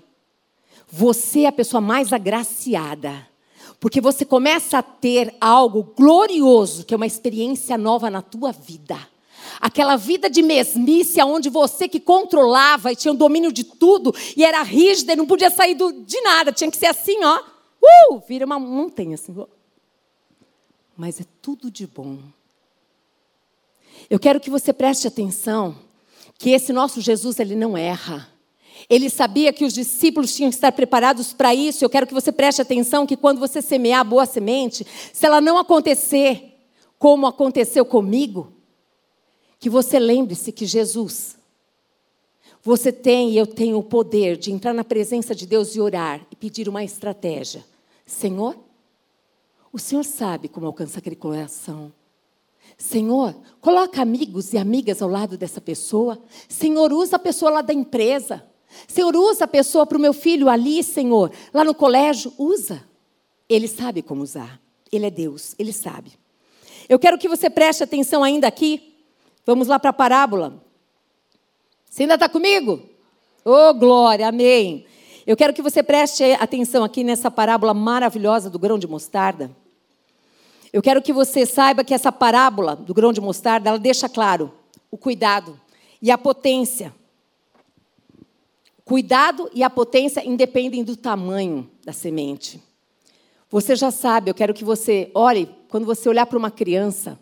você 0.88 1.40
é 1.40 1.46
a 1.48 1.52
pessoa 1.52 1.80
mais 1.80 2.12
agraciada. 2.12 3.26
Porque 3.80 4.00
você 4.00 4.24
começa 4.24 4.78
a 4.78 4.84
ter 4.84 5.34
algo 5.40 5.82
glorioso, 5.96 6.84
que 6.84 6.94
é 6.94 6.96
uma 6.96 7.04
experiência 7.04 7.76
nova 7.76 8.08
na 8.08 8.22
tua 8.22 8.52
vida. 8.52 8.96
Aquela 9.60 9.96
vida 9.96 10.30
de 10.30 10.42
mesmice, 10.42 11.20
onde 11.22 11.50
você 11.50 11.88
que 11.88 11.98
controlava 11.98 12.92
e 12.92 12.96
tinha 12.96 13.12
o 13.12 13.16
domínio 13.16 13.50
de 13.50 13.64
tudo, 13.64 14.14
e 14.36 14.44
era 14.44 14.62
rígida 14.62 15.14
e 15.14 15.16
não 15.16 15.26
podia 15.26 15.50
sair 15.50 15.74
do, 15.74 15.90
de 16.04 16.20
nada, 16.20 16.52
tinha 16.52 16.70
que 16.70 16.76
ser 16.76 16.86
assim, 16.86 17.18
ó. 17.24 17.49
Uh, 17.82 18.18
vira 18.26 18.44
uma 18.44 18.58
montanha 18.58 19.14
assim. 19.14 19.34
Mas 20.96 21.20
é 21.20 21.24
tudo 21.40 21.70
de 21.70 21.86
bom. 21.86 22.18
Eu 24.08 24.18
quero 24.18 24.40
que 24.40 24.50
você 24.50 24.72
preste 24.72 25.06
atenção 25.06 25.76
que 26.38 26.50
esse 26.50 26.72
nosso 26.72 27.00
Jesus 27.00 27.38
ele 27.38 27.54
não 27.54 27.76
erra. 27.76 28.28
Ele 28.88 29.10
sabia 29.10 29.52
que 29.52 29.64
os 29.64 29.74
discípulos 29.74 30.34
tinham 30.34 30.50
que 30.50 30.56
estar 30.56 30.72
preparados 30.72 31.32
para 31.32 31.54
isso. 31.54 31.84
Eu 31.84 31.90
quero 31.90 32.06
que 32.06 32.14
você 32.14 32.32
preste 32.32 32.62
atenção 32.62 33.06
que 33.06 33.16
quando 33.16 33.38
você 33.38 33.60
semear 33.60 34.00
a 34.00 34.04
boa 34.04 34.24
semente, 34.24 34.86
se 35.12 35.26
ela 35.26 35.40
não 35.40 35.58
acontecer 35.58 36.54
como 36.98 37.26
aconteceu 37.26 37.84
comigo, 37.84 38.52
que 39.58 39.68
você 39.68 39.98
lembre-se 39.98 40.52
que 40.52 40.64
Jesus, 40.64 41.36
você 42.62 42.92
tem 42.92 43.30
e 43.30 43.38
eu 43.38 43.46
tenho 43.46 43.78
o 43.78 43.82
poder 43.82 44.36
de 44.36 44.52
entrar 44.52 44.74
na 44.74 44.84
presença 44.84 45.34
de 45.34 45.46
Deus 45.46 45.74
e 45.74 45.80
orar 45.80 46.26
e 46.30 46.36
pedir 46.36 46.68
uma 46.68 46.84
estratégia. 46.84 47.64
Senhor, 48.04 48.56
o 49.72 49.78
Senhor 49.78 50.04
sabe 50.04 50.48
como 50.48 50.66
alcançar 50.66 50.98
aquele 50.98 51.16
coração. 51.16 51.92
Senhor, 52.76 53.34
coloca 53.60 54.02
amigos 54.02 54.52
e 54.52 54.58
amigas 54.58 55.00
ao 55.00 55.08
lado 55.08 55.38
dessa 55.38 55.60
pessoa. 55.60 56.18
Senhor, 56.48 56.92
usa 56.92 57.16
a 57.16 57.18
pessoa 57.18 57.50
lá 57.50 57.62
da 57.62 57.72
empresa. 57.72 58.44
Senhor, 58.86 59.14
usa 59.16 59.44
a 59.44 59.48
pessoa 59.48 59.86
para 59.86 59.98
o 59.98 60.00
meu 60.00 60.12
filho 60.12 60.48
ali, 60.48 60.82
Senhor, 60.82 61.32
lá 61.52 61.64
no 61.64 61.74
colégio. 61.74 62.32
Usa. 62.38 62.84
Ele 63.48 63.68
sabe 63.68 64.02
como 64.02 64.22
usar. 64.22 64.60
Ele 64.92 65.06
é 65.06 65.10
Deus, 65.10 65.54
ele 65.58 65.72
sabe. 65.72 66.12
Eu 66.88 66.98
quero 66.98 67.18
que 67.18 67.28
você 67.28 67.48
preste 67.48 67.82
atenção 67.82 68.24
ainda 68.24 68.46
aqui. 68.46 68.94
Vamos 69.46 69.68
lá 69.68 69.78
para 69.78 69.90
a 69.90 69.92
parábola. 69.92 70.69
Você 71.90 72.04
ainda 72.04 72.14
está 72.14 72.28
comigo? 72.28 72.80
Oh, 73.44 73.74
glória, 73.74 74.28
amém. 74.28 74.86
Eu 75.26 75.36
quero 75.36 75.52
que 75.52 75.60
você 75.60 75.82
preste 75.82 76.22
atenção 76.34 76.84
aqui 76.84 77.02
nessa 77.02 77.32
parábola 77.32 77.74
maravilhosa 77.74 78.48
do 78.48 78.60
grão 78.60 78.78
de 78.78 78.86
mostarda. 78.86 79.50
Eu 80.72 80.80
quero 80.80 81.02
que 81.02 81.12
você 81.12 81.44
saiba 81.44 81.82
que 81.82 81.92
essa 81.92 82.12
parábola 82.12 82.76
do 82.76 82.94
grão 82.94 83.12
de 83.12 83.20
mostarda, 83.20 83.70
ela 83.70 83.78
deixa 83.78 84.08
claro 84.08 84.54
o 84.88 84.96
cuidado 84.96 85.60
e 86.00 86.12
a 86.12 86.16
potência. 86.16 86.94
Cuidado 88.84 89.50
e 89.52 89.64
a 89.64 89.68
potência 89.68 90.24
independem 90.24 90.84
do 90.84 90.94
tamanho 90.94 91.68
da 91.84 91.92
semente. 91.92 92.62
Você 93.50 93.74
já 93.74 93.90
sabe, 93.90 94.30
eu 94.30 94.34
quero 94.34 94.54
que 94.54 94.62
você 94.62 95.10
olhe, 95.12 95.48
quando 95.68 95.86
você 95.86 96.08
olhar 96.08 96.26
para 96.26 96.38
uma 96.38 96.52
criança, 96.52 97.18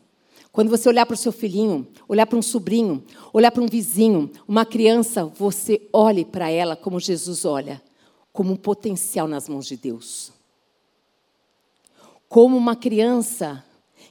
Quando 0.52 0.70
você 0.70 0.88
olhar 0.88 1.06
para 1.06 1.14
o 1.14 1.18
seu 1.18 1.30
filhinho, 1.30 1.86
olhar 2.08 2.26
para 2.26 2.38
um 2.38 2.42
sobrinho, 2.42 3.04
olhar 3.32 3.50
para 3.50 3.62
um 3.62 3.66
vizinho, 3.66 4.30
uma 4.46 4.64
criança, 4.64 5.24
você 5.24 5.88
olhe 5.92 6.24
para 6.24 6.50
ela 6.50 6.74
como 6.74 6.98
Jesus 6.98 7.44
olha, 7.44 7.82
como 8.32 8.52
um 8.52 8.56
potencial 8.56 9.28
nas 9.28 9.48
mãos 9.48 9.66
de 9.66 9.76
Deus. 9.76 10.32
Como 12.28 12.56
uma 12.56 12.74
criança 12.74 13.64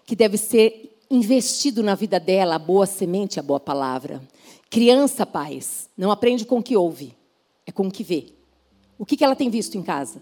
que 0.05 0.15
deve 0.15 0.37
ser 0.37 0.97
investido 1.09 1.81
na 1.81 1.95
vida 1.95 2.19
dela 2.19 2.55
a 2.55 2.59
boa 2.59 2.85
semente, 2.85 3.39
a 3.39 3.43
boa 3.43 3.59
palavra. 3.59 4.21
Criança, 4.69 5.25
pais, 5.25 5.89
não 5.97 6.11
aprende 6.11 6.45
com 6.45 6.59
o 6.59 6.63
que 6.63 6.75
ouve, 6.75 7.15
é 7.65 7.71
com 7.71 7.87
o 7.87 7.91
que 7.91 8.03
vê. 8.03 8.33
O 8.97 9.05
que, 9.05 9.15
que 9.15 9.23
ela 9.23 9.35
tem 9.35 9.49
visto 9.49 9.77
em 9.77 9.83
casa? 9.83 10.21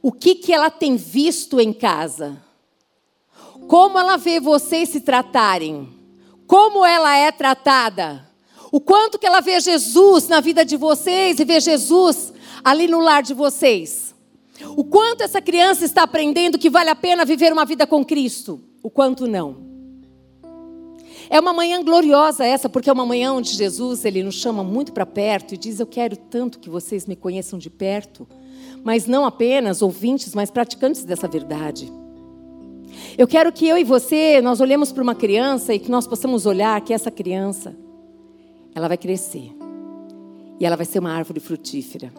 O 0.00 0.10
que, 0.10 0.34
que 0.34 0.52
ela 0.52 0.70
tem 0.70 0.96
visto 0.96 1.60
em 1.60 1.72
casa? 1.72 2.42
Como 3.68 3.98
ela 3.98 4.16
vê 4.16 4.40
vocês 4.40 4.88
se 4.88 5.00
tratarem? 5.00 5.88
Como 6.46 6.84
ela 6.84 7.16
é 7.16 7.32
tratada? 7.32 8.28
O 8.70 8.80
quanto 8.80 9.18
que 9.18 9.26
ela 9.26 9.40
vê 9.40 9.60
Jesus 9.60 10.28
na 10.28 10.40
vida 10.40 10.64
de 10.64 10.76
vocês 10.76 11.38
e 11.38 11.44
vê 11.44 11.60
Jesus 11.60 12.32
ali 12.64 12.86
no 12.86 13.00
lar 13.00 13.22
de 13.22 13.34
vocês? 13.34 14.14
O 14.76 14.84
quanto 14.84 15.22
essa 15.22 15.40
criança 15.40 15.84
está 15.84 16.02
aprendendo 16.02 16.58
que 16.58 16.70
vale 16.70 16.90
a 16.90 16.94
pena 16.94 17.24
viver 17.24 17.52
uma 17.52 17.64
vida 17.64 17.86
com 17.86 18.04
Cristo? 18.04 18.60
O 18.82 18.90
quanto 18.90 19.26
não? 19.26 19.72
É 21.28 21.40
uma 21.40 21.52
manhã 21.52 21.82
gloriosa 21.82 22.44
essa, 22.44 22.68
porque 22.68 22.90
é 22.90 22.92
uma 22.92 23.06
manhã 23.06 23.32
onde 23.32 23.54
Jesus 23.54 24.04
ele 24.04 24.22
nos 24.22 24.34
chama 24.34 24.62
muito 24.62 24.92
para 24.92 25.06
perto 25.06 25.54
e 25.54 25.56
diz: 25.56 25.80
Eu 25.80 25.86
quero 25.86 26.16
tanto 26.16 26.58
que 26.58 26.68
vocês 26.68 27.06
me 27.06 27.16
conheçam 27.16 27.58
de 27.58 27.70
perto, 27.70 28.28
mas 28.84 29.06
não 29.06 29.24
apenas 29.24 29.80
ouvintes, 29.80 30.34
mas 30.34 30.50
praticantes 30.50 31.04
dessa 31.04 31.26
verdade. 31.26 31.90
Eu 33.16 33.26
quero 33.26 33.52
que 33.52 33.66
eu 33.66 33.76
e 33.76 33.84
você 33.84 34.40
nós 34.40 34.60
olhemos 34.60 34.92
para 34.92 35.02
uma 35.02 35.14
criança 35.14 35.74
e 35.74 35.78
que 35.78 35.90
nós 35.90 36.06
possamos 36.06 36.46
olhar 36.46 36.80
que 36.80 36.92
essa 36.92 37.10
criança 37.10 37.76
ela 38.74 38.88
vai 38.88 38.96
crescer 38.96 39.54
e 40.58 40.64
ela 40.64 40.76
vai 40.76 40.86
ser 40.86 40.98
uma 40.98 41.12
árvore 41.12 41.40
frutífera. 41.40 42.12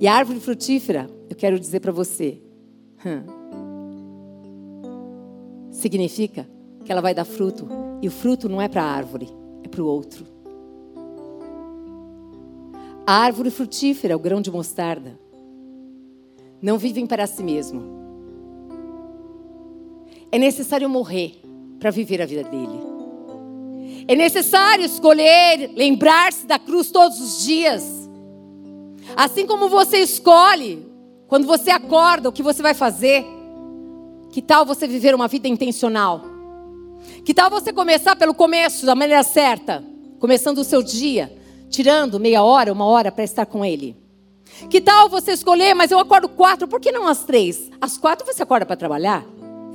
E 0.00 0.06
a 0.06 0.14
árvore 0.14 0.40
frutífera, 0.40 1.08
eu 1.28 1.36
quero 1.36 1.58
dizer 1.58 1.80
para 1.80 1.92
você, 1.92 2.40
hum, 3.04 3.22
significa 5.70 6.48
que 6.84 6.92
ela 6.92 7.00
vai 7.00 7.14
dar 7.14 7.24
fruto 7.24 7.68
e 8.00 8.08
o 8.08 8.10
fruto 8.10 8.48
não 8.48 8.60
é 8.62 8.68
para 8.68 8.82
a 8.82 8.90
árvore, 8.90 9.28
é 9.64 9.68
para 9.68 9.82
o 9.82 9.86
outro. 9.86 10.24
A 13.06 13.12
árvore 13.12 13.50
frutífera, 13.50 14.16
o 14.16 14.20
grão 14.20 14.40
de 14.40 14.50
mostarda, 14.50 15.18
não 16.60 16.78
vivem 16.78 17.06
para 17.06 17.26
si 17.26 17.42
mesmo. 17.42 18.05
É 20.30 20.38
necessário 20.38 20.88
morrer 20.88 21.40
para 21.78 21.90
viver 21.90 22.20
a 22.20 22.26
vida 22.26 22.44
dele. 22.44 22.80
É 24.08 24.14
necessário 24.14 24.84
escolher, 24.84 25.70
lembrar-se 25.74 26.46
da 26.46 26.58
cruz 26.58 26.90
todos 26.90 27.20
os 27.20 27.44
dias. 27.44 27.84
Assim 29.16 29.46
como 29.46 29.68
você 29.68 29.98
escolhe, 29.98 30.86
quando 31.26 31.46
você 31.46 31.70
acorda, 31.70 32.28
o 32.28 32.32
que 32.32 32.42
você 32.42 32.62
vai 32.62 32.74
fazer. 32.74 33.24
Que 34.30 34.40
tal 34.42 34.64
você 34.64 34.86
viver 34.86 35.14
uma 35.14 35.28
vida 35.28 35.48
intencional? 35.48 36.22
Que 37.24 37.34
tal 37.34 37.50
você 37.50 37.72
começar 37.72 38.16
pelo 38.16 38.34
começo, 38.34 38.86
da 38.86 38.94
maneira 38.94 39.22
certa? 39.22 39.82
Começando 40.18 40.58
o 40.58 40.64
seu 40.64 40.82
dia, 40.82 41.32
tirando 41.68 42.20
meia 42.20 42.42
hora, 42.42 42.72
uma 42.72 42.84
hora 42.84 43.10
para 43.10 43.24
estar 43.24 43.46
com 43.46 43.64
Ele. 43.64 43.96
Que 44.70 44.80
tal 44.80 45.08
você 45.08 45.32
escolher, 45.32 45.74
mas 45.74 45.90
eu 45.90 45.98
acordo 45.98 46.28
quatro, 46.28 46.68
por 46.68 46.80
que 46.80 46.92
não 46.92 47.06
às 47.06 47.24
três? 47.24 47.70
Às 47.80 47.98
quatro 47.98 48.26
você 48.26 48.42
acorda 48.42 48.64
para 48.64 48.76
trabalhar? 48.76 49.24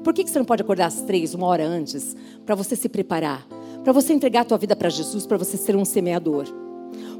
Por 0.03 0.13
que 0.13 0.27
você 0.27 0.39
não 0.39 0.45
pode 0.45 0.63
acordar 0.63 0.87
às 0.87 1.01
três, 1.01 1.33
uma 1.33 1.47
hora 1.47 1.65
antes? 1.65 2.15
Para 2.45 2.55
você 2.55 2.75
se 2.75 2.89
preparar, 2.89 3.45
para 3.83 3.93
você 3.93 4.13
entregar 4.13 4.41
a 4.41 4.45
tua 4.45 4.57
vida 4.57 4.75
para 4.75 4.89
Jesus, 4.89 5.25
para 5.25 5.37
você 5.37 5.57
ser 5.57 5.75
um 5.75 5.85
semeador. 5.85 6.45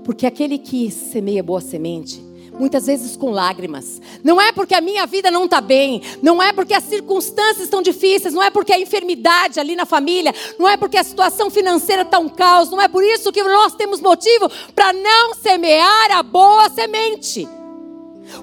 Porque 0.04 0.26
aquele 0.26 0.58
que 0.58 0.90
semeia 0.90 1.44
boa 1.44 1.62
semente, 1.62 2.24
muitas 2.60 2.86
vezes 2.88 3.16
com 3.16 3.30
lágrimas. 3.30 4.02
Não 4.24 4.42
é 4.42 4.52
porque 4.52 4.74
a 4.74 4.82
minha 4.82 5.06
vida 5.06 5.30
não 5.30 5.46
está 5.46 5.62
bem, 5.62 6.02
não 6.22 6.42
é 6.42 6.52
porque 6.52 6.74
as 6.74 6.84
circunstâncias 6.84 7.62
estão 7.62 7.82
difíceis, 7.82 8.34
não 8.34 8.44
é 8.44 8.50
porque 8.50 8.74
a 8.74 8.80
enfermidade 8.80 9.60
ali 9.60 9.76
na 9.76 9.86
família, 9.86 10.34
não 10.58 10.68
é 10.68 10.76
porque 10.76 10.98
a 10.98 11.04
situação 11.04 11.50
financeira 11.50 12.02
está 12.02 12.20
um 12.20 12.30
caos, 12.30 12.70
não 12.70 12.82
é 12.82 12.88
por 12.88 13.04
isso 13.04 13.32
que 13.32 13.44
nós 13.44 13.76
temos 13.76 14.02
motivo 14.02 14.50
para 14.74 14.92
não 14.92 15.36
semear 15.36 16.12
a 16.12 16.24
boa 16.24 16.70
semente. 16.70 17.48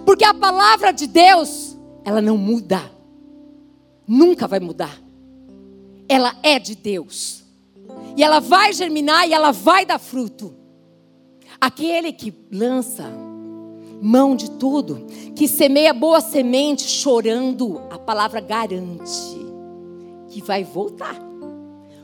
Porque 0.04 0.24
a 0.24 0.34
palavra 0.34 0.92
de 0.92 1.06
Deus, 1.06 1.76
ela 2.04 2.20
não 2.20 2.36
muda, 2.36 2.97
nunca 4.08 4.48
vai 4.48 4.58
mudar. 4.58 4.98
Ela 6.08 6.34
é 6.42 6.58
de 6.58 6.74
Deus. 6.74 7.44
E 8.16 8.24
ela 8.24 8.40
vai 8.40 8.72
germinar 8.72 9.28
e 9.28 9.32
ela 9.32 9.52
vai 9.52 9.84
dar 9.84 9.98
fruto. 9.98 10.54
Aquele 11.60 12.12
que 12.12 12.32
lança 12.50 13.04
mão 14.00 14.34
de 14.34 14.50
tudo, 14.52 15.06
que 15.36 15.46
semeia 15.46 15.92
boa 15.92 16.20
semente 16.20 16.84
chorando, 16.84 17.80
a 17.90 17.98
palavra 17.98 18.40
garante 18.40 19.38
que 20.28 20.42
vai 20.42 20.62
voltar 20.62 21.16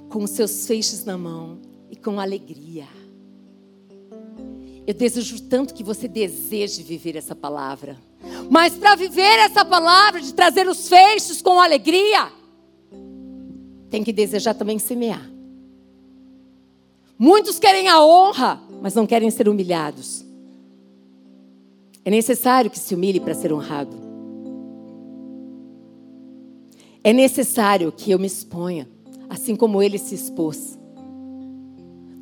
com 0.09 0.25
os 0.25 0.31
seus 0.31 0.67
feixes 0.67 1.05
na 1.05 1.17
mão 1.17 1.61
e 1.91 1.97
com 1.97 2.19
alegria. 2.19 2.87
Eu 4.87 4.95
desejo 4.95 5.41
tanto 5.43 5.73
que 5.73 5.83
você 5.83 6.07
deseje 6.07 6.83
viver 6.83 7.17
essa 7.17 7.35
palavra. 7.35 7.97
Mas 8.51 8.75
para 8.75 8.95
viver 8.95 9.39
essa 9.39 9.65
palavra, 9.65 10.21
de 10.21 10.35
trazer 10.35 10.69
os 10.69 10.89
feixes 10.89 11.41
com 11.41 11.61
alegria, 11.61 12.31
tem 13.89 14.05
que 14.05 14.13
desejar 14.13 14.55
também 14.55 14.79
semear. 14.79 15.31
Muitos 17.19 17.59
querem 17.59 17.89
a 17.89 18.05
honra, 18.05 18.61
mas 18.83 18.95
não 18.95 19.07
querem 19.07 19.31
ser 19.31 19.49
humilhados. 19.49 20.25
É 22.05 22.11
necessário 22.11 22.71
que 22.71 22.79
se 22.79 22.95
humilhe 22.95 23.21
para 23.21 23.35
ser 23.35 23.53
honrado. 23.53 23.97
É 27.03 27.13
necessário 27.13 27.93
que 27.93 28.11
eu 28.11 28.19
me 28.19 28.27
exponha, 28.27 28.89
assim 29.29 29.57
como 29.57 29.83
ele 29.83 29.99
se 29.99 30.15
expôs. 30.15 30.74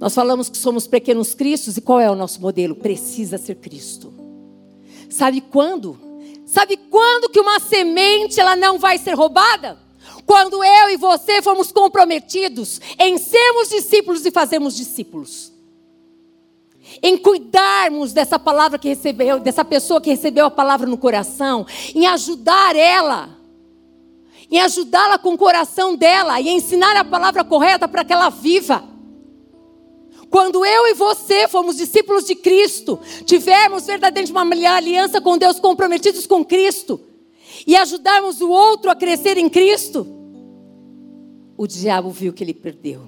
Nós 0.03 0.17
falamos 0.17 0.49
que 0.49 0.59
somos 0.59 0.89
pequenos 0.89 1.33
cristos 1.33 1.77
e 1.77 1.81
qual 1.81 2.01
é 2.01 2.11
o 2.11 2.17
nosso 2.17 2.41
modelo? 2.41 2.75
Precisa 2.75 3.39
ser 3.39 3.55
Cristo. 3.55 4.13
Sabe 5.09 5.41
quando? 5.41 5.97
Sabe 6.45 6.77
quando 6.77 7.29
que 7.31 7.39
uma 7.39 7.61
semente 7.61 8.41
ela 8.41 8.57
não 8.57 8.81
vai 8.81 8.99
ser 8.99 9.15
roubada? 9.15 9.79
Quando 10.27 10.65
eu 10.65 10.91
e 10.91 10.97
você 10.97 11.41
formos 11.41 11.71
comprometidos 11.71 12.81
em 12.99 13.17
sermos 13.17 13.69
discípulos 13.69 14.27
e 14.27 14.33
fazermos 14.33 14.75
discípulos 14.75 15.53
em 17.01 17.17
cuidarmos 17.17 18.13
dessa 18.13 18.41
palavra 18.41 18.81
que 18.81 18.89
recebeu, 18.89 19.39
dessa 19.39 19.65
pessoa 19.65 20.01
que 20.01 20.11
recebeu 20.11 20.47
a 20.47 20.51
palavra 20.51 20.85
no 20.85 20.99
coração, 20.99 21.65
em 21.95 22.09
ajudar 22.09 22.75
ela, 22.75 23.39
em 24.51 24.61
ajudá-la 24.61 25.17
com 25.17 25.35
o 25.35 25.39
coração 25.39 25.95
dela 25.95 26.41
e 26.41 26.49
ensinar 26.49 26.97
a 26.97 27.05
palavra 27.05 27.45
correta 27.45 27.87
para 27.87 28.05
que 28.05 28.13
ela 28.13 28.31
viva. 28.31 28.92
Quando 30.33 30.65
eu 30.65 30.87
e 30.87 30.95
você 30.95 31.47
fomos 31.47 31.77
discípulos 31.77 32.25
de 32.25 32.35
Cristo, 32.35 32.99
tivermos 33.27 33.85
verdadeiramente 33.85 34.33
uma 34.33 34.77
aliança 34.77 35.21
com 35.21 35.37
Deus, 35.37 35.61
comprometidos 35.61 36.27
com 36.27 36.43
Cristo, 36.43 36.99
e 37.67 37.77
ajudarmos 37.77 38.41
o 38.41 38.49
outro 38.49 38.91
a 38.91 38.97
crescer 38.97 39.37
em 39.37 39.51
Cristo, 39.51 40.07
o 41.55 41.67
diabo 41.67 42.09
viu 42.09 42.33
que 42.33 42.43
ele 42.43 42.55
perdeu. 42.55 43.03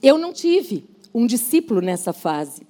Eu 0.00 0.16
não 0.16 0.32
tive 0.32 0.88
um 1.12 1.26
discípulo 1.26 1.80
nessa 1.80 2.12
fase. 2.12 2.62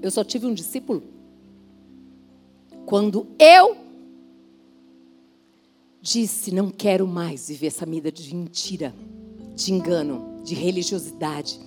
Eu 0.00 0.10
só 0.10 0.24
tive 0.24 0.46
um 0.46 0.54
discípulo 0.54 1.02
quando 2.86 3.26
eu 3.38 3.76
disse: 6.06 6.54
não 6.54 6.70
quero 6.70 7.06
mais 7.06 7.48
viver 7.48 7.66
essa 7.66 7.84
vida 7.84 8.12
de 8.12 8.32
mentira, 8.34 8.94
de 9.54 9.72
engano, 9.72 10.40
de 10.44 10.54
religiosidade, 10.54 11.58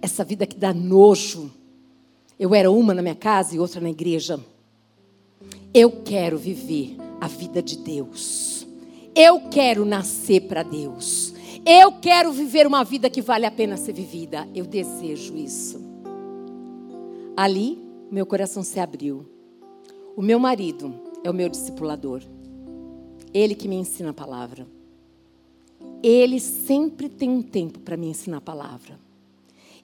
essa 0.00 0.24
vida 0.24 0.46
que 0.46 0.56
dá 0.56 0.72
nojo. 0.72 1.50
Eu 2.38 2.54
era 2.54 2.70
uma 2.70 2.94
na 2.94 3.02
minha 3.02 3.14
casa 3.14 3.54
e 3.54 3.58
outra 3.58 3.80
na 3.80 3.90
igreja. 3.90 4.40
Eu 5.74 5.90
quero 6.02 6.38
viver 6.38 6.96
a 7.20 7.28
vida 7.28 7.62
de 7.62 7.76
Deus. 7.76 8.66
Eu 9.14 9.48
quero 9.50 9.84
nascer 9.84 10.42
para 10.42 10.62
Deus. 10.62 11.34
Eu 11.64 11.92
quero 11.92 12.32
viver 12.32 12.66
uma 12.66 12.84
vida 12.84 13.10
que 13.10 13.20
vale 13.20 13.44
a 13.44 13.50
pena 13.50 13.76
ser 13.76 13.92
vivida. 13.92 14.48
Eu 14.54 14.64
desejo 14.64 15.36
isso. 15.36 15.80
Ali, 17.36 17.78
meu 18.10 18.24
coração 18.24 18.62
se 18.62 18.78
abriu. 18.78 19.26
O 20.14 20.22
meu 20.22 20.38
marido 20.38 20.94
é 21.24 21.30
o 21.30 21.34
meu 21.34 21.48
discipulador. 21.48 22.22
Ele 23.36 23.54
que 23.54 23.68
me 23.68 23.76
ensina 23.76 24.10
a 24.10 24.14
palavra. 24.14 24.66
Ele 26.02 26.40
sempre 26.40 27.06
tem 27.06 27.28
um 27.28 27.42
tempo 27.42 27.78
para 27.80 27.94
me 27.94 28.06
ensinar 28.06 28.38
a 28.38 28.40
palavra. 28.40 28.98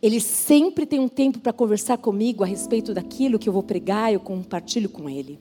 Ele 0.00 0.20
sempre 0.20 0.86
tem 0.86 0.98
um 0.98 1.06
tempo 1.06 1.38
para 1.38 1.52
conversar 1.52 1.98
comigo 1.98 2.42
a 2.42 2.46
respeito 2.46 2.94
daquilo 2.94 3.38
que 3.38 3.46
eu 3.46 3.52
vou 3.52 3.62
pregar, 3.62 4.10
eu 4.10 4.20
compartilho 4.20 4.88
com 4.88 5.06
ele. 5.06 5.38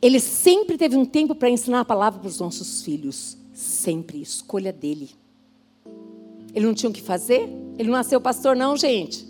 Ele 0.00 0.18
sempre 0.18 0.78
teve 0.78 0.96
um 0.96 1.04
tempo 1.04 1.34
para 1.34 1.50
ensinar 1.50 1.80
a 1.80 1.84
palavra 1.84 2.20
para 2.20 2.28
os 2.28 2.40
nossos 2.40 2.82
filhos. 2.82 3.36
Sempre. 3.52 4.22
Escolha 4.22 4.72
dele. 4.72 5.10
Ele 6.54 6.64
não 6.64 6.72
tinha 6.72 6.88
o 6.88 6.92
que 6.92 7.02
fazer? 7.02 7.42
Ele 7.78 7.90
não 7.90 7.98
nasceu 7.98 8.18
pastor, 8.18 8.56
não, 8.56 8.78
gente. 8.78 9.28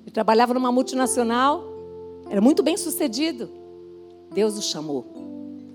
Ele 0.00 0.10
trabalhava 0.10 0.54
numa 0.54 0.72
multinacional. 0.72 1.64
Era 2.30 2.40
muito 2.40 2.62
bem 2.62 2.78
sucedido. 2.78 3.50
Deus 4.32 4.56
o 4.56 4.62
chamou. 4.62 5.13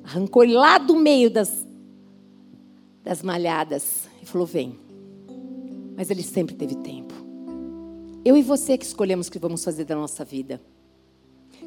Arrancou 0.09 0.43
ele 0.43 0.53
lá 0.53 0.79
do 0.79 0.95
meio 0.95 1.29
das, 1.29 1.67
das 3.03 3.21
malhadas. 3.21 4.09
E 4.23 4.25
falou: 4.25 4.47
Vem. 4.47 4.75
Mas 5.95 6.09
ele 6.09 6.23
sempre 6.23 6.55
teve 6.55 6.73
tempo. 6.73 7.13
Eu 8.25 8.35
e 8.35 8.41
você 8.41 8.75
que 8.75 8.85
escolhemos 8.85 9.27
o 9.27 9.31
que 9.31 9.37
vamos 9.37 9.63
fazer 9.63 9.85
da 9.85 9.95
nossa 9.95 10.25
vida. 10.25 10.59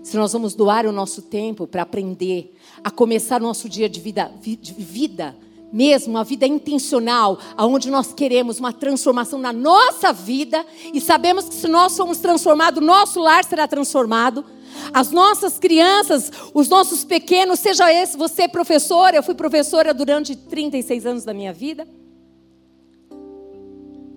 Se 0.03 0.17
nós 0.17 0.33
vamos 0.33 0.57
doar 0.57 0.87
o 0.87 0.93
nosso 0.93 1.23
tempo 1.23 1.69
para 1.69 1.83
aprender 1.83 2.57
a 2.83 2.91
começar 2.91 3.41
o 3.41 3.45
nosso 3.45 3.69
dia 3.69 3.89
de 3.89 4.01
vida, 4.01 4.33
de 4.41 4.73
vida 4.73 5.37
mesmo, 5.73 6.19
a 6.19 6.25
vida 6.25 6.45
intencional, 6.45 7.39
aonde 7.57 7.91
nós 7.91 8.13
queremos 8.13 8.59
uma 8.59 8.73
transformação 8.73 9.39
na 9.39 9.53
nossa 9.53 10.13
vida 10.13 10.67
e 10.93 11.01
sabemos 11.01 11.49
que 11.49 11.55
se 11.55 11.69
nós 11.69 11.93
somos 11.93 12.19
transformados, 12.19 12.83
nosso 12.83 13.21
lar 13.21 13.45
será 13.45 13.69
transformado. 13.69 14.45
As 14.93 15.11
nossas 15.11 15.59
crianças, 15.59 16.31
os 16.53 16.69
nossos 16.69 17.05
pequenos, 17.05 17.61
seja 17.61 17.93
esse 17.93 18.17
você 18.17 18.49
professora, 18.49 19.17
eu 19.17 19.23
fui 19.23 19.35
professora 19.35 19.95
durante 19.95 20.37
36 20.37 21.07
anos 21.07 21.25
da 21.25 21.35
minha 21.35 21.53
vida. 21.53 21.87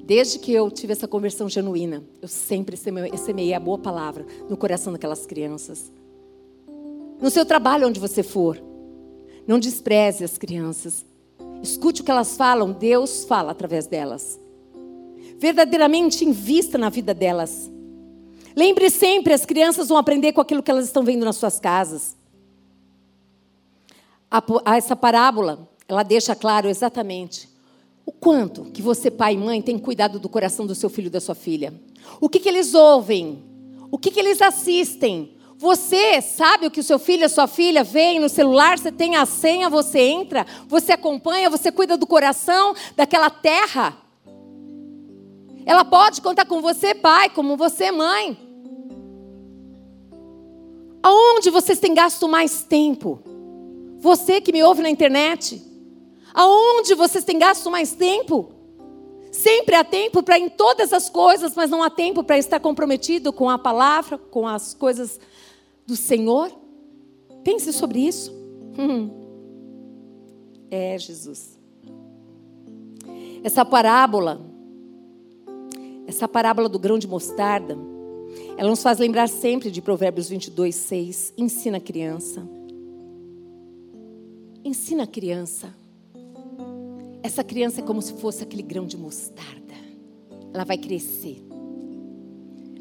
Desde 0.05 0.37
que 0.37 0.53
eu 0.53 0.69
tive 0.69 0.93
essa 0.93 1.07
conversão 1.07 1.49
genuína, 1.49 2.03
eu 2.21 2.27
sempre 2.27 2.77
semeei 2.77 3.53
a 3.53 3.59
boa 3.59 3.79
palavra 3.79 4.25
no 4.47 4.55
coração 4.55 4.93
daquelas 4.93 5.25
crianças. 5.25 5.91
No 7.19 7.31
seu 7.31 7.45
trabalho, 7.45 7.87
onde 7.87 7.99
você 7.99 8.21
for, 8.21 8.61
não 9.47 9.57
despreze 9.57 10.23
as 10.23 10.37
crianças. 10.37 11.03
Escute 11.63 12.01
o 12.01 12.05
que 12.05 12.11
elas 12.11 12.37
falam, 12.37 12.71
Deus 12.71 13.25
fala 13.25 13.51
através 13.51 13.87
delas. 13.87 14.39
Verdadeiramente 15.37 16.23
invista 16.23 16.77
na 16.77 16.89
vida 16.89 17.13
delas. 17.13 17.71
Lembre 18.55 18.89
sempre, 18.89 19.33
as 19.33 19.45
crianças 19.45 19.89
vão 19.89 19.97
aprender 19.97 20.31
com 20.31 20.39
aquilo 20.39 20.63
que 20.63 20.71
elas 20.71 20.85
estão 20.85 21.03
vendo 21.03 21.25
nas 21.25 21.35
suas 21.35 21.59
casas. 21.59 22.15
A, 24.31 24.41
essa 24.75 24.95
parábola, 24.95 25.69
ela 25.87 26.03
deixa 26.03 26.35
claro 26.35 26.69
exatamente 26.69 27.49
o 28.05 28.11
quanto 28.11 28.65
que 28.65 28.81
você, 28.81 29.09
pai 29.09 29.33
e 29.33 29.37
mãe, 29.37 29.61
tem 29.61 29.77
cuidado 29.77 30.19
do 30.19 30.29
coração 30.29 30.65
do 30.65 30.75
seu 30.75 30.89
filho 30.89 31.07
e 31.07 31.09
da 31.09 31.19
sua 31.19 31.35
filha. 31.35 31.73
O 32.21 32.29
que, 32.29 32.39
que 32.39 32.47
eles 32.47 32.73
ouvem? 32.73 33.43
O 33.91 33.97
que, 33.97 34.11
que 34.11 34.19
eles 34.19 34.41
assistem? 34.41 35.35
Você 35.57 36.21
sabe 36.21 36.67
o 36.67 36.71
que 36.71 36.79
o 36.79 36.83
seu 36.83 36.99
filho, 36.99 37.25
a 37.25 37.29
sua 37.29 37.47
filha 37.47 37.83
vem 37.83 38.19
no 38.19 38.29
celular, 38.29 38.77
você 38.77 38.91
tem 38.91 39.15
a 39.15 39.25
senha, 39.25 39.69
você 39.69 39.99
entra, 39.99 40.45
você 40.67 40.91
acompanha, 40.91 41.49
você 41.49 41.71
cuida 41.71 41.97
do 41.97 42.05
coração 42.05 42.75
daquela 42.95 43.29
terra. 43.29 43.97
Ela 45.65 45.83
pode 45.83 46.21
contar 46.21 46.45
com 46.45 46.61
você, 46.61 46.93
pai, 46.93 47.29
como 47.29 47.57
você, 47.57 47.91
mãe. 47.91 48.44
Aonde 51.05 51.51
vocês 51.51 51.77
têm 51.77 51.93
gasto 51.93 52.27
mais 52.27 52.63
tempo? 52.63 53.19
Você 53.99 54.41
que 54.41 54.51
me 54.51 54.63
ouve 54.63 54.81
na 54.81 54.89
internet. 54.89 55.61
Aonde 56.33 56.95
vocês 56.95 57.23
têm 57.23 57.37
gasto 57.37 57.69
mais 57.69 57.93
tempo? 57.93 58.49
Sempre 59.31 59.75
há 59.75 59.83
tempo 59.83 60.23
para 60.23 60.39
em 60.39 60.49
todas 60.49 60.91
as 60.91 61.07
coisas, 61.07 61.53
mas 61.55 61.69
não 61.69 61.83
há 61.83 61.91
tempo 61.91 62.23
para 62.23 62.39
estar 62.39 62.59
comprometido 62.59 63.31
com 63.31 63.47
a 63.47 63.59
palavra, 63.59 64.17
com 64.17 64.47
as 64.47 64.73
coisas 64.73 65.19
do 65.85 65.95
Senhor. 65.95 66.51
Pense 67.43 67.71
sobre 67.71 67.99
isso. 67.99 68.33
Hum. 68.75 69.11
É 70.71 70.97
Jesus. 70.97 71.59
Essa 73.43 73.63
parábola, 73.63 74.41
essa 76.07 76.27
parábola 76.27 76.67
do 76.67 76.79
grão 76.79 76.97
de 76.97 77.07
mostarda, 77.07 77.77
ela 78.57 78.69
nos 78.69 78.81
faz 78.81 78.99
lembrar 78.99 79.27
sempre 79.27 79.69
de 79.69 79.81
Provérbios 79.81 80.29
22, 80.29 80.73
6. 80.73 81.33
Ensina 81.37 81.77
a 81.77 81.81
criança. 81.81 82.47
Ensina 84.63 85.03
a 85.03 85.07
criança. 85.07 85.75
Essa 87.21 87.43
criança 87.43 87.81
é 87.81 87.83
como 87.83 88.01
se 88.01 88.13
fosse 88.13 88.43
aquele 88.43 88.63
grão 88.63 88.85
de 88.85 88.97
mostarda. 88.97 89.73
Ela 90.53 90.63
vai 90.63 90.77
crescer. 90.77 91.43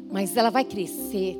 Mas 0.09 0.37
ela 0.37 0.49
vai 0.49 0.63
crescer 0.63 1.37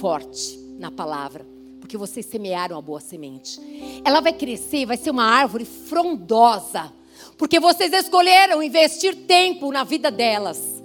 forte 0.00 0.58
na 0.78 0.90
palavra. 0.90 1.46
Porque 1.80 1.98
vocês 1.98 2.24
semearam 2.24 2.78
a 2.78 2.82
boa 2.82 3.00
semente. 3.00 3.60
Ela 4.02 4.20
vai 4.20 4.32
crescer, 4.32 4.86
vai 4.86 4.96
ser 4.96 5.10
uma 5.10 5.24
árvore 5.24 5.66
frondosa. 5.66 6.90
Porque 7.36 7.60
vocês 7.60 7.92
escolheram 7.92 8.62
investir 8.62 9.14
tempo 9.26 9.70
na 9.70 9.84
vida 9.84 10.10
delas 10.10 10.79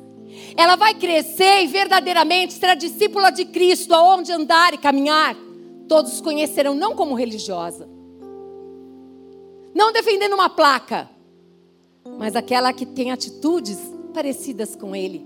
ela 0.57 0.75
vai 0.75 0.93
crescer 0.93 1.63
e 1.63 1.67
verdadeiramente 1.67 2.53
será 2.53 2.75
discípula 2.75 3.29
de 3.29 3.45
Cristo, 3.45 3.93
aonde 3.93 4.31
andar 4.31 4.73
e 4.73 4.77
caminhar. 4.77 5.35
Todos 5.87 6.21
conhecerão, 6.21 6.73
não 6.73 6.95
como 6.95 7.13
religiosa, 7.13 7.87
não 9.73 9.91
defendendo 9.91 10.33
uma 10.33 10.49
placa, 10.49 11.09
mas 12.17 12.35
aquela 12.35 12.71
que 12.73 12.85
tem 12.85 13.11
atitudes 13.11 13.77
parecidas 14.13 14.75
com 14.75 14.95
Ele. 14.95 15.25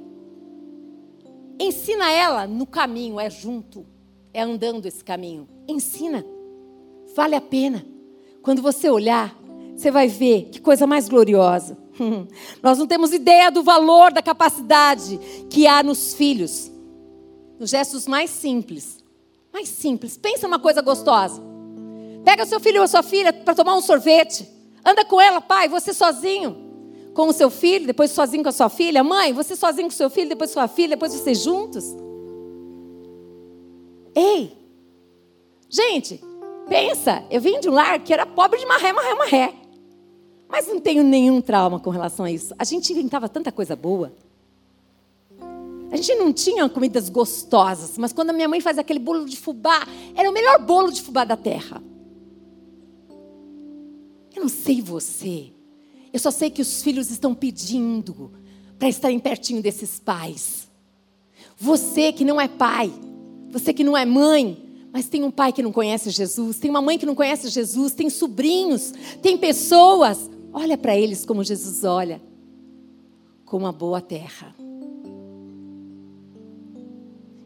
Ensina 1.60 2.12
ela 2.12 2.48
no 2.48 2.66
caminho, 2.66 3.20
é 3.20 3.30
junto, 3.30 3.86
é 4.34 4.42
andando 4.42 4.86
esse 4.86 5.04
caminho. 5.04 5.48
Ensina, 5.68 6.26
vale 7.16 7.36
a 7.36 7.42
pena. 7.42 7.86
Quando 8.42 8.62
você 8.62 8.90
olhar, 8.90 9.38
você 9.76 9.92
vai 9.92 10.08
ver 10.08 10.46
que 10.46 10.60
coisa 10.60 10.88
mais 10.88 11.08
gloriosa. 11.08 11.78
Nós 12.62 12.78
não 12.78 12.88
temos 12.88 13.14
ideia 13.14 13.50
do 13.50 13.64
valor, 13.64 14.12
da 14.12 14.22
capacidade 14.22 15.20
que 15.50 15.68
há 15.68 15.84
nos 15.84 16.14
filhos. 16.14 16.72
Nos 17.60 17.70
gestos 17.70 18.08
mais 18.08 18.30
simples. 18.30 19.04
Mais 19.52 19.68
simples. 19.68 20.18
Pensa 20.18 20.47
uma 20.47 20.60
coisa 20.60 20.82
gostosa. 20.82 21.41
Pega 22.24 22.45
seu 22.45 22.60
filho 22.60 22.82
ou 22.82 22.88
sua 22.88 23.04
filha 23.04 23.34
para 23.34 23.56
tomar 23.56 23.76
um 23.76 23.82
sorvete. 23.82 24.47
Anda 24.86 25.04
com 25.06 25.20
ela, 25.20 25.41
pai, 25.41 25.68
você 25.68 25.93
sozinho. 25.93 26.68
Com 27.14 27.28
o 27.28 27.34
seu 27.34 27.50
filho, 27.50 27.88
depois 27.88 28.12
sozinho 28.12 28.43
com 28.43 28.50
a 28.50 28.54
sua 28.54 28.70
filha. 28.70 29.04
Mãe, 29.04 29.34
você 29.34 29.56
sozinho 29.56 29.88
com 29.88 29.93
o 29.93 29.97
seu 29.97 30.10
filho, 30.10 30.30
depois 30.30 30.52
sua 30.52 30.68
filha, 30.68 30.89
depois 30.89 31.14
vocês 31.14 31.39
juntos. 31.43 31.84
Ei! 34.16 34.58
Gente, 35.70 36.20
pensa, 36.68 37.24
eu 37.30 37.39
vim 37.39 37.60
de 37.60 37.70
um 37.70 37.74
lar 37.74 38.00
que 38.00 38.14
era 38.14 38.26
pobre 38.26 38.60
de 38.60 38.66
marré, 38.66 38.91
marré, 38.91 39.16
marré. 39.16 39.59
Mas 40.50 40.68
não 40.68 40.80
tenho 40.80 41.04
nenhum 41.04 41.39
trauma 41.39 41.80
com 41.80 41.91
relação 41.91 42.26
a 42.26 42.32
isso. 42.32 42.56
A 42.58 42.64
gente 42.64 42.91
inventava 42.91 43.30
tanta 43.30 43.52
coisa 43.52 43.76
boa. 43.76 44.12
A 45.91 45.95
gente 45.95 46.16
não 46.16 46.34
tinha 46.34 46.68
comidas 46.68 47.08
gostosas, 47.08 47.97
mas 47.97 48.12
quando 48.12 48.32
a 48.32 48.34
minha 48.34 48.47
mãe 48.47 48.60
fazia 48.60 48.82
aquele 48.82 49.00
bolo 49.00 49.26
de 49.26 49.38
fubá, 49.38 49.88
era 50.16 50.30
o 50.30 50.34
melhor 50.34 50.60
bolo 50.60 50.91
de 50.91 51.02
fubá 51.02 51.24
da 51.24 51.38
terra. 51.38 51.82
Eu 54.36 54.41
não 54.41 54.50
sei 54.50 54.82
você. 54.82 55.52
Eu 56.12 56.20
só 56.20 56.32
sei 56.32 56.50
que 56.50 56.62
os 56.62 56.82
filhos 56.82 57.12
estão 57.12 57.36
pedindo 57.36 58.32
para 58.78 58.89
estarem 58.89 59.20
pertinho 59.20 59.62
desses 59.62 60.00
pais. 60.00 60.68
Você 61.58 62.12
que 62.12 62.26
não 62.26 62.39
é 62.39 62.47
pai, 62.47 62.91
você 63.52 63.74
que 63.74 63.84
não 63.84 63.97
é 63.97 64.06
mãe, 64.06 64.64
mas 64.91 65.08
tem 65.08 65.24
um 65.24 65.32
pai 65.32 65.52
que 65.52 65.62
não 65.62 65.72
conhece 65.72 66.10
Jesus, 66.10 66.58
tem 66.58 66.70
uma 66.70 66.82
mãe 66.82 66.97
que 66.97 67.06
não 67.06 67.14
conhece 67.14 67.50
Jesus, 67.50 67.93
tem 67.93 68.10
sobrinhos, 68.10 68.93
tem 69.22 69.38
pessoas 69.38 70.30
Olha 70.52 70.78
para 70.78 70.97
eles 70.97 71.26
como 71.26 71.43
Jesus 71.43 71.84
olha, 71.84 72.22
como 73.45 73.68
a 73.68 73.72
boa 73.72 74.02
terra. 74.02 74.56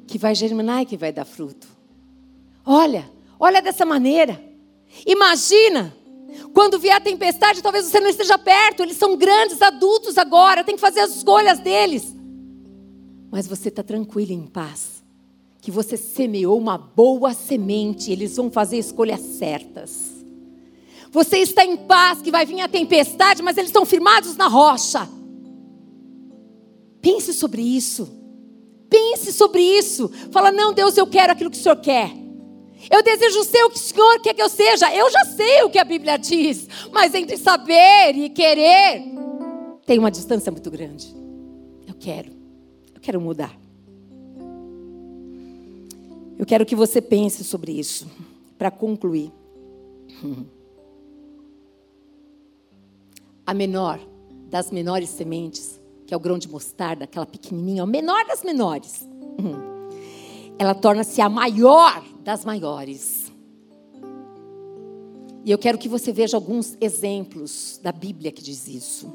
Que 0.08 0.18
vai 0.18 0.34
germinar 0.36 0.82
e 0.82 0.86
que 0.86 0.98
vai 0.98 1.12
dar 1.12 1.26
fruto. 1.26 1.68
Olha, 2.66 3.10
olha 3.40 3.62
dessa 3.62 3.86
maneira. 3.86 4.42
Imagina, 5.06 5.94
quando 6.54 6.80
vier 6.80 6.96
a 6.96 7.02
tempestade, 7.02 7.62
talvez 7.62 7.86
você 7.86 8.00
não 8.00 8.10
esteja 8.10 8.38
perto, 8.38 8.84
eles 8.84 8.98
são 8.98 9.18
grandes 9.18 9.62
adultos 9.62 10.18
agora, 10.18 10.64
tem 10.64 10.76
que 10.76 10.82
fazer 10.82 11.02
as 11.02 11.16
escolhas 11.16 11.60
deles. 11.60 12.16
Mas 13.32 13.48
você 13.48 13.70
está 13.70 13.82
tranquilo 13.82 14.32
em 14.32 14.46
paz, 14.46 15.04
que 15.60 15.72
você 15.72 15.98
semeou 15.98 16.58
uma 16.58 16.78
boa 16.78 17.34
semente, 17.34 18.12
eles 18.12 18.36
vão 18.36 18.52
fazer 18.52 18.78
escolhas 18.78 19.20
certas. 19.20 20.13
Você 21.14 21.38
está 21.38 21.64
em 21.64 21.78
paz, 21.78 22.24
que 22.24 22.32
vai 22.32 22.44
vir 22.44 22.60
a 22.60 22.68
tempestade, 22.68 23.44
mas 23.44 23.56
eles 23.56 23.70
estão 23.70 23.86
firmados 23.86 24.36
na 24.36 24.48
rocha. 24.48 25.08
Pense 27.00 27.32
sobre 27.34 27.62
isso. 27.62 28.12
Pense 28.90 29.32
sobre 29.32 29.62
isso. 29.62 30.10
Fala, 30.32 30.52
não, 30.52 30.74
Deus, 30.74 30.98
eu 30.98 31.06
quero 31.06 31.32
aquilo 31.32 31.52
que 31.52 31.58
o 31.58 31.62
Senhor 31.62 31.76
quer. 31.76 32.12
Eu 32.90 33.04
desejo 33.04 33.44
ser 33.44 33.64
o 33.64 33.70
que 33.70 33.76
o 33.76 33.80
Senhor 33.80 34.20
quer 34.22 34.34
que 34.34 34.42
eu 34.42 34.50
seja. 34.50 34.92
Eu 34.92 35.08
já 35.12 35.24
sei 35.26 35.62
o 35.62 35.70
que 35.70 35.78
a 35.78 35.84
Bíblia 35.84 36.18
diz, 36.18 36.68
mas 36.92 37.14
entre 37.14 37.38
saber 37.38 38.16
e 38.16 38.30
querer, 38.32 39.04
tem 39.86 40.00
uma 40.00 40.10
distância 40.10 40.52
muito 40.52 40.72
grande. 40.72 41.16
Eu 41.88 41.94
quero, 41.94 42.32
eu 42.96 43.00
quero 43.00 43.22
mudar. 43.22 43.56
Eu 46.40 46.46
quero 46.48 46.66
que 46.66 46.76
você 46.76 47.00
pense 47.00 47.44
sobre 47.44 47.72
isso, 47.72 48.08
para 48.58 48.72
concluir. 48.72 49.32
A 53.46 53.54
menor 53.54 54.00
das 54.50 54.72
menores 54.72 55.10
sementes, 55.10 55.82
que 56.06 56.14
é 56.14 56.18
o 56.18 56.20
grão 56.20 56.38
de 56.38 56.48
mostarda, 56.48 57.06
aquela 57.06 57.26
pequenininha, 57.26 57.84
a 57.84 57.86
menor 57.86 58.26
das 58.26 58.44
menores, 58.44 59.08
ela 60.58 60.74
torna-se 60.76 61.22
a 61.22 61.30
maior 61.30 62.04
das 62.24 62.46
maiores. 62.46 63.32
E 65.46 65.52
eu 65.52 65.58
quero 65.58 65.78
que 65.78 65.90
você 65.90 66.14
veja 66.14 66.38
alguns 66.38 66.78
exemplos 66.80 67.80
da 67.84 67.92
Bíblia 67.92 68.32
que 68.32 68.42
diz 68.42 68.68
isso. 68.68 69.14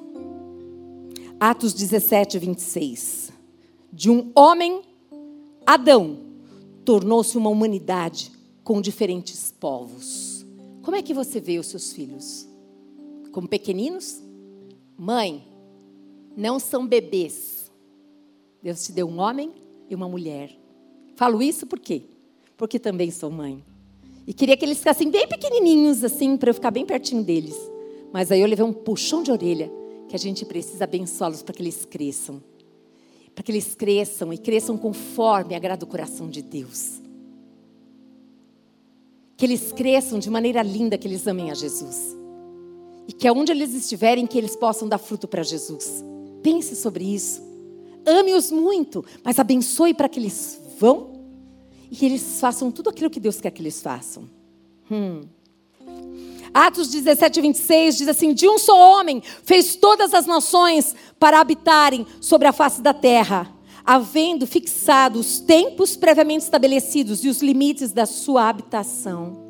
Atos 1.41 1.73
17, 1.73 2.39
26. 2.39 3.33
De 3.93 4.11
um 4.11 4.31
homem, 4.35 4.83
Adão, 5.65 6.19
tornou-se 6.85 7.37
uma 7.39 7.49
humanidade 7.49 8.33
com 8.65 8.81
diferentes 8.81 9.53
povos. 9.53 10.45
Como 10.83 10.97
é 10.97 11.03
que 11.03 11.15
você 11.15 11.41
vê 11.41 11.59
os 11.59 11.67
seus 11.69 11.93
filhos? 11.93 12.48
Como 13.39 13.47
pequeninos? 13.47 14.21
Mãe, 14.97 15.47
não 16.37 16.59
são 16.59 16.85
bebês. 16.85 17.71
Deus 18.61 18.85
te 18.85 18.91
deu 18.91 19.07
um 19.07 19.21
homem 19.21 19.53
e 19.89 19.95
uma 19.95 20.09
mulher. 20.09 20.51
Falo 21.15 21.41
isso 21.41 21.65
por 21.65 21.79
quê? 21.79 22.03
Porque 22.57 22.81
também 22.81 23.13
sou 23.13 23.31
mãe. 23.31 23.63
E 24.27 24.35
queria 24.35 24.57
que 24.57 24.65
eles 24.65 24.79
ficassem 24.79 25.09
bem 25.09 25.29
pequenininhos, 25.29 26.03
assim, 26.03 26.37
para 26.37 26.51
eu 26.51 26.55
ficar 26.55 26.73
bem 26.73 26.85
pertinho 26.85 27.23
deles. 27.23 27.55
Mas 28.13 28.33
aí 28.33 28.41
eu 28.41 28.49
levei 28.49 28.65
um 28.65 28.73
puxão 28.73 29.23
de 29.23 29.31
orelha, 29.31 29.71
que 30.09 30.17
a 30.17 30.19
gente 30.19 30.45
precisa 30.45 30.83
abençoá-los 30.83 31.41
para 31.41 31.55
que 31.55 31.63
eles 31.63 31.85
cresçam. 31.85 32.43
Para 33.37 33.45
que 33.45 33.53
eles 33.53 33.73
cresçam 33.73 34.33
e 34.33 34.39
cresçam 34.39 34.77
conforme 34.77 35.55
agrada 35.55 35.85
o 35.85 35.89
coração 35.89 36.29
de 36.29 36.43
Deus. 36.43 37.01
Que 39.37 39.47
eles 39.47 39.71
cresçam 39.71 40.19
de 40.19 40.29
maneira 40.29 40.61
linda, 40.61 40.99
que 40.99 41.07
eles 41.07 41.25
amem 41.29 41.53
a 41.53 41.55
Jesus. 41.55 42.19
E 43.09 43.13
que 43.13 43.27
aonde 43.27 43.51
eles 43.51 43.73
estiverem, 43.75 44.27
que 44.27 44.37
eles 44.37 44.55
possam 44.55 44.87
dar 44.87 44.99
fruto 44.99 45.27
para 45.27 45.43
Jesus. 45.43 46.05
Pense 46.43 46.77
sobre 46.77 47.05
isso. 47.05 47.43
Ame-os 48.07 48.53
muito, 48.53 49.05
mas 49.25 49.39
abençoe 49.39 49.95
para 49.95 50.09
que 50.09 50.21
eles 50.21 50.61
vão 50.79 51.19
e 51.91 51.97
que 51.97 52.05
eles 52.05 52.39
façam 52.39 52.71
tudo 52.71 52.91
aquilo 52.91 53.11
que 53.11 53.19
Deus 53.19 53.41
quer 53.41 53.51
que 53.51 53.63
eles 53.63 53.81
façam. 53.81 54.29
Hum. 54.91 55.23
Atos 56.53 56.89
17, 56.89 57.41
26 57.41 57.99
diz 57.99 58.09
assim: 58.09 58.33
De 58.33 58.49
um 58.49 58.59
só 58.59 58.99
homem 58.99 59.23
fez 59.45 59.77
todas 59.77 60.15
as 60.15 60.27
nações 60.27 60.95
para 61.19 61.41
habitarem 61.41 62.07
sobre 62.21 62.49
a 62.49 62.53
face 62.53 62.81
da 62.81 62.95
terra, 62.95 63.51
havendo 63.85 64.47
fixado 64.47 65.19
os 65.19 65.41
tempos 65.41 65.97
previamente 65.97 66.45
estabelecidos 66.45 67.25
e 67.25 67.29
os 67.29 67.43
limites 67.43 67.93
da 67.93 68.07
sua 68.07 68.49
habitação. 68.49 69.48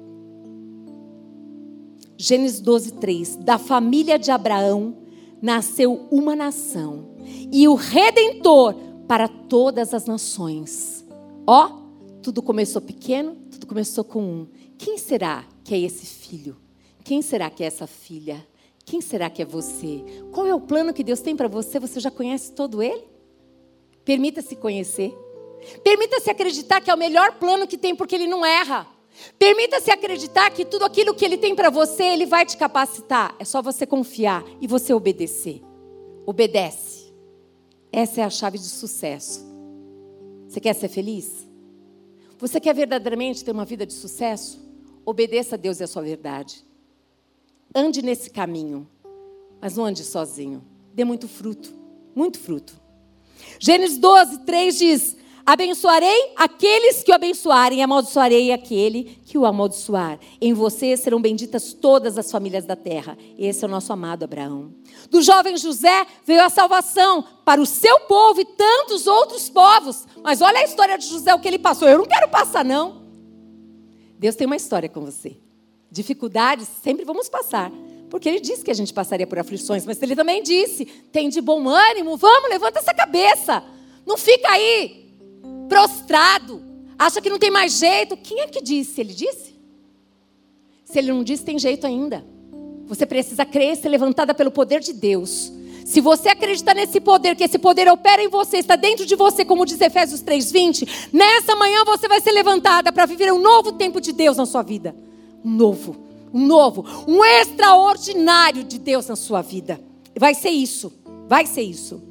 Gênesis 2.20 2.60
12, 2.60 2.94
3. 2.94 3.36
Da 3.36 3.58
família 3.58 4.18
de 4.18 4.32
Abraão 4.32 4.96
nasceu 5.40 6.08
uma 6.10 6.34
nação, 6.34 7.14
e 7.52 7.68
o 7.68 7.76
redentor 7.76 8.74
para 9.06 9.28
todas 9.28 9.94
as 9.94 10.04
nações. 10.04 11.06
Ó, 11.46 11.78
tudo 12.20 12.42
começou 12.42 12.82
pequeno, 12.82 13.36
tudo 13.52 13.68
começou 13.68 14.02
com 14.02 14.20
um. 14.20 14.48
Quem 14.76 14.98
será 14.98 15.44
que 15.62 15.72
é 15.72 15.78
esse 15.78 16.04
filho? 16.04 16.56
Quem 17.04 17.22
será 17.22 17.48
que 17.48 17.62
é 17.62 17.66
essa 17.66 17.86
filha? 17.86 18.44
Quem 18.84 19.00
será 19.00 19.30
que 19.30 19.40
é 19.40 19.44
você? 19.44 20.04
Qual 20.32 20.44
é 20.44 20.54
o 20.54 20.60
plano 20.60 20.92
que 20.92 21.04
Deus 21.04 21.20
tem 21.20 21.36
para 21.36 21.46
você? 21.46 21.78
Você 21.78 22.00
já 22.00 22.10
conhece 22.10 22.52
todo 22.52 22.82
ele? 22.82 23.04
Permita-se 24.04 24.56
conhecer. 24.56 25.16
Permita-se 25.84 26.30
acreditar 26.30 26.80
que 26.80 26.90
é 26.90 26.94
o 26.94 26.98
melhor 26.98 27.34
plano 27.38 27.66
que 27.66 27.78
tem, 27.78 27.94
porque 27.94 28.16
ele 28.16 28.26
não 28.26 28.44
erra. 28.44 28.88
Permita-se 29.38 29.90
acreditar 29.90 30.50
que 30.50 30.64
tudo 30.64 30.84
aquilo 30.84 31.14
que 31.14 31.24
ele 31.24 31.36
tem 31.36 31.54
para 31.54 31.70
você, 31.70 32.04
ele 32.04 32.26
vai 32.26 32.44
te 32.44 32.56
capacitar. 32.56 33.34
É 33.38 33.44
só 33.44 33.62
você 33.62 33.86
confiar 33.86 34.44
e 34.60 34.66
você 34.66 34.92
obedecer. 34.92 35.62
Obedece. 36.26 37.12
Essa 37.92 38.20
é 38.20 38.24
a 38.24 38.30
chave 38.30 38.58
de 38.58 38.68
sucesso. 38.68 39.46
Você 40.48 40.60
quer 40.60 40.74
ser 40.74 40.88
feliz? 40.88 41.46
Você 42.38 42.60
quer 42.60 42.74
verdadeiramente 42.74 43.44
ter 43.44 43.50
uma 43.50 43.64
vida 43.64 43.84
de 43.84 43.92
sucesso? 43.92 44.60
Obedeça 45.04 45.56
a 45.56 45.58
Deus 45.58 45.80
e 45.80 45.84
a 45.84 45.86
sua 45.86 46.02
verdade. 46.02 46.64
Ande 47.74 48.02
nesse 48.02 48.30
caminho, 48.30 48.88
mas 49.60 49.76
não 49.76 49.84
ande 49.84 50.04
sozinho. 50.04 50.64
Dê 50.94 51.04
muito 51.04 51.28
fruto, 51.28 51.74
muito 52.14 52.38
fruto. 52.38 52.80
Gênesis 53.58 53.98
12, 53.98 54.38
3 54.40 54.78
diz: 54.78 55.16
Abençoarei 55.48 56.32
aqueles 56.36 57.02
que 57.02 57.10
o 57.10 57.14
abençoarem, 57.14 57.82
amaldiçoarei 57.82 58.52
aquele 58.52 59.18
que 59.24 59.38
o 59.38 59.46
amaldiçoar. 59.46 60.20
Em 60.38 60.52
você 60.52 60.94
serão 60.94 61.22
benditas 61.22 61.72
todas 61.72 62.18
as 62.18 62.30
famílias 62.30 62.66
da 62.66 62.76
terra. 62.76 63.16
Esse 63.38 63.64
é 63.64 63.66
o 63.66 63.70
nosso 63.70 63.90
amado 63.90 64.24
Abraão. 64.24 64.74
Do 65.10 65.22
jovem 65.22 65.56
José 65.56 66.06
veio 66.22 66.44
a 66.44 66.50
salvação 66.50 67.24
para 67.46 67.62
o 67.62 67.64
seu 67.64 68.00
povo 68.00 68.42
e 68.42 68.44
tantos 68.44 69.06
outros 69.06 69.48
povos. 69.48 70.06
Mas 70.22 70.42
olha 70.42 70.58
a 70.58 70.64
história 70.64 70.98
de 70.98 71.06
José, 71.06 71.34
o 71.34 71.40
que 71.40 71.48
ele 71.48 71.58
passou. 71.58 71.88
Eu 71.88 71.96
não 71.96 72.04
quero 72.04 72.28
passar, 72.28 72.62
não. 72.62 73.04
Deus 74.18 74.36
tem 74.36 74.46
uma 74.46 74.56
história 74.56 74.90
com 74.90 75.00
você. 75.00 75.38
Dificuldades 75.90 76.68
sempre 76.84 77.06
vamos 77.06 77.26
passar. 77.30 77.72
Porque 78.10 78.28
ele 78.28 78.40
disse 78.40 78.62
que 78.62 78.70
a 78.70 78.74
gente 78.74 78.92
passaria 78.92 79.26
por 79.26 79.38
aflições, 79.38 79.86
mas 79.86 80.02
ele 80.02 80.14
também 80.14 80.42
disse: 80.42 80.84
tem 81.10 81.30
de 81.30 81.40
bom 81.40 81.66
ânimo, 81.66 82.18
vamos, 82.18 82.50
levanta 82.50 82.80
essa 82.80 82.92
cabeça. 82.92 83.64
Não 84.04 84.18
fica 84.18 84.50
aí 84.50 85.07
prostrado, 85.68 86.62
acha 86.98 87.20
que 87.20 87.30
não 87.30 87.38
tem 87.38 87.50
mais 87.50 87.78
jeito. 87.78 88.16
Quem 88.16 88.40
é 88.40 88.46
que 88.46 88.62
disse? 88.62 89.00
Ele 89.00 89.12
disse? 89.12 89.58
Se 90.84 90.98
ele 90.98 91.12
não 91.12 91.22
disse, 91.22 91.44
tem 91.44 91.58
jeito 91.58 91.86
ainda. 91.86 92.24
Você 92.86 93.04
precisa 93.04 93.44
crer, 93.44 93.76
ser 93.76 93.90
levantada 93.90 94.32
pelo 94.32 94.50
poder 94.50 94.80
de 94.80 94.92
Deus. 94.94 95.52
Se 95.84 96.00
você 96.00 96.30
acredita 96.30 96.74
nesse 96.74 97.00
poder, 97.00 97.34
que 97.34 97.44
esse 97.44 97.58
poder 97.58 97.90
opera 97.90 98.22
em 98.22 98.28
você, 98.28 98.58
está 98.58 98.76
dentro 98.76 99.06
de 99.06 99.14
você, 99.14 99.44
como 99.44 99.64
diz 99.64 99.80
Efésios 99.80 100.22
3:20, 100.22 101.08
nessa 101.12 101.56
manhã 101.56 101.84
você 101.84 102.08
vai 102.08 102.20
ser 102.20 102.32
levantada 102.32 102.92
para 102.92 103.06
viver 103.06 103.32
um 103.32 103.38
novo 103.38 103.72
tempo 103.72 104.00
de 104.00 104.12
Deus 104.12 104.36
na 104.36 104.44
sua 104.44 104.62
vida. 104.62 104.94
Um 105.44 105.50
novo, 105.50 105.96
um 106.32 106.46
novo, 106.46 106.84
um 107.06 107.24
extraordinário 107.24 108.64
de 108.64 108.78
Deus 108.78 109.06
na 109.06 109.16
sua 109.16 109.40
vida. 109.40 109.80
Vai 110.18 110.34
ser 110.34 110.50
isso. 110.50 110.92
Vai 111.26 111.46
ser 111.46 111.62
isso. 111.62 112.02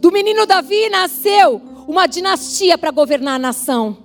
Do 0.00 0.12
menino 0.12 0.46
Davi 0.46 0.88
nasceu 0.90 1.60
uma 1.88 2.06
dinastia 2.06 2.76
para 2.76 2.90
governar 2.90 3.36
a 3.36 3.38
nação. 3.38 3.96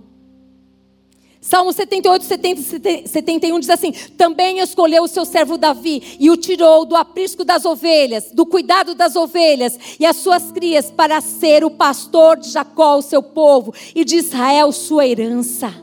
Salmo 1.41 1.73
78, 1.73 2.23
70, 2.23 3.07
71 3.09 3.59
diz 3.59 3.69
assim: 3.69 3.91
Também 3.91 4.59
escolheu 4.59 5.03
o 5.03 5.07
seu 5.09 5.25
servo 5.25 5.57
Davi 5.57 6.15
e 6.17 6.29
o 6.31 6.37
tirou 6.37 6.85
do 6.85 6.95
aprisco 6.95 7.43
das 7.43 7.65
ovelhas, 7.65 8.31
do 8.31 8.45
cuidado 8.45 8.95
das 8.95 9.17
ovelhas 9.17 9.77
e 9.99 10.05
as 10.05 10.15
suas 10.15 10.53
crias, 10.53 10.89
para 10.89 11.19
ser 11.19 11.65
o 11.65 11.69
pastor 11.69 12.37
de 12.37 12.49
Jacó, 12.49 12.97
o 12.97 13.01
seu 13.01 13.21
povo, 13.21 13.73
e 13.93 14.05
de 14.05 14.15
Israel, 14.15 14.71
sua 14.71 15.05
herança. 15.05 15.73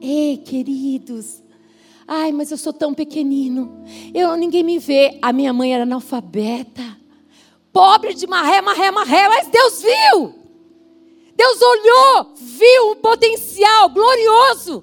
Ei, 0.00 0.38
queridos, 0.38 1.40
ai, 2.08 2.32
mas 2.32 2.50
eu 2.50 2.58
sou 2.58 2.72
tão 2.72 2.92
pequenino, 2.92 3.84
eu, 4.12 4.36
ninguém 4.36 4.64
me 4.64 4.80
vê. 4.80 5.16
A 5.22 5.32
minha 5.32 5.52
mãe 5.52 5.72
era 5.72 5.84
analfabeta, 5.84 6.82
pobre 7.72 8.14
de 8.14 8.26
marré, 8.26 8.60
marré, 8.60 8.90
marré, 8.90 9.28
mas 9.28 9.46
Deus 9.46 9.80
viu. 9.80 10.43
Deus 11.44 11.60
olhou, 11.60 12.32
viu 12.36 12.92
um 12.92 12.96
potencial 12.96 13.90
glorioso, 13.90 14.82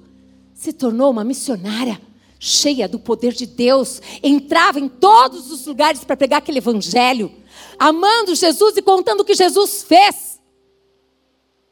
se 0.54 0.72
tornou 0.72 1.10
uma 1.10 1.24
missionária 1.24 2.00
cheia 2.38 2.88
do 2.88 3.00
poder 3.00 3.32
de 3.32 3.46
Deus, 3.46 4.00
entrava 4.22 4.78
em 4.78 4.88
todos 4.88 5.50
os 5.50 5.66
lugares 5.66 6.04
para 6.04 6.16
pregar 6.16 6.38
aquele 6.38 6.58
evangelho, 6.58 7.32
amando 7.76 8.32
Jesus 8.36 8.76
e 8.76 8.82
contando 8.82 9.22
o 9.22 9.24
que 9.24 9.34
Jesus 9.34 9.82
fez. 9.82 10.40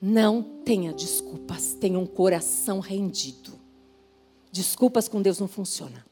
Não 0.03 0.43
tenha 0.43 0.93
desculpas, 0.93 1.73
tenha 1.75 1.99
um 1.99 2.07
coração 2.07 2.81
rendido. 2.81 3.53
Desculpas 4.51 5.07
com 5.07 5.23
Deus 5.23 5.39
não 5.39 5.47
funciona. 5.47 6.05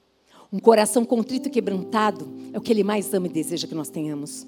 Um 0.53 0.61
coração 0.61 1.05
contrito 1.05 1.49
e 1.49 1.51
quebrantado 1.51 2.33
é 2.53 2.59
o 2.59 2.61
que 2.61 2.73
Ele 2.73 2.85
mais 2.85 3.13
ama 3.13 3.27
e 3.27 3.31
deseja 3.31 3.67
que 3.67 3.75
nós 3.75 3.89
tenhamos. 3.89 4.47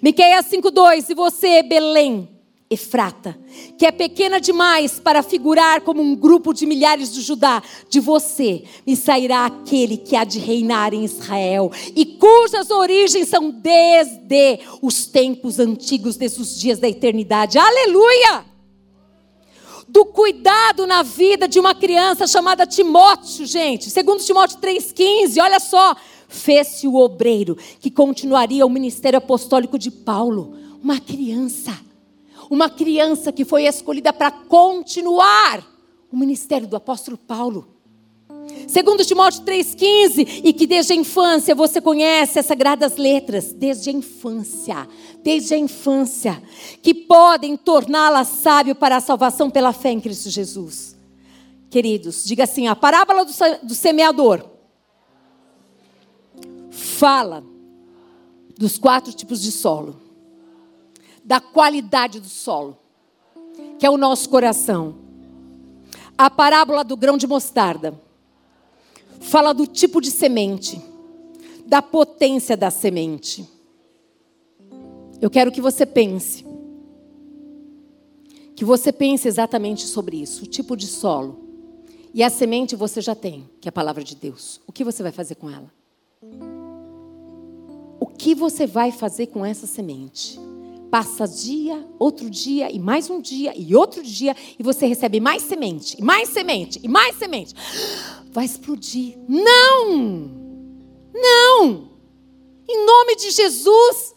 Miqueias 0.00 0.46
5,2: 0.46 1.10
E 1.10 1.14
você, 1.14 1.62
Belém, 1.64 2.28
Efrata, 2.72 3.38
que 3.76 3.84
é 3.84 3.92
pequena 3.92 4.40
demais 4.40 4.98
para 4.98 5.22
figurar 5.22 5.82
como 5.82 6.00
um 6.00 6.14
grupo 6.14 6.54
de 6.54 6.64
milhares 6.64 7.12
de 7.12 7.20
Judá, 7.20 7.62
de 7.88 8.00
você 8.00 8.64
me 8.86 8.96
sairá 8.96 9.44
aquele 9.44 9.98
que 9.98 10.16
há 10.16 10.24
de 10.24 10.38
reinar 10.38 10.94
em 10.94 11.04
Israel 11.04 11.70
e 11.94 12.06
cujas 12.06 12.70
origens 12.70 13.28
são 13.28 13.50
desde 13.50 14.60
os 14.80 15.04
tempos 15.04 15.58
antigos, 15.58 16.16
desde 16.16 16.40
os 16.40 16.58
dias 16.58 16.78
da 16.78 16.88
eternidade. 16.88 17.58
Aleluia! 17.58 18.46
Do 19.86 20.06
cuidado 20.06 20.86
na 20.86 21.02
vida 21.02 21.46
de 21.46 21.60
uma 21.60 21.74
criança 21.74 22.26
chamada 22.26 22.66
Timóteo, 22.66 23.44
gente, 23.44 23.90
segundo 23.90 24.24
Timóteo 24.24 24.58
3,15, 24.58 25.42
olha 25.42 25.60
só, 25.60 25.94
fez-se 26.26 26.88
o 26.88 26.96
obreiro 26.96 27.58
que 27.78 27.90
continuaria 27.90 28.64
o 28.64 28.70
ministério 28.70 29.18
apostólico 29.18 29.78
de 29.78 29.90
Paulo, 29.90 30.56
uma 30.82 30.98
criança 30.98 31.78
uma 32.50 32.68
criança 32.70 33.32
que 33.32 33.44
foi 33.44 33.64
escolhida 33.64 34.12
para 34.12 34.30
continuar 34.30 35.66
o 36.10 36.16
ministério 36.16 36.66
do 36.66 36.76
apóstolo 36.76 37.16
Paulo. 37.16 37.68
Segundo 38.66 39.04
Timóteo 39.04 39.42
3,15, 39.42 40.42
e 40.44 40.52
que 40.52 40.66
desde 40.66 40.92
a 40.92 40.96
infância 40.96 41.54
você 41.54 41.80
conhece 41.80 42.38
as 42.38 42.46
sagradas 42.46 42.96
letras, 42.96 43.52
desde 43.52 43.90
a 43.90 43.92
infância, 43.92 44.88
desde 45.22 45.54
a 45.54 45.58
infância, 45.58 46.42
que 46.82 46.92
podem 46.94 47.56
torná-la 47.56 48.24
sábio 48.24 48.74
para 48.74 48.96
a 48.96 49.00
salvação 49.00 49.50
pela 49.50 49.72
fé 49.72 49.90
em 49.90 50.00
Cristo 50.00 50.30
Jesus. 50.30 50.96
Queridos, 51.70 52.24
diga 52.24 52.44
assim: 52.44 52.66
a 52.66 52.76
parábola 52.76 53.24
do, 53.24 53.32
do 53.62 53.74
semeador 53.74 54.44
fala 56.70 57.44
dos 58.58 58.78
quatro 58.78 59.12
tipos 59.12 59.40
de 59.40 59.50
solo, 59.50 59.96
da 61.24 61.40
qualidade 61.40 62.20
do 62.20 62.28
solo, 62.28 62.76
que 63.78 63.86
é 63.86 63.90
o 63.90 63.96
nosso 63.96 64.28
coração. 64.28 64.96
A 66.16 66.28
parábola 66.28 66.84
do 66.84 66.96
grão 66.96 67.16
de 67.16 67.26
mostarda 67.26 67.98
fala 69.20 69.52
do 69.52 69.66
tipo 69.66 70.00
de 70.00 70.10
semente, 70.10 70.80
da 71.66 71.80
potência 71.80 72.56
da 72.56 72.70
semente. 72.70 73.48
Eu 75.20 75.30
quero 75.30 75.52
que 75.52 75.60
você 75.60 75.86
pense. 75.86 76.44
Que 78.54 78.64
você 78.64 78.92
pense 78.92 79.26
exatamente 79.26 79.86
sobre 79.86 80.20
isso, 80.20 80.44
o 80.44 80.46
tipo 80.46 80.76
de 80.76 80.86
solo. 80.86 81.40
E 82.12 82.22
a 82.22 82.28
semente 82.28 82.76
você 82.76 83.00
já 83.00 83.14
tem, 83.14 83.48
que 83.60 83.68
é 83.68 83.70
a 83.70 83.72
palavra 83.72 84.04
de 84.04 84.14
Deus. 84.14 84.60
O 84.66 84.72
que 84.72 84.84
você 84.84 85.02
vai 85.02 85.12
fazer 85.12 85.36
com 85.36 85.48
ela? 85.48 85.72
O 87.98 88.06
que 88.06 88.34
você 88.34 88.66
vai 88.66 88.92
fazer 88.92 89.28
com 89.28 89.46
essa 89.46 89.66
semente? 89.66 90.38
Passa 90.92 91.26
dia, 91.26 91.88
outro 91.98 92.28
dia, 92.28 92.70
e 92.70 92.78
mais 92.78 93.08
um 93.08 93.18
dia, 93.18 93.54
e 93.56 93.74
outro 93.74 94.02
dia, 94.02 94.36
e 94.58 94.62
você 94.62 94.84
recebe 94.84 95.20
mais 95.20 95.40
semente, 95.40 95.96
e 95.98 96.04
mais 96.04 96.28
semente, 96.28 96.78
e 96.82 96.86
mais 96.86 97.16
semente 97.16 97.54
vai 98.30 98.44
explodir. 98.44 99.16
Não! 99.26 100.30
Não! 101.14 101.88
Em 102.68 102.84
nome 102.84 103.16
de 103.16 103.30
Jesus, 103.30 104.14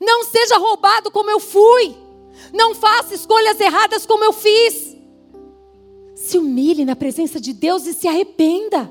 não 0.00 0.24
seja 0.24 0.58
roubado 0.58 1.12
como 1.12 1.30
eu 1.30 1.38
fui. 1.38 1.96
Não 2.52 2.74
faça 2.74 3.14
escolhas 3.14 3.60
erradas 3.60 4.04
como 4.04 4.24
eu 4.24 4.32
fiz. 4.32 4.96
Se 6.16 6.36
humilhe 6.36 6.84
na 6.84 6.96
presença 6.96 7.40
de 7.40 7.52
Deus 7.52 7.86
e 7.86 7.94
se 7.94 8.08
arrependa. 8.08 8.90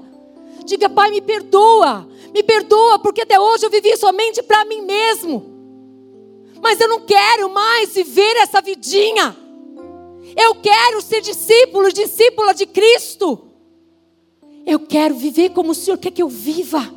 Diga, 0.63 0.89
Pai, 0.89 1.11
me 1.11 1.19
perdoa. 1.19 2.07
Me 2.33 2.41
perdoa, 2.43 2.97
porque 2.99 3.23
até 3.23 3.37
hoje 3.37 3.65
eu 3.65 3.69
vivi 3.69 3.97
somente 3.97 4.41
para 4.41 4.63
mim 4.63 4.83
mesmo. 4.83 5.58
Mas 6.61 6.79
eu 6.79 6.87
não 6.87 7.01
quero 7.01 7.49
mais 7.49 7.93
viver 7.93 8.35
essa 8.37 8.61
vidinha. 8.61 9.35
Eu 10.35 10.55
quero 10.55 11.01
ser 11.01 11.21
discípulo, 11.21 11.91
discípula 11.91 12.53
de 12.53 12.65
Cristo. 12.65 13.47
Eu 14.65 14.79
quero 14.79 15.15
viver 15.15 15.49
como 15.49 15.71
o 15.71 15.75
Senhor 15.75 15.97
quer 15.97 16.11
que 16.11 16.21
eu 16.21 16.29
viva. 16.29 16.93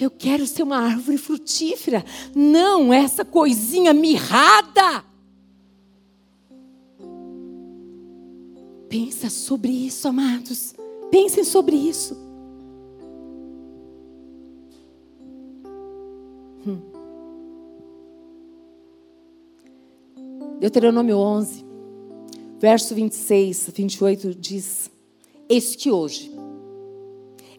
Eu 0.00 0.10
quero 0.10 0.46
ser 0.46 0.64
uma 0.64 0.78
árvore 0.78 1.16
frutífera, 1.16 2.04
não 2.34 2.92
essa 2.92 3.24
coisinha 3.24 3.94
mirrada. 3.94 5.04
Pensa 8.88 9.30
sobre 9.30 9.70
isso, 9.70 10.08
amados. 10.08 10.74
Pensem 11.10 11.44
sobre 11.44 11.76
isso. 11.76 12.23
Deuteronômio 20.64 21.18
11, 21.18 21.62
verso 22.58 22.94
26, 22.94 23.68
28 23.74 24.34
diz: 24.34 24.90
Eis 25.46 25.76
que 25.76 25.90
hoje, 25.90 26.32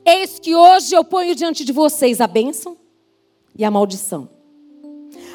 eis 0.03 0.39
que 0.39 0.55
hoje 0.55 0.95
eu 0.95 1.03
ponho 1.03 1.35
diante 1.35 1.63
de 1.63 1.71
vocês 1.71 2.19
a 2.19 2.25
bênção 2.25 2.75
e 3.55 3.63
a 3.63 3.69
maldição. 3.69 4.27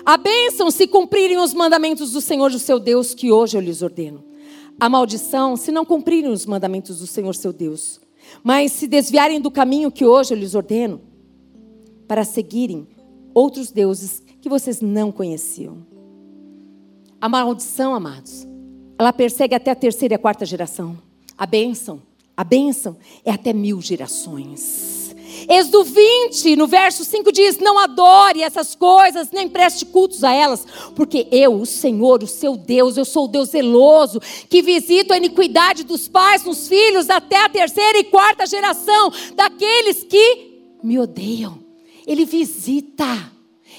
A 0.05 0.17
bênção 0.17 0.69
se 0.69 0.89
cumprirem 0.89 1.39
os 1.39 1.55
mandamentos 1.55 2.11
do 2.11 2.21
Senhor, 2.21 2.51
do 2.51 2.59
seu 2.59 2.81
Deus, 2.81 3.15
que 3.15 3.31
hoje 3.31 3.57
eu 3.57 3.61
lhes 3.61 3.83
ordeno. 3.83 4.25
A 4.81 4.89
maldição 4.89 5.57
se 5.57 5.71
não 5.71 5.85
cumprirem 5.85 6.33
os 6.33 6.45
mandamentos 6.45 6.99
do 6.99 7.07
Senhor, 7.07 7.37
seu 7.37 7.53
Deus, 7.53 8.01
mas 8.43 8.73
se 8.73 8.89
desviarem 8.89 9.41
do 9.41 9.49
caminho 9.49 9.93
que 9.93 10.05
hoje 10.05 10.35
eu 10.35 10.39
lhes 10.39 10.57
ordeno, 10.57 11.01
para 12.09 12.25
seguirem 12.25 12.89
outros 13.33 13.71
deuses 13.71 14.25
que 14.41 14.49
vocês 14.49 14.81
não 14.81 15.13
conheciam. 15.13 15.89
A 17.21 17.29
maldição, 17.29 17.95
amados, 17.95 18.47
ela 18.99 19.13
persegue 19.13 19.55
até 19.55 19.71
a 19.71 19.77
terceira 19.77 20.15
e 20.15 20.17
a 20.17 20.19
quarta 20.19 20.47
geração. 20.47 20.97
A 21.37 21.47
bênção 21.47 22.03
a 22.41 22.45
bênção 22.45 22.97
é 23.23 23.31
até 23.31 23.53
mil 23.53 23.83
gerações. 23.83 25.15
Êxodo 25.47 25.85
20, 25.85 26.57
no 26.57 26.67
verso 26.67 27.05
5 27.05 27.31
diz: 27.31 27.59
Não 27.59 27.79
adore 27.79 28.43
essas 28.43 28.75
coisas, 28.75 29.31
nem 29.31 29.47
preste 29.47 29.85
cultos 29.85 30.25
a 30.25 30.33
elas, 30.33 30.67
porque 30.97 31.29
eu, 31.31 31.61
o 31.61 31.67
Senhor, 31.67 32.23
o 32.23 32.27
seu 32.27 32.57
Deus, 32.57 32.97
eu 32.97 33.05
sou 33.05 33.27
o 33.27 33.29
Deus 33.29 33.51
zeloso, 33.51 34.21
que 34.49 34.63
visito 34.63 35.13
a 35.13 35.19
iniquidade 35.19 35.85
dos 35.85 36.09
pais 36.09 36.43
nos 36.43 36.67
filhos 36.67 37.11
até 37.11 37.45
a 37.45 37.49
terceira 37.51 37.99
e 37.99 38.05
quarta 38.05 38.47
geração 38.47 39.13
daqueles 39.35 40.03
que 40.03 40.79
me 40.83 40.99
odeiam. 40.99 41.59
Ele 42.07 42.25
visita, 42.25 43.31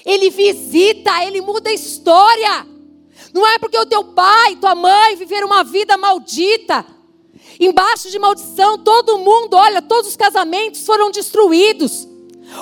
ele 0.05 0.29
visita, 0.29 1.25
ele 1.25 1.41
muda 1.41 1.71
a 1.71 1.73
história. 1.73 2.70
Não 3.33 3.45
é 3.47 3.57
porque 3.57 3.77
o 3.77 3.85
teu 3.85 4.03
pai, 4.03 4.55
tua 4.57 4.75
mãe 4.75 5.15
viveram 5.15 5.47
uma 5.47 5.63
vida 5.63 5.97
maldita, 5.97 6.85
Embaixo 7.59 8.09
de 8.09 8.17
maldição, 8.17 8.77
todo 8.79 9.19
mundo, 9.19 9.53
olha, 9.53 9.81
todos 9.83 10.09
os 10.09 10.15
casamentos 10.15 10.83
foram 10.83 11.11
destruídos. 11.11 12.07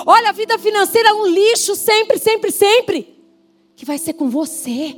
Olha, 0.04 0.28
a 0.28 0.32
vida 0.32 0.58
financeira 0.58 1.08
é 1.08 1.14
um 1.14 1.26
lixo 1.26 1.74
sempre, 1.74 2.18
sempre, 2.18 2.50
sempre. 2.50 3.18
Que 3.74 3.86
vai 3.86 3.96
ser 3.96 4.12
com 4.12 4.28
você. 4.28 4.94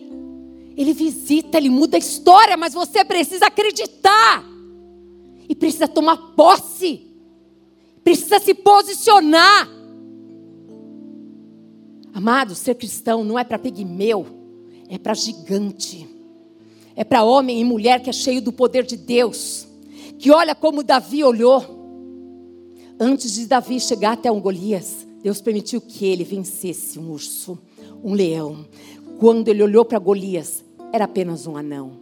Ele 0.76 0.92
visita, 0.92 1.56
ele 1.56 1.70
muda 1.70 1.96
a 1.96 2.00
história, 2.00 2.56
mas 2.56 2.74
você 2.74 3.04
precisa 3.04 3.46
acreditar. 3.46 4.44
E 5.48 5.54
precisa 5.54 5.86
tomar 5.86 6.16
posse. 6.34 7.06
Precisa 8.02 8.40
se 8.40 8.54
posicionar. 8.54 9.68
Amado, 12.12 12.56
ser 12.56 12.74
cristão 12.74 13.22
não 13.22 13.38
é 13.38 13.44
para 13.44 13.58
pigmeu, 13.58 14.26
é 14.94 14.98
para 14.98 15.14
gigante. 15.14 16.08
É 16.94 17.02
para 17.02 17.24
homem 17.24 17.60
e 17.60 17.64
mulher 17.64 18.02
que 18.02 18.10
é 18.10 18.12
cheio 18.12 18.40
do 18.40 18.52
poder 18.52 18.84
de 18.84 18.96
Deus 18.96 19.66
que 20.22 20.30
olha 20.30 20.54
como 20.54 20.84
Davi 20.84 21.24
olhou. 21.24 21.64
Antes 23.00 23.34
de 23.34 23.46
Davi 23.46 23.80
chegar 23.80 24.12
até 24.12 24.30
um 24.30 24.40
Golias, 24.40 25.04
Deus 25.20 25.40
permitiu 25.40 25.80
que 25.80 26.06
ele 26.06 26.22
vencesse 26.22 26.96
um 26.96 27.10
urso, 27.10 27.58
um 28.04 28.14
leão. 28.14 28.64
Quando 29.18 29.48
ele 29.48 29.64
olhou 29.64 29.84
para 29.84 29.98
Golias, 29.98 30.64
era 30.92 31.06
apenas 31.06 31.48
um 31.48 31.56
anão. 31.56 31.94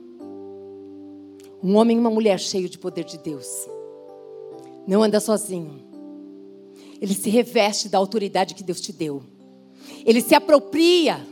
Um 1.63 1.77
homem 1.77 1.97
e 1.97 2.01
uma 2.01 2.11
mulher 2.11 2.39
cheio 2.39 2.69
de 2.69 2.79
poder 2.79 3.05
de 3.05 3.17
Deus. 3.17 3.47
Não 4.87 5.03
anda 5.03 5.19
sozinho. 5.19 5.81
Ele 7.01 7.15
se 7.15 7.31
reveste 7.31 7.89
da 7.89 7.97
autoridade 7.97 8.55
que 8.55 8.63
Deus 8.63 8.83
te 8.83 8.93
deu. 8.93 9.23
Ele 10.05 10.21
se 10.21 10.35
apropria. 10.35 11.27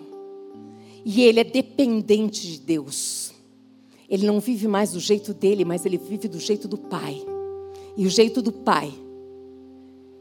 E 1.05 1.23
ele 1.23 1.41
é 1.41 1.45
dependente 1.45 2.47
de 2.47 2.61
Deus. 2.61 3.33
Ele 4.09 4.27
não 4.27 4.41
vive 4.41 4.67
mais 4.67 4.93
do 4.93 5.01
jeito 5.01 5.35
dele, 5.35 5.65
mas 5.65 5.85
ele 5.85 5.99
vive 5.99 6.29
do 6.29 6.39
jeito 6.39 6.67
do 6.67 6.79
Pai. 6.79 7.23
E 7.97 8.07
o 8.07 8.11
jeito 8.11 8.41
do 8.41 8.53
Pai 8.53 8.93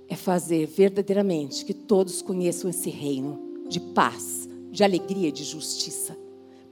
é 0.09 0.15
fazer 0.15 0.65
verdadeiramente 0.65 1.65
que 1.65 1.73
todos 1.73 2.21
conheçam 2.21 2.69
esse 2.69 2.89
reino 2.89 3.39
de 3.67 3.80
paz, 3.80 4.47
de 4.71 4.84
alegria 4.84 5.32
de 5.32 5.43
justiça. 5.43 6.17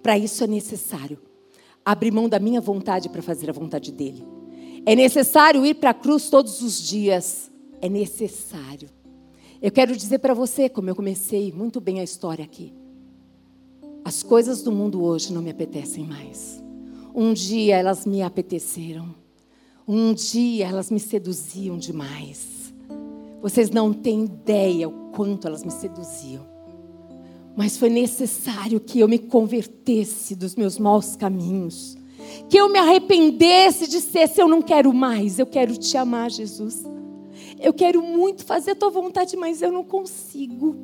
Para 0.01 0.17
isso 0.17 0.43
é 0.43 0.47
necessário 0.47 1.19
abrir 1.83 2.11
mão 2.11 2.27
da 2.27 2.39
minha 2.39 2.59
vontade 2.59 3.09
para 3.09 3.21
fazer 3.21 3.49
a 3.49 3.53
vontade 3.53 3.91
dele. 3.91 4.25
É 4.85 4.95
necessário 4.95 5.65
ir 5.65 5.75
para 5.75 5.91
a 5.91 5.93
cruz 5.93 6.29
todos 6.29 6.61
os 6.61 6.81
dias. 6.81 7.51
É 7.81 7.87
necessário. 7.87 8.89
Eu 9.61 9.71
quero 9.71 9.95
dizer 9.95 10.19
para 10.19 10.33
você, 10.33 10.69
como 10.69 10.89
eu 10.89 10.95
comecei 10.95 11.51
muito 11.51 11.79
bem 11.79 11.99
a 11.99 12.03
história 12.03 12.43
aqui. 12.43 12.73
As 14.05 14.21
coisas 14.21 14.61
do 14.61 14.71
mundo 14.71 15.03
hoje 15.03 15.33
não 15.33 15.41
me 15.41 15.49
apetecem 15.49 16.03
mais. 16.03 16.63
Um 17.11 17.33
dia 17.33 17.77
elas 17.77 18.05
me 18.05 18.21
apeteceram. 18.21 19.15
Um 19.87 20.13
dia 20.13 20.67
elas 20.67 20.91
me 20.91 20.99
seduziam 20.99 21.75
demais. 21.75 22.71
Vocês 23.41 23.71
não 23.71 23.91
têm 23.91 24.25
ideia 24.25 24.87
o 24.87 25.09
quanto 25.11 25.47
elas 25.47 25.63
me 25.63 25.71
seduziam. 25.71 26.45
Mas 27.55 27.77
foi 27.77 27.89
necessário 27.89 28.79
que 28.79 28.99
eu 28.99 29.07
me 29.07 29.17
convertesse 29.17 30.35
dos 30.35 30.55
meus 30.55 30.77
maus 30.77 31.15
caminhos. 31.15 31.97
Que 32.47 32.57
eu 32.57 32.69
me 32.69 32.77
arrependesse 32.77 33.87
de 33.87 33.99
ser, 34.01 34.27
se 34.27 34.39
eu 34.39 34.47
não 34.47 34.61
quero 34.61 34.93
mais, 34.93 35.39
eu 35.39 35.47
quero 35.47 35.75
te 35.75 35.97
amar, 35.97 36.29
Jesus. 36.29 36.83
Eu 37.59 37.73
quero 37.73 38.03
muito 38.03 38.45
fazer 38.45 38.71
a 38.71 38.75
tua 38.75 38.91
vontade, 38.91 39.35
mas 39.35 39.63
eu 39.63 39.71
não 39.71 39.83
consigo. 39.83 40.75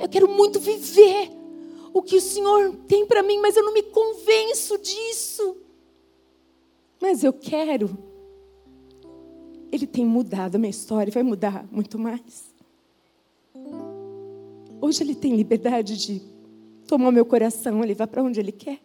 Eu 0.00 0.08
quero 0.08 0.28
muito 0.28 0.60
viver 0.60 1.41
o 1.92 2.02
que 2.02 2.16
o 2.16 2.20
Senhor 2.20 2.74
tem 2.88 3.06
para 3.06 3.22
mim, 3.22 3.38
mas 3.40 3.56
eu 3.56 3.64
não 3.64 3.72
me 3.72 3.82
convenço 3.82 4.78
disso. 4.78 5.56
Mas 7.00 7.22
eu 7.22 7.32
quero. 7.32 7.98
Ele 9.70 9.86
tem 9.86 10.04
mudado 10.04 10.56
a 10.56 10.58
minha 10.58 10.70
história 10.70 11.10
e 11.10 11.14
vai 11.14 11.22
mudar 11.22 11.66
muito 11.70 11.98
mais. 11.98 12.52
Hoje 14.80 15.02
Ele 15.02 15.14
tem 15.14 15.36
liberdade 15.36 15.96
de 15.96 16.22
tomar 16.86 17.12
meu 17.12 17.24
coração, 17.24 17.80
levar 17.80 18.06
para 18.06 18.22
onde 18.22 18.40
Ele 18.40 18.52
quer. 18.52 18.80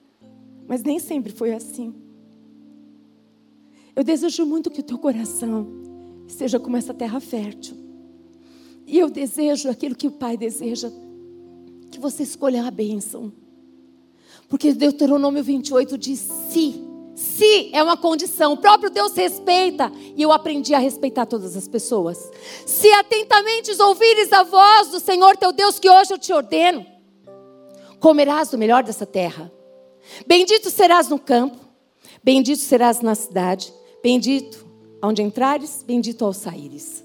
Mas 0.68 0.84
nem 0.84 1.00
sempre 1.00 1.32
foi 1.32 1.54
assim. 1.54 1.94
Eu 3.96 4.04
desejo 4.04 4.46
muito 4.46 4.70
que 4.70 4.82
o 4.82 4.84
teu 4.84 4.98
coração 4.98 5.68
seja 6.28 6.60
como 6.60 6.78
essa 6.78 6.94
terra 6.94 7.20
fértil. 7.20 7.76
E 8.86 9.00
eu 9.00 9.10
desejo 9.10 9.70
aquilo 9.70 9.96
que 9.96 10.08
o 10.08 10.12
Pai 10.12 10.38
deseja, 10.38 10.92
que 11.92 12.00
você 12.00 12.24
escolha 12.24 12.66
a 12.66 12.72
bênção. 12.72 13.32
Porque 14.50 14.74
Deuteronômio 14.74 15.44
28 15.44 15.98
diz: 15.98 16.20
se, 16.20 16.84
se 17.16 17.70
é 17.74 17.84
uma 17.84 17.98
condição, 17.98 18.54
o 18.54 18.58
próprio 18.58 18.90
Deus 18.90 19.14
respeita, 19.14 19.92
e 20.16 20.22
eu 20.22 20.32
aprendi 20.32 20.74
a 20.74 20.80
respeitar 20.80 21.26
todas 21.26 21.56
as 21.58 21.68
pessoas. 21.68 22.30
Se 22.66 22.92
atentamente 22.94 23.72
ouvires 23.82 24.32
a 24.32 24.44
voz 24.44 24.90
do 24.90 25.00
Senhor 25.00 25.36
teu 25.38 25.52
Deus, 25.52 25.80
que 25.80 25.90
hoje 25.90 26.14
eu 26.14 26.18
te 26.18 26.32
ordeno, 26.32 26.86
comerás 28.00 28.50
do 28.50 28.58
melhor 28.58 28.84
dessa 28.84 29.06
terra. 29.06 29.52
Bendito 30.26 30.70
serás 30.70 31.10
no 31.10 31.20
campo, 31.20 31.58
bendito 32.24 32.62
serás 32.62 33.02
na 33.02 33.16
cidade, 33.16 33.74
bendito 34.02 34.66
onde 35.04 35.22
entrares, 35.22 35.84
bendito 35.86 36.24
ao 36.24 36.34
saíres. 36.34 37.04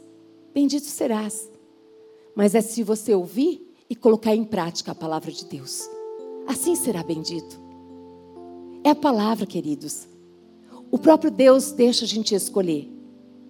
Bendito 0.54 0.86
serás. 0.86 1.50
Mas 2.34 2.54
é 2.54 2.60
se 2.60 2.82
você 2.82 3.14
ouvir 3.14 3.71
e 3.92 3.94
colocar 3.94 4.34
em 4.34 4.42
prática 4.42 4.92
a 4.92 4.94
palavra 4.94 5.30
de 5.30 5.44
Deus. 5.44 5.86
Assim 6.46 6.74
será 6.74 7.02
bendito. 7.02 7.60
É 8.82 8.88
a 8.88 8.94
palavra, 8.94 9.44
queridos. 9.44 10.08
O 10.90 10.98
próprio 10.98 11.30
Deus 11.30 11.72
deixa 11.72 12.06
a 12.06 12.08
gente 12.08 12.34
escolher. 12.34 12.90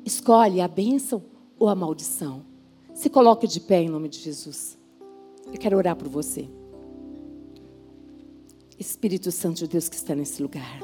Escolhe 0.04 0.60
a 0.60 0.66
bênção 0.66 1.22
ou 1.56 1.68
a 1.68 1.76
maldição. 1.76 2.44
Se 2.92 3.08
coloque 3.08 3.46
de 3.46 3.60
pé 3.60 3.82
em 3.82 3.88
nome 3.88 4.08
de 4.08 4.18
Jesus. 4.18 4.76
Eu 5.46 5.60
quero 5.60 5.76
orar 5.76 5.94
por 5.94 6.08
você. 6.08 6.48
Espírito 8.76 9.30
Santo 9.30 9.58
de 9.58 9.68
Deus 9.68 9.88
que 9.88 9.94
está 9.94 10.12
nesse 10.12 10.42
lugar. 10.42 10.80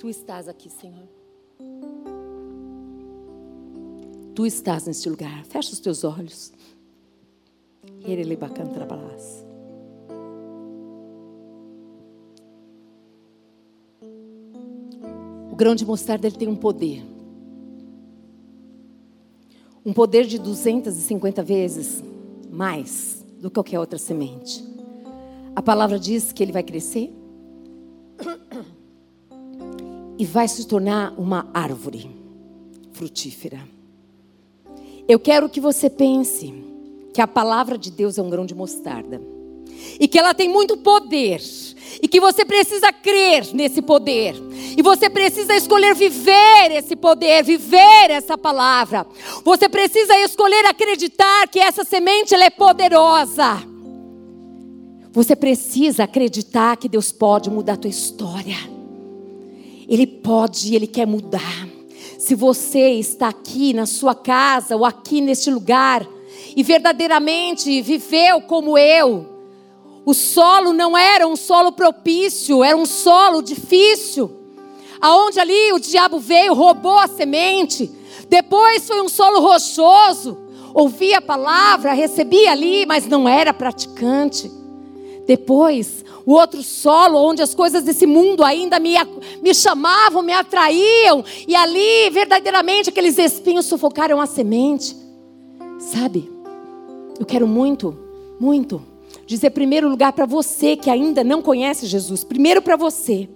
Tu 0.00 0.08
estás 0.08 0.48
aqui, 0.48 0.68
Senhor. 0.68 1.08
Tu 4.34 4.44
estás 4.44 4.84
neste 4.84 5.08
lugar. 5.08 5.44
Fecha 5.44 5.72
os 5.72 5.78
teus 5.78 6.02
olhos. 6.02 6.52
O 15.54 15.56
grão 15.56 15.74
de 15.74 15.86
mostarda 15.86 16.26
ele 16.26 16.36
tem 16.36 16.48
um 16.48 16.56
poder. 16.56 17.00
Um 19.86 19.92
poder 19.92 20.26
de 20.26 20.36
250 20.36 21.44
vezes 21.44 22.02
mais 22.50 23.24
do 23.40 23.48
que 23.48 23.54
qualquer 23.54 23.78
outra 23.78 23.96
semente. 23.96 24.64
A 25.54 25.62
palavra 25.62 25.96
diz 25.96 26.32
que 26.32 26.42
ele 26.42 26.50
vai 26.50 26.64
crescer 26.64 27.14
e 30.18 30.24
vai 30.24 30.48
se 30.48 30.66
tornar 30.66 31.14
uma 31.16 31.48
árvore 31.54 32.10
frutífera. 32.92 33.60
Eu 35.06 35.20
quero 35.20 35.48
que 35.48 35.60
você 35.60 35.88
pense 35.88 36.52
que 37.14 37.20
a 37.20 37.28
palavra 37.28 37.78
de 37.78 37.92
Deus 37.92 38.18
é 38.18 38.22
um 38.22 38.28
grão 38.28 38.44
de 38.44 38.56
mostarda 38.56 39.22
e 40.00 40.08
que 40.08 40.18
ela 40.18 40.34
tem 40.34 40.48
muito 40.48 40.76
poder 40.76 41.40
e 42.02 42.08
que 42.08 42.20
você 42.20 42.44
precisa 42.44 42.92
crer 42.92 43.54
nesse 43.54 43.80
poder. 43.80 44.34
E 44.76 44.82
você 44.82 45.08
precisa 45.08 45.54
escolher 45.54 45.94
viver 45.94 46.72
esse 46.72 46.96
poder, 46.96 47.44
viver 47.44 48.10
essa 48.10 48.36
palavra. 48.36 49.06
Você 49.44 49.68
precisa 49.68 50.16
escolher 50.18 50.66
acreditar 50.66 51.46
que 51.48 51.60
essa 51.60 51.84
semente 51.84 52.34
ela 52.34 52.44
é 52.44 52.50
poderosa. 52.50 53.62
Você 55.12 55.36
precisa 55.36 56.04
acreditar 56.04 56.76
que 56.76 56.88
Deus 56.88 57.12
pode 57.12 57.48
mudar 57.48 57.74
a 57.74 57.76
tua 57.76 57.90
história. 57.90 58.56
Ele 59.88 60.06
pode, 60.06 60.74
ele 60.74 60.88
quer 60.88 61.06
mudar. 61.06 61.68
Se 62.18 62.34
você 62.34 62.90
está 62.90 63.28
aqui 63.28 63.72
na 63.72 63.86
sua 63.86 64.14
casa 64.14 64.74
ou 64.74 64.84
aqui 64.84 65.20
neste 65.20 65.50
lugar 65.50 66.04
e 66.56 66.62
verdadeiramente 66.62 67.82
viveu 67.82 68.42
como 68.42 68.78
eu, 68.78 69.34
o 70.04 70.12
solo 70.12 70.72
não 70.72 70.96
era 70.96 71.26
um 71.26 71.36
solo 71.36 71.72
propício, 71.72 72.62
era 72.62 72.76
um 72.76 72.84
solo 72.84 73.40
difícil. 73.40 74.30
Aonde 75.00 75.40
ali 75.40 75.72
o 75.72 75.78
diabo 75.78 76.18
veio, 76.18 76.54
roubou 76.54 76.98
a 76.98 77.08
semente. 77.08 77.90
Depois 78.28 78.86
foi 78.86 79.00
um 79.00 79.08
solo 79.08 79.40
rochoso. 79.40 80.38
Ouvia 80.74 81.18
a 81.18 81.22
palavra, 81.22 81.92
recebia 81.92 82.52
ali, 82.52 82.84
mas 82.84 83.06
não 83.06 83.28
era 83.28 83.54
praticante. 83.54 84.50
Depois, 85.26 86.04
o 86.26 86.32
outro 86.32 86.62
solo, 86.62 87.18
onde 87.18 87.42
as 87.42 87.54
coisas 87.54 87.82
desse 87.82 88.06
mundo 88.06 88.44
ainda 88.44 88.78
me, 88.78 88.94
me 89.40 89.54
chamavam, 89.54 90.22
me 90.22 90.32
atraíam, 90.32 91.24
e 91.46 91.54
ali, 91.54 92.10
verdadeiramente, 92.10 92.90
aqueles 92.90 93.16
espinhos 93.16 93.66
sufocaram 93.66 94.20
a 94.20 94.26
semente. 94.26 95.03
Sabe, 95.92 96.30
eu 97.20 97.26
quero 97.26 97.46
muito, 97.46 97.96
muito, 98.40 98.82
dizer 99.26 99.50
primeiro 99.50 99.86
lugar 99.86 100.14
para 100.14 100.24
você 100.24 100.76
que 100.76 100.88
ainda 100.88 101.22
não 101.22 101.42
conhece 101.42 101.86
Jesus, 101.86 102.24
primeiro 102.24 102.62
para 102.62 102.74
você, 102.74 103.28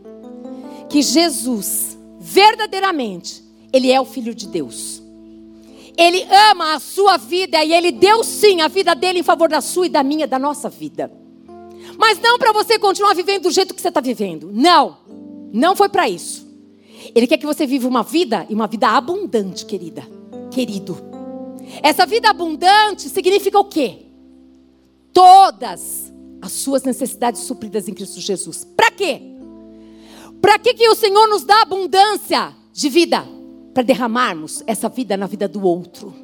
que 0.88 1.02
Jesus, 1.02 1.98
verdadeiramente, 2.18 3.44
Ele 3.70 3.92
é 3.92 4.00
o 4.00 4.06
Filho 4.06 4.34
de 4.34 4.48
Deus. 4.48 5.02
Ele 5.94 6.26
ama 6.50 6.74
a 6.74 6.80
sua 6.80 7.18
vida 7.18 7.62
e 7.62 7.74
Ele 7.74 7.92
deu 7.92 8.24
sim 8.24 8.62
a 8.62 8.68
vida 8.68 8.94
dele 8.94 9.18
em 9.18 9.22
favor 9.22 9.50
da 9.50 9.60
sua 9.60 9.86
e 9.86 9.90
da 9.90 10.02
minha, 10.02 10.26
da 10.26 10.38
nossa 10.38 10.70
vida. 10.70 11.12
Mas 11.98 12.18
não 12.18 12.38
para 12.38 12.52
você 12.52 12.78
continuar 12.78 13.14
vivendo 13.14 13.42
do 13.42 13.50
jeito 13.50 13.74
que 13.74 13.80
você 13.80 13.88
está 13.88 14.00
vivendo. 14.00 14.50
Não. 14.54 14.96
Não 15.52 15.76
foi 15.76 15.88
para 15.88 16.08
isso. 16.08 16.46
Ele 17.14 17.26
quer 17.26 17.36
que 17.36 17.46
você 17.46 17.66
viva 17.66 17.86
uma 17.86 18.02
vida 18.02 18.46
e 18.48 18.54
uma 18.54 18.66
vida 18.66 18.88
abundante, 18.88 19.66
querida. 19.66 20.06
Querido. 20.50 21.17
Essa 21.82 22.06
vida 22.06 22.30
abundante 22.30 23.08
significa 23.08 23.58
o 23.58 23.64
quê? 23.64 24.06
Todas 25.12 26.12
as 26.40 26.52
suas 26.52 26.82
necessidades 26.82 27.42
supridas 27.42 27.88
em 27.88 27.94
Cristo 27.94 28.20
Jesus. 28.20 28.64
Para 28.76 28.90
quê? 28.90 29.20
Para 30.40 30.58
que, 30.58 30.74
que 30.74 30.88
o 30.88 30.94
Senhor 30.94 31.26
nos 31.28 31.44
dá 31.44 31.62
abundância 31.62 32.54
de 32.72 32.88
vida? 32.88 33.26
Para 33.74 33.82
derramarmos 33.82 34.62
essa 34.66 34.88
vida 34.88 35.16
na 35.16 35.26
vida 35.26 35.48
do 35.48 35.62
outro. 35.62 36.14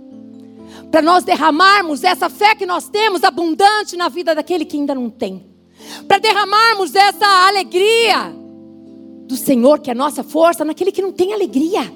Para 0.90 1.02
nós 1.02 1.24
derramarmos 1.24 2.04
essa 2.04 2.28
fé 2.28 2.54
que 2.54 2.66
nós 2.66 2.88
temos 2.88 3.24
abundante 3.24 3.96
na 3.96 4.08
vida 4.08 4.34
daquele 4.34 4.64
que 4.64 4.76
ainda 4.76 4.94
não 4.94 5.10
tem 5.10 5.54
para 6.06 6.18
derramarmos 6.18 6.94
essa 6.94 7.26
alegria 7.46 8.34
do 9.26 9.36
Senhor, 9.36 9.80
que 9.80 9.90
é 9.90 9.92
a 9.92 9.96
nossa 9.96 10.22
força, 10.22 10.64
naquele 10.64 10.92
que 10.92 11.02
não 11.02 11.12
tem 11.12 11.32
alegria. 11.32 11.92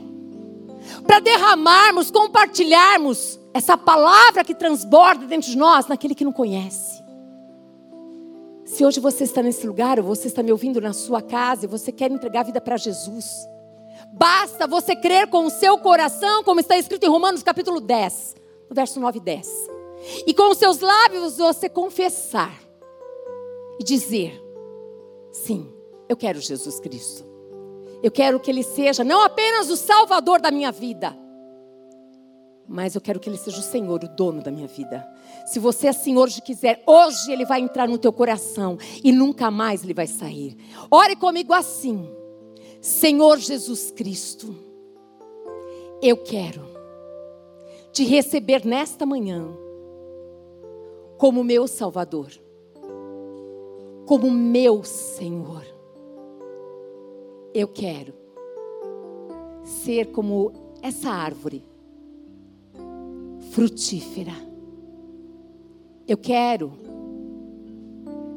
Para 1.06 1.20
derramarmos, 1.20 2.10
compartilharmos 2.10 3.39
essa 3.52 3.77
palavra 3.77 4.44
que 4.44 4.55
transborda 4.55 5.27
dentro 5.27 5.51
de 5.51 5.56
nós, 5.56 5.86
naquele 5.86 6.15
que 6.15 6.24
não 6.24 6.32
conhece. 6.32 7.02
Se 8.65 8.85
hoje 8.85 9.01
você 9.01 9.24
está 9.24 9.43
nesse 9.43 9.66
lugar, 9.66 9.98
ou 9.98 10.05
você 10.05 10.28
está 10.28 10.43
me 10.43 10.52
ouvindo 10.52 10.81
na 10.81 10.93
sua 10.93 11.23
casa, 11.23 11.65
e 11.65 11.69
você 11.69 11.90
quer 11.90 12.10
entregar 12.10 12.40
a 12.40 12.44
vida 12.44 12.60
para 12.60 12.77
Jesus, 12.77 13.48
basta 14.12 14.66
você 14.66 14.94
crer 14.94 15.27
com 15.28 15.47
o 15.47 15.51
seu 15.51 15.78
coração, 15.78 16.44
como 16.44 16.60
está 16.60 16.77
escrito 16.77 17.05
em 17.05 17.09
Romanos 17.09 17.43
capítulo 17.43 17.81
10, 17.81 18.36
no 18.69 18.74
verso 18.74 19.01
9 19.01 19.19
e 19.19 19.23
10. 19.23 19.48
E 20.27 20.35
com 20.35 20.51
os 20.51 20.59
seus 20.59 20.81
lábios 20.81 21.39
você 21.39 21.69
confessar 21.69 22.52
e 23.81 23.85
dizer: 23.85 24.40
sim, 25.32 25.73
eu 26.09 26.16
quero 26.16 26.40
Jesus 26.40 26.78
Cristo. 26.78 27.27
Eu 28.03 28.11
quero 28.11 28.39
que 28.39 28.51
Ele 28.51 28.62
seja 28.62 29.03
não 29.03 29.23
apenas 29.23 29.70
o 29.70 29.77
Salvador 29.77 30.41
da 30.41 30.51
minha 30.51 30.70
vida, 30.70 31.16
mas 32.66 32.95
eu 32.95 33.01
quero 33.01 33.19
que 33.19 33.29
Ele 33.29 33.37
seja 33.37 33.59
o 33.59 33.62
Senhor, 33.62 34.03
o 34.03 34.09
dono 34.09 34.43
da 34.43 34.51
minha 34.51 34.66
vida. 34.66 35.07
Se 35.47 35.59
você 35.59 35.89
assim 35.89 36.16
hoje 36.16 36.41
quiser, 36.43 36.83
hoje 36.87 37.33
Ele 37.33 37.45
vai 37.45 37.61
entrar 37.61 37.89
no 37.89 37.99
teu 37.99 38.12
coração 38.12 38.79
e 39.03 39.11
nunca 39.11 39.51
mais 39.51 39.83
Ele 39.83 39.95
vai 39.95 40.07
sair. 40.07 40.57
Ore 40.91 41.16
comigo 41.16 41.53
assim: 41.53 42.09
Senhor 42.81 43.39
Jesus 43.39 43.91
Cristo, 43.91 44.55
eu 46.03 46.16
quero 46.16 46.69
te 47.93 48.05
receber 48.05 48.65
nesta 48.65 49.05
manhã 49.05 49.49
como 51.16 51.43
meu 51.43 51.66
Salvador 51.66 52.31
como 54.09 54.31
meu 54.31 54.83
Senhor. 54.83 55.62
Eu 57.55 57.69
quero 57.69 58.15
ser 59.65 60.12
como 60.12 60.53
essa 60.83 61.11
árvore 61.11 61.62
frutífera. 63.51 64.33
Eu 66.07 66.16
quero 66.16 66.73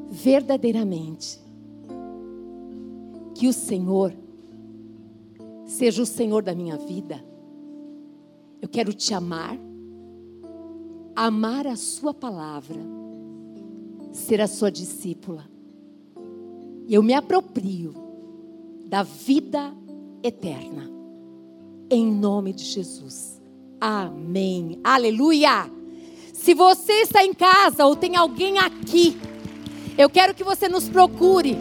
verdadeiramente 0.10 1.40
que 3.36 3.48
o 3.48 3.54
Senhor 3.54 4.14
seja 5.66 6.02
o 6.02 6.06
Senhor 6.06 6.44
da 6.44 6.54
minha 6.54 6.78
vida 6.78 7.24
Eu 8.62 8.70
quero 8.70 8.94
te 8.94 9.12
amar, 9.14 9.58
amar 11.16 11.66
a 11.66 11.76
Sua 11.76 12.14
palavra, 12.14 12.80
ser 14.12 14.40
a 14.40 14.48
Sua 14.48 14.72
discípula. 14.72 15.50
Eu 16.88 17.02
me 17.02 17.14
aproprio 17.14 17.96
da 18.92 19.04
vida 19.04 19.74
eterna. 20.22 20.92
Em 21.90 22.06
nome 22.06 22.52
de 22.52 22.66
Jesus. 22.66 23.42
Amém. 23.80 24.82
Aleluia. 24.84 25.72
Se 26.34 26.54
você 26.54 26.92
está 27.04 27.24
em 27.24 27.34
casa 27.34 27.86
ou 27.86 27.96
tem 27.96 28.18
alguém 28.18 28.60
aqui, 28.60 29.18
eu 29.98 30.10
quero 30.10 30.34
que 30.34 30.44
você 30.44 30.68
nos 30.68 30.90
procure 30.90 31.56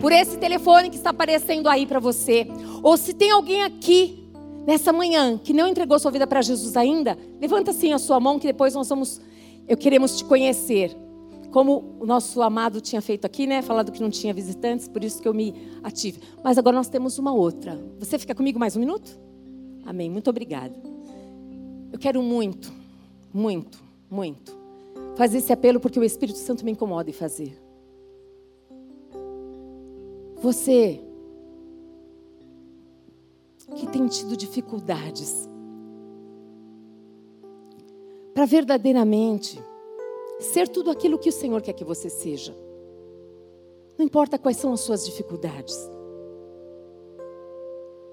por 0.00 0.10
esse 0.10 0.38
telefone 0.38 0.88
que 0.88 0.96
está 0.96 1.10
aparecendo 1.10 1.68
aí 1.68 1.84
para 1.84 2.00
você. 2.00 2.46
Ou 2.82 2.96
se 2.96 3.12
tem 3.12 3.30
alguém 3.30 3.62
aqui 3.62 4.26
nessa 4.66 4.90
manhã 4.90 5.36
que 5.36 5.52
não 5.52 5.68
entregou 5.68 5.98
sua 5.98 6.10
vida 6.10 6.26
para 6.26 6.40
Jesus 6.40 6.78
ainda, 6.78 7.18
levanta 7.38 7.72
assim 7.72 7.92
a 7.92 7.98
sua 7.98 8.18
mão 8.18 8.38
que 8.38 8.46
depois 8.46 8.72
nós 8.72 8.88
vamos 8.88 9.20
eu 9.68 9.76
queremos 9.76 10.16
te 10.16 10.24
conhecer. 10.24 10.96
Como 11.50 11.96
o 11.98 12.06
nosso 12.06 12.40
amado 12.42 12.80
tinha 12.80 13.02
feito 13.02 13.24
aqui, 13.24 13.46
né? 13.46 13.62
Falado 13.62 13.90
que 13.90 14.00
não 14.00 14.10
tinha 14.10 14.32
visitantes, 14.32 14.86
por 14.86 15.02
isso 15.02 15.20
que 15.20 15.26
eu 15.26 15.34
me 15.34 15.54
ative. 15.82 16.20
Mas 16.44 16.58
agora 16.58 16.76
nós 16.76 16.88
temos 16.88 17.18
uma 17.18 17.32
outra. 17.32 17.78
Você 17.98 18.18
fica 18.18 18.34
comigo 18.34 18.58
mais 18.58 18.76
um 18.76 18.80
minuto? 18.80 19.18
Amém. 19.84 20.08
Muito 20.08 20.30
obrigada. 20.30 20.74
Eu 21.92 21.98
quero 21.98 22.22
muito, 22.22 22.72
muito, 23.32 23.82
muito 24.08 24.60
fazer 25.16 25.38
esse 25.38 25.52
apelo 25.52 25.80
porque 25.80 25.98
o 25.98 26.04
Espírito 26.04 26.38
Santo 26.38 26.64
me 26.64 26.72
incomoda 26.72 27.10
em 27.10 27.12
fazer. 27.12 27.60
Você 30.40 31.00
que 33.76 33.86
tem 33.86 34.06
tido 34.06 34.36
dificuldades 34.36 35.48
para 38.34 38.46
verdadeiramente 38.46 39.62
ser 40.40 40.68
tudo 40.68 40.90
aquilo 40.90 41.18
que 41.18 41.28
o 41.28 41.32
Senhor 41.32 41.60
quer 41.62 41.74
que 41.74 41.84
você 41.84 42.08
seja. 42.08 42.54
Não 43.98 44.04
importa 44.04 44.38
quais 44.38 44.56
são 44.56 44.72
as 44.72 44.80
suas 44.80 45.04
dificuldades. 45.04 45.76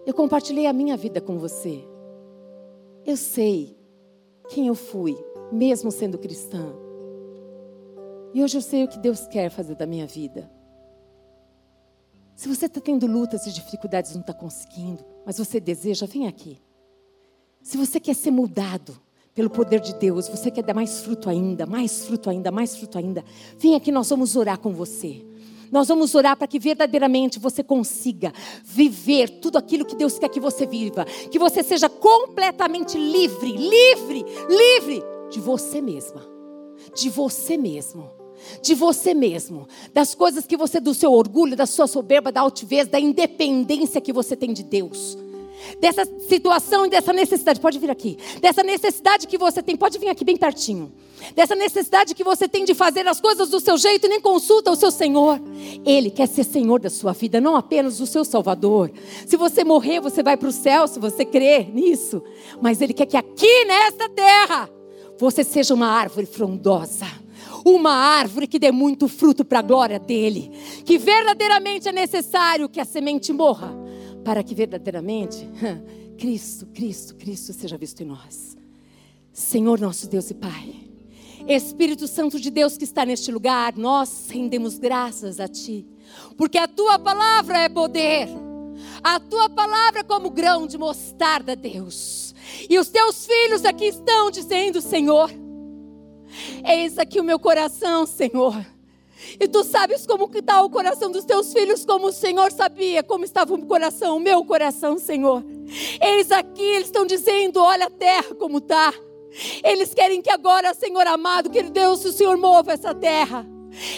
Eu 0.05 0.13
compartilhei 0.13 0.67
a 0.67 0.73
minha 0.73 0.97
vida 0.97 1.21
com 1.21 1.37
você. 1.37 1.83
Eu 3.05 3.15
sei 3.15 3.77
quem 4.49 4.67
eu 4.67 4.75
fui, 4.75 5.17
mesmo 5.51 5.91
sendo 5.91 6.17
cristã. 6.17 6.73
E 8.33 8.43
hoje 8.43 8.57
eu 8.57 8.61
sei 8.61 8.83
o 8.83 8.87
que 8.87 8.99
Deus 8.99 9.25
quer 9.27 9.49
fazer 9.49 9.75
da 9.75 9.85
minha 9.85 10.05
vida. 10.05 10.51
Se 12.35 12.47
você 12.47 12.67
está 12.67 12.79
tendo 12.79 13.07
lutas 13.07 13.47
e 13.47 13.51
dificuldades, 13.51 14.13
não 14.13 14.21
está 14.21 14.33
conseguindo, 14.33 15.03
mas 15.25 15.37
você 15.37 15.59
deseja, 15.59 16.05
vem 16.05 16.27
aqui. 16.27 16.61
Se 17.61 17.77
você 17.77 17.99
quer 17.99 18.13
ser 18.13 18.31
mudado 18.31 19.01
pelo 19.37 19.51
poder 19.51 19.79
de 19.79 19.93
Deus, 19.93 20.27
você 20.27 20.49
quer 20.49 20.63
dar 20.63 20.73
mais 20.73 21.01
fruto 21.01 21.29
ainda, 21.29 21.67
mais 21.67 22.07
fruto 22.07 22.27
ainda, 22.27 22.49
mais 22.49 22.75
fruto 22.75 22.97
ainda, 22.97 23.23
vem 23.55 23.75
aqui, 23.75 23.91
nós 23.91 24.09
vamos 24.09 24.35
orar 24.35 24.57
com 24.57 24.73
você. 24.73 25.23
Nós 25.71 25.89
vamos 25.89 26.15
orar 26.15 26.35
para 26.35 26.47
que 26.47 26.57
verdadeiramente 26.57 27.37
você 27.37 27.61
consiga 27.61 28.33
viver 28.63 29.29
tudo 29.39 29.59
aquilo 29.59 29.85
que 29.85 29.95
Deus 29.95 30.17
quer 30.17 30.29
que 30.29 30.39
você 30.39 30.65
viva. 30.65 31.05
Que 31.29 31.37
você 31.37 31.61
seja 31.61 31.87
completamente 31.87 32.97
livre, 32.97 33.51
livre, 33.51 34.25
livre 34.49 35.03
de 35.29 35.39
você 35.39 35.81
mesma. 35.81 36.25
De 36.95 37.07
você 37.07 37.57
mesmo 37.57 38.17
de 38.61 38.75
você 38.75 39.15
mesmo, 39.15 39.67
das 39.91 40.13
coisas 40.13 40.45
que 40.45 40.55
você, 40.55 40.79
do 40.79 40.93
seu 40.93 41.11
orgulho, 41.11 41.55
da 41.55 41.65
sua 41.65 41.87
soberba, 41.87 42.31
da 42.31 42.41
altivez, 42.41 42.87
da 42.87 42.99
independência 42.99 43.99
que 43.99 44.13
você 44.13 44.35
tem 44.35 44.53
de 44.53 44.61
Deus. 44.61 45.17
Dessa 45.79 46.05
situação 46.27 46.85
e 46.85 46.89
dessa 46.89 47.11
necessidade, 47.13 47.59
pode 47.59 47.79
vir 47.79 47.89
aqui. 47.89 48.17
Dessa 48.41 48.63
necessidade 48.63 49.27
que 49.27 49.37
você 49.37 49.61
tem, 49.61 49.75
pode 49.75 49.97
vir 49.97 50.09
aqui 50.09 50.23
bem 50.23 50.37
pertinho. 50.37 50.91
Dessa 51.35 51.55
necessidade 51.55 52.13
que 52.13 52.23
você 52.23 52.47
tem 52.47 52.63
de 52.63 52.73
fazer 52.73 53.07
as 53.07 53.19
coisas 53.19 53.49
do 53.49 53.59
seu 53.59 53.77
jeito 53.77 54.05
e 54.05 54.09
nem 54.09 54.21
consulta 54.21 54.71
o 54.71 54.75
seu 54.75 54.91
Senhor. 54.91 55.41
Ele 55.85 56.09
quer 56.09 56.27
ser 56.27 56.43
Senhor 56.43 56.79
da 56.79 56.89
sua 56.89 57.13
vida, 57.13 57.41
não 57.41 57.55
apenas 57.55 57.99
o 57.99 58.07
seu 58.07 58.23
Salvador. 58.23 58.91
Se 59.25 59.35
você 59.35 59.63
morrer, 59.63 59.99
você 59.99 60.21
vai 60.21 60.37
para 60.37 60.49
o 60.49 60.51
céu, 60.51 60.87
se 60.87 60.99
você 60.99 61.25
crer 61.25 61.73
nisso. 61.73 62.21
Mas 62.61 62.81
Ele 62.81 62.93
quer 62.93 63.05
que 63.05 63.17
aqui 63.17 63.65
nesta 63.65 64.07
terra 64.09 64.69
você 65.19 65.43
seja 65.43 65.73
uma 65.73 65.87
árvore 65.87 66.25
frondosa 66.25 67.05
uma 67.65 67.91
árvore 67.91 68.47
que 68.47 68.59
dê 68.59 68.71
muito 68.71 69.07
fruto 69.07 69.43
para 69.43 69.59
a 69.59 69.61
glória 69.61 69.99
dele. 69.99 70.51
Que 70.85 70.97
verdadeiramente 70.97 71.89
é 71.89 71.91
necessário 71.91 72.69
que 72.69 72.79
a 72.79 72.85
semente 72.85 73.33
morra, 73.33 73.75
para 74.27 74.43
que 74.43 74.53
verdadeiramente 74.53 75.49
Cristo, 76.19 76.65
Cristo, 76.65 77.15
Cristo 77.15 77.53
seja 77.53 77.77
visto 77.77 78.03
em 78.03 78.07
nós. 78.07 78.57
Senhor 79.31 79.79
nosso 79.79 80.09
Deus 80.09 80.29
e 80.29 80.33
Pai, 80.33 80.75
Espírito 81.47 82.09
Santo 82.09 82.37
de 82.37 82.51
Deus 82.51 82.77
que 82.77 82.83
está 82.83 83.05
neste 83.05 83.31
lugar, 83.31 83.77
nós 83.77 84.27
rendemos 84.29 84.77
graças 84.77 85.39
a 85.39 85.47
Ti, 85.47 85.87
porque 86.35 86.57
a 86.57 86.67
Tua 86.67 86.99
palavra 86.99 87.59
é 87.59 87.69
poder. 87.69 88.27
A 89.01 89.19
tua 89.19 89.49
palavra 89.49 90.01
é 90.01 90.03
como 90.03 90.29
grão 90.29 90.67
de 90.67 90.77
mostarda, 90.77 91.55
Deus. 91.55 92.35
E 92.69 92.77
os 92.77 92.89
teus 92.89 93.25
filhos 93.25 93.65
aqui 93.65 93.85
estão 93.85 94.29
dizendo, 94.29 94.81
Senhor, 94.81 95.31
Eis 96.63 96.97
aqui 96.99 97.19
o 97.19 97.23
meu 97.23 97.39
coração, 97.39 98.05
Senhor. 98.05 98.65
E 99.39 99.47
tu 99.47 99.63
sabes 99.63 100.05
como 100.05 100.29
está 100.33 100.61
o 100.61 100.69
coração 100.69 101.11
dos 101.11 101.25
teus 101.25 101.51
filhos, 101.51 101.85
como 101.85 102.07
o 102.07 102.11
Senhor 102.11 102.51
sabia 102.51 103.03
como 103.03 103.25
estava 103.25 103.53
o 103.53 103.65
coração, 103.65 104.17
o 104.17 104.19
meu 104.19 104.43
coração, 104.45 104.97
Senhor. 104.97 105.43
Eis 106.01 106.31
aqui, 106.31 106.61
eles 106.61 106.87
estão 106.87 107.05
dizendo: 107.05 107.61
olha 107.61 107.87
a 107.87 107.89
terra 107.89 108.35
como 108.35 108.59
está. 108.59 108.93
Eles 109.63 109.93
querem 109.93 110.21
que 110.21 110.29
agora, 110.29 110.73
Senhor 110.73 111.05
amado, 111.05 111.49
que 111.49 111.61
Deus, 111.63 112.03
o 112.05 112.11
Senhor 112.11 112.37
mova 112.37 112.71
essa 112.71 112.93
terra. 112.93 113.45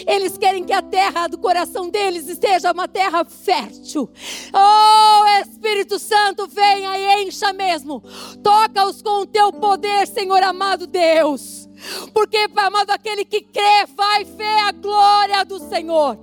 Eles 0.06 0.36
querem 0.36 0.64
que 0.64 0.72
a 0.72 0.82
terra 0.82 1.26
do 1.26 1.38
coração 1.38 1.88
deles 1.88 2.28
esteja 2.28 2.72
uma 2.72 2.88
terra 2.88 3.24
fértil. 3.24 4.10
Oh, 4.52 5.40
Espírito 5.42 5.98
Santo, 5.98 6.46
venha 6.46 6.98
e 6.98 7.24
encha 7.24 7.52
mesmo. 7.52 8.02
Toca-os 8.42 9.02
com 9.02 9.22
o 9.22 9.26
teu 9.26 9.52
poder, 9.52 10.06
Senhor 10.06 10.42
amado 10.42 10.86
Deus. 10.86 11.68
Porque, 12.12 12.46
amado, 12.56 12.90
aquele 12.90 13.24
que 13.24 13.40
crê 13.40 13.86
vai 13.96 14.24
ver 14.24 14.58
a 14.68 14.72
glória 14.72 15.44
do 15.44 15.58
Senhor. 15.58 16.18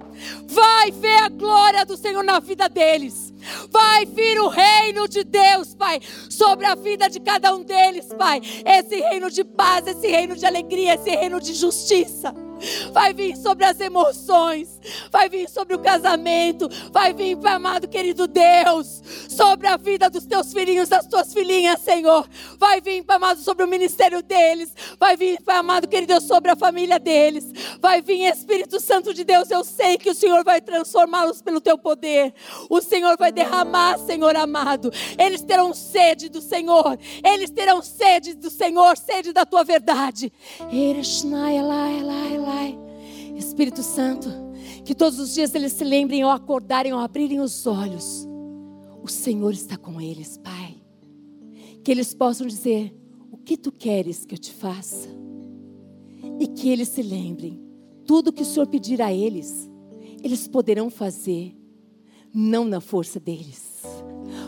Vai 0.46 0.92
ver 0.92 1.24
a 1.24 1.30
glória 1.30 1.86
do 1.86 1.98
Senhor 1.98 2.24
na 2.24 2.40
vida 2.40 2.70
deles. 2.70 3.34
Vai 3.72 4.06
vir 4.06 4.40
o 4.40 4.50
reino 4.50 5.08
de 5.08 5.24
Deus, 5.24 5.74
Pai, 5.74 6.00
sobre 6.30 6.66
a 6.66 6.76
vida 6.76 7.10
de 7.10 7.20
cada 7.20 7.56
um 7.56 7.64
deles, 7.64 8.08
Pai. 8.14 8.40
Esse 8.66 9.00
reino 9.00 9.32
de 9.32 9.44
paz, 9.44 9.88
esse 9.88 10.08
reino 10.08 10.36
de 10.36 10.46
alegria, 10.46 10.94
esse 10.94 11.10
reino 11.10 11.40
de 11.40 11.54
justiça 11.54 12.47
vai 12.92 13.14
vir 13.14 13.36
sobre 13.36 13.66
as 13.66 13.80
emoções, 13.80 14.80
vai 15.12 15.30
vir 15.30 15.50
sobre 15.50 15.76
o 15.76 15.80
casamento, 15.80 16.70
vai 16.92 17.14
vir, 17.14 17.38
amado 17.48 17.88
querido 17.88 18.28
Deus, 18.28 19.02
sobre 19.30 19.68
a 19.68 19.78
vida 19.78 20.10
dos 20.10 20.26
teus 20.26 20.52
filhinhos, 20.54 20.90
das 20.90 21.08
tuas 21.08 21.34
filhinhas, 21.34 21.80
Senhor. 21.82 22.28
Vai 22.58 22.82
vir, 22.82 23.04
amado, 23.08 23.42
sobre 23.42 23.64
o 23.64 23.68
ministério 23.68 24.22
deles, 24.22 24.74
vai 25.00 25.16
vir, 25.16 25.38
amado 25.48 25.88
querido 25.88 26.14
Deus, 26.14 26.24
sobre 26.24 26.52
a 26.52 26.56
família 26.56 27.00
deles, 27.00 27.46
vai 27.82 28.02
vir 28.02 28.22
Espírito 28.26 28.80
Santo 28.80 29.14
de 29.14 29.24
Deus. 29.24 29.50
Eu 29.52 29.64
sei 29.64 29.98
que 29.98 30.10
o 30.10 30.16
Senhor 30.16 30.44
vai 30.44 30.62
transformá-los 30.62 31.42
pelo 31.42 31.62
teu 31.62 31.78
poder, 31.78 32.34
o 32.70 32.82
Senhor 32.82 33.18
vai 33.18 33.32
derramar, 33.32 33.98
Senhor 34.00 34.36
amado. 34.36 34.92
Eles 35.18 35.42
terão 35.42 35.74
sede 35.74 36.30
do 36.30 36.42
Senhor, 36.42 36.98
eles 37.24 37.50
terão 37.50 37.82
sede 37.82 38.34
do 38.34 38.50
Senhor, 38.50 38.98
sede 38.98 39.34
da 39.34 39.46
tua 39.46 39.64
verdade. 39.64 40.32
Ereshnai, 40.72 41.58
elai, 41.58 42.00
elai, 42.00 42.36
elai. 42.36 42.47
Pai. 42.48 42.80
Espírito 43.36 43.84
Santo, 43.84 44.30
que 44.86 44.96
todos 44.96 45.20
os 45.20 45.34
dias 45.34 45.54
eles 45.54 45.74
se 45.74 45.84
lembrem 45.84 46.22
ao 46.22 46.32
acordarem, 46.32 46.94
ao 46.94 47.00
abrirem 47.00 47.42
os 47.42 47.68
olhos. 47.68 48.26
O 49.04 49.08
Senhor 49.10 49.52
está 49.52 49.76
com 49.76 50.00
eles, 50.00 50.38
Pai. 50.38 50.78
Que 51.84 51.92
eles 51.92 52.14
possam 52.14 52.48
dizer: 52.48 52.96
O 53.30 53.38
que 53.38 53.58
tu 53.58 53.70
queres 53.70 54.24
que 54.24 54.34
eu 54.34 54.40
te 54.40 54.54
faça? 54.54 55.10
E 56.40 56.48
que 56.48 56.70
eles 56.70 56.88
se 56.88 57.02
lembrem: 57.04 57.62
tudo 58.06 58.32
que 58.32 58.44
o 58.44 58.46
Senhor 58.46 58.68
pedir 58.68 59.02
a 59.02 59.12
eles, 59.12 59.70
eles 60.24 60.48
poderão 60.48 60.90
fazer, 60.90 61.54
não 62.34 62.64
na 62.64 62.80
força 62.80 63.20
deles, 63.20 63.84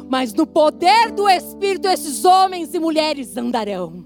mas 0.08 0.34
no 0.34 0.48
poder 0.48 1.12
do 1.12 1.28
Espírito, 1.28 1.90
esses 1.90 2.24
homens 2.24 2.74
e 2.74 2.80
mulheres 2.80 3.36
andarão. 3.36 4.06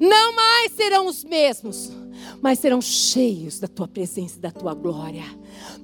Não 0.00 0.32
mais 0.36 0.70
serão 0.72 1.08
os 1.08 1.24
mesmos 1.24 1.99
mas 2.40 2.58
serão 2.58 2.80
cheios 2.80 3.58
da 3.60 3.68
tua 3.68 3.86
presença 3.86 4.38
e 4.38 4.40
da 4.40 4.50
tua 4.50 4.74
glória. 4.74 5.24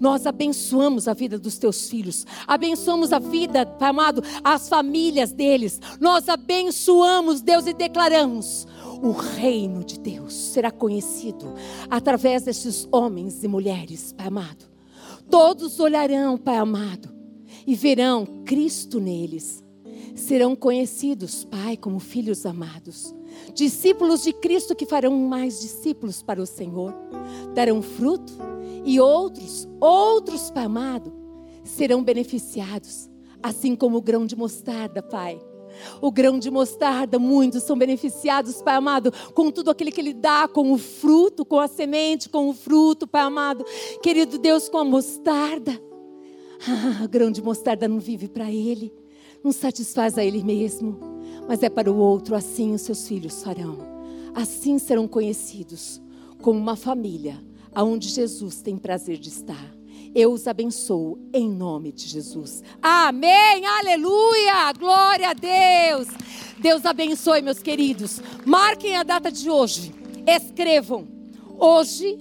Nós 0.01 0.27
abençoamos 0.27 1.09
a 1.09 1.15
vida 1.15 1.39
dos 1.39 1.59
teus 1.59 1.89
filhos, 1.89 2.27
abençoamos 2.47 3.13
a 3.13 3.19
vida, 3.19 3.67
Pai 3.67 3.91
amado, 3.91 4.23
as 4.43 4.69
famílias 4.69 5.33
deles. 5.33 5.81
Nós 6.01 6.29
abençoamos, 6.29 7.41
Deus, 7.41 7.67
e 7.67 7.73
declaramos: 7.73 8.67
o 9.03 9.11
reino 9.13 9.85
de 9.85 9.99
Deus 9.99 10.35
será 10.35 10.71
conhecido 10.71 11.53
através 11.91 12.43
desses 12.45 12.89
homens 12.91 13.43
e 13.45 13.49
mulheres, 13.49 14.13
Pai 14.13 14.27
amado. 14.27 14.67
Todos 15.31 15.81
olharão, 15.81 16.39
Pai 16.39 16.57
amado, 16.57 17.15
e 17.67 17.75
verão 17.75 18.27
Cristo 18.45 19.01
neles 19.01 19.65
serão 20.17 20.57
conhecidos, 20.57 21.45
Pai, 21.45 21.77
como 21.77 21.99
filhos 21.99 22.47
amados. 22.47 23.15
Discípulos 23.55 24.23
de 24.23 24.33
Cristo 24.33 24.75
que 24.75 24.87
farão 24.87 25.17
mais 25.17 25.61
discípulos 25.61 26.23
para 26.23 26.41
o 26.41 26.47
Senhor. 26.47 26.95
Darão 27.55 27.81
fruto 27.83 28.33
e 28.85 29.01
outros, 29.01 29.69
outros, 29.81 30.51
Pai 30.51 30.65
amado, 30.65 31.13
serão 31.65 32.03
beneficiados, 32.03 33.11
assim 33.43 33.75
como 33.75 33.99
o 33.99 34.03
grão 34.03 34.27
de 34.27 34.37
mostarda, 34.37 35.03
Pai. 35.03 35.41
O 36.01 36.11
grão 36.11 36.39
de 36.39 36.51
mostarda, 36.51 37.19
muitos 37.19 37.63
são 37.63 37.77
beneficiados, 37.77 38.63
Pai 38.63 38.77
amado, 38.77 39.13
com 39.35 39.51
tudo 39.51 39.71
aquilo 39.71 39.91
que 39.91 40.01
Ele 40.01 40.15
dá, 40.15 40.49
com 40.49 40.73
o 40.73 40.79
fruto, 40.79 41.45
com 41.45 41.59
a 41.59 41.69
semente, 41.69 42.29
com 42.29 42.49
o 42.49 42.55
fruto, 42.55 43.07
Pai 43.07 43.23
amado. 43.23 43.65
Querido 44.03 44.39
Deus, 44.39 44.69
com 44.69 44.79
a 44.79 44.85
mostarda. 44.85 45.73
Ah, 46.67 47.05
o 47.05 47.09
grão 47.09 47.31
de 47.31 47.43
mostarda 47.43 47.87
não 47.87 47.99
vive 47.99 48.29
para 48.29 48.51
Ele 48.51 48.93
não 49.47 49.53
satisfaz 49.53 50.19
a 50.19 50.25
Ele 50.25 50.43
mesmo, 50.43 50.99
mas 51.49 51.63
é 51.63 51.69
para 51.69 51.91
o 51.91 51.97
outro, 51.97 52.35
assim 52.35 52.75
os 52.75 52.83
seus 52.83 53.07
filhos 53.07 53.43
farão. 53.43 53.79
Assim 54.35 54.79
serão 54.79 55.09
conhecidos 55.09 56.01
como 56.43 56.59
uma 56.59 56.77
família 56.77 57.43
aonde 57.75 58.09
Jesus 58.09 58.63
tem 58.63 58.77
prazer 58.77 59.19
de 59.19 59.29
estar. 59.29 59.75
Eu 60.15 60.33
os 60.33 60.47
abençoo 60.47 61.19
em 61.33 61.49
nome 61.49 61.93
de 61.93 62.07
Jesus. 62.07 62.63
Amém, 62.81 63.67
aleluia, 63.67 64.73
glória 64.79 65.31
a 65.31 65.35
Deus. 65.35 66.09
Deus 66.59 66.87
abençoe, 66.87 67.43
meus 67.43 67.59
queridos. 67.59 68.21
Marquem 68.45 68.97
a 68.97 69.03
data 69.03 69.31
de 69.31 69.51
hoje, 69.51 69.95
escrevam. 70.27 71.07
Hoje, 71.59 72.19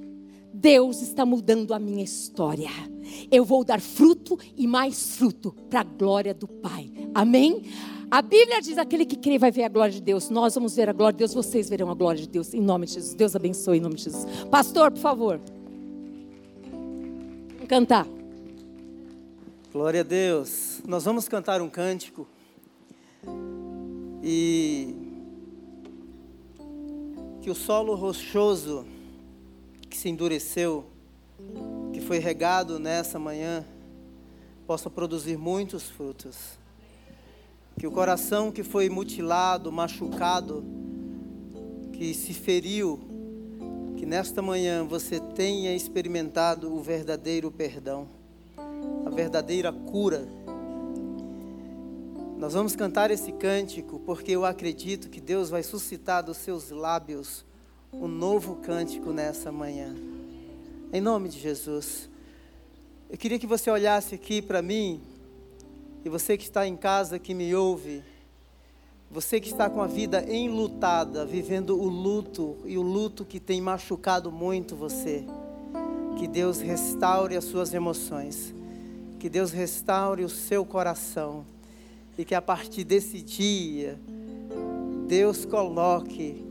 Deus 0.53 1.01
está 1.01 1.25
mudando 1.25 1.73
a 1.73 1.79
minha 1.79 2.03
história 2.03 2.69
eu 3.31 3.43
vou 3.43 3.63
dar 3.63 3.79
fruto 3.79 4.37
e 4.55 4.67
mais 4.67 5.15
fruto 5.17 5.51
para 5.69 5.81
a 5.81 5.83
glória 5.83 6.33
do 6.33 6.47
Pai. 6.47 6.91
Amém? 7.13 7.63
A 8.09 8.21
Bíblia 8.21 8.61
diz: 8.61 8.77
aquele 8.77 9.05
que 9.05 9.15
crê 9.15 9.37
vai 9.37 9.51
ver 9.51 9.63
a 9.63 9.69
glória 9.69 9.93
de 9.93 10.01
Deus. 10.01 10.29
Nós 10.29 10.55
vamos 10.55 10.75
ver 10.75 10.89
a 10.89 10.93
glória 10.93 11.13
de 11.13 11.19
Deus, 11.19 11.33
vocês 11.33 11.69
verão 11.69 11.89
a 11.89 11.93
glória 11.93 12.21
de 12.21 12.27
Deus. 12.27 12.53
Em 12.53 12.61
nome 12.61 12.85
de 12.85 12.93
Jesus. 12.93 13.13
Deus 13.13 13.35
abençoe 13.35 13.77
em 13.77 13.81
nome 13.81 13.95
de 13.95 14.03
Jesus. 14.03 14.25
Pastor, 14.49 14.91
por 14.91 14.99
favor. 14.99 15.41
Vamos 16.71 17.67
cantar. 17.67 18.07
Glória 19.71 20.01
a 20.01 20.03
Deus. 20.03 20.81
Nós 20.87 21.03
vamos 21.03 21.27
cantar 21.27 21.61
um 21.61 21.69
cântico. 21.69 22.27
E 24.23 24.95
que 27.41 27.49
o 27.49 27.55
solo 27.55 27.93
rochoso 27.95 28.85
que 29.89 29.97
se 29.97 30.09
endureceu 30.09 30.85
que 31.93 32.01
foi 32.01 32.17
regado 32.19 32.79
nessa 32.79 33.19
manhã 33.19 33.65
possa 34.65 34.89
produzir 34.89 35.37
muitos 35.37 35.83
frutos. 35.83 36.57
Que 37.77 37.85
o 37.85 37.91
coração 37.91 38.51
que 38.51 38.63
foi 38.63 38.89
mutilado, 38.89 39.71
machucado, 39.71 40.63
que 41.93 42.13
se 42.13 42.33
feriu, 42.33 42.99
que 43.97 44.05
nesta 44.05 44.41
manhã 44.41 44.85
você 44.85 45.19
tenha 45.19 45.75
experimentado 45.75 46.73
o 46.73 46.81
verdadeiro 46.81 47.49
perdão, 47.49 48.07
a 49.05 49.09
verdadeira 49.09 49.71
cura. 49.71 50.27
Nós 52.37 52.53
vamos 52.53 52.75
cantar 52.75 53.11
esse 53.11 53.31
cântico 53.31 53.99
porque 54.05 54.31
eu 54.31 54.45
acredito 54.45 55.09
que 55.09 55.21
Deus 55.21 55.49
vai 55.49 55.63
suscitar 55.63 56.23
dos 56.23 56.37
seus 56.37 56.69
lábios 56.69 57.45
um 57.93 58.07
novo 58.07 58.57
cântico 58.57 59.11
nessa 59.11 59.51
manhã. 59.51 59.95
Em 60.91 60.99
nome 60.99 61.29
de 61.29 61.39
Jesus. 61.39 62.09
Eu 63.09 63.17
queria 63.17 63.39
que 63.39 63.47
você 63.47 63.69
olhasse 63.69 64.15
aqui 64.15 64.41
para 64.41 64.61
mim, 64.61 65.01
e 66.05 66.09
você 66.09 66.37
que 66.37 66.43
está 66.43 66.67
em 66.67 66.77
casa, 66.77 67.17
que 67.17 67.33
me 67.33 67.55
ouve, 67.55 68.03
você 69.09 69.39
que 69.39 69.49
está 69.49 69.67
com 69.67 69.81
a 69.81 69.87
vida 69.87 70.23
enlutada, 70.31 71.25
vivendo 71.25 71.75
o 71.81 71.87
luto, 71.87 72.57
e 72.63 72.77
o 72.77 72.83
luto 72.83 73.25
que 73.25 73.39
tem 73.39 73.59
machucado 73.59 74.31
muito 74.31 74.75
você, 74.75 75.25
que 76.19 76.27
Deus 76.27 76.61
restaure 76.61 77.35
as 77.35 77.43
suas 77.45 77.73
emoções, 77.73 78.53
que 79.17 79.27
Deus 79.27 79.51
restaure 79.51 80.23
o 80.23 80.29
seu 80.29 80.63
coração, 80.63 81.43
e 82.15 82.23
que 82.23 82.35
a 82.35 82.41
partir 82.41 82.83
desse 82.83 83.19
dia, 83.23 83.99
Deus 85.07 85.43
coloque 85.43 86.45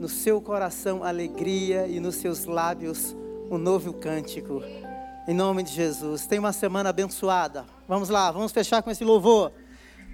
no 0.00 0.08
seu 0.08 0.40
coração 0.40 1.04
alegria 1.04 1.86
e 1.86 2.00
nos 2.00 2.16
seus 2.16 2.44
lábios 2.44 3.14
um 3.48 3.56
novo 3.56 3.92
cântico. 3.92 4.62
Em 5.28 5.34
nome 5.34 5.62
de 5.62 5.72
Jesus. 5.72 6.26
Tenha 6.26 6.40
uma 6.40 6.52
semana 6.52 6.90
abençoada. 6.90 7.75
Vamos 7.88 8.08
lá, 8.08 8.30
vamos 8.30 8.52
fechar 8.52 8.82
com 8.82 8.90
esse 8.90 9.04
louvor. 9.04 9.52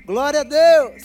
Glória 0.07 0.41
a 0.41 0.45
Deus. 0.45 1.03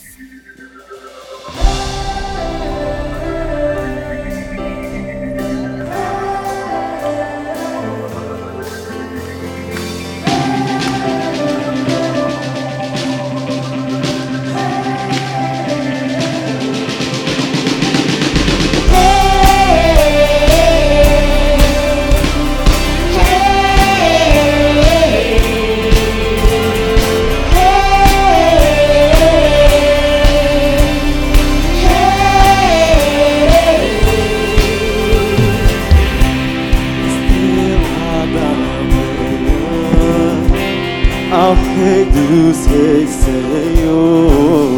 Dos 42.37 42.67
reis, 42.67 43.09
Senhor. 43.09 44.69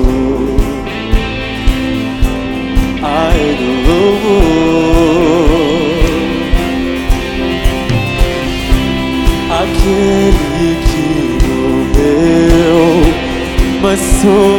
Ai 3.04 3.56
do 3.60 3.72
louvor, 3.88 4.40
aquele 9.62 10.70
que 10.88 11.08
morreu, 11.46 12.84
mas 13.82 14.00
sobre 14.22 14.59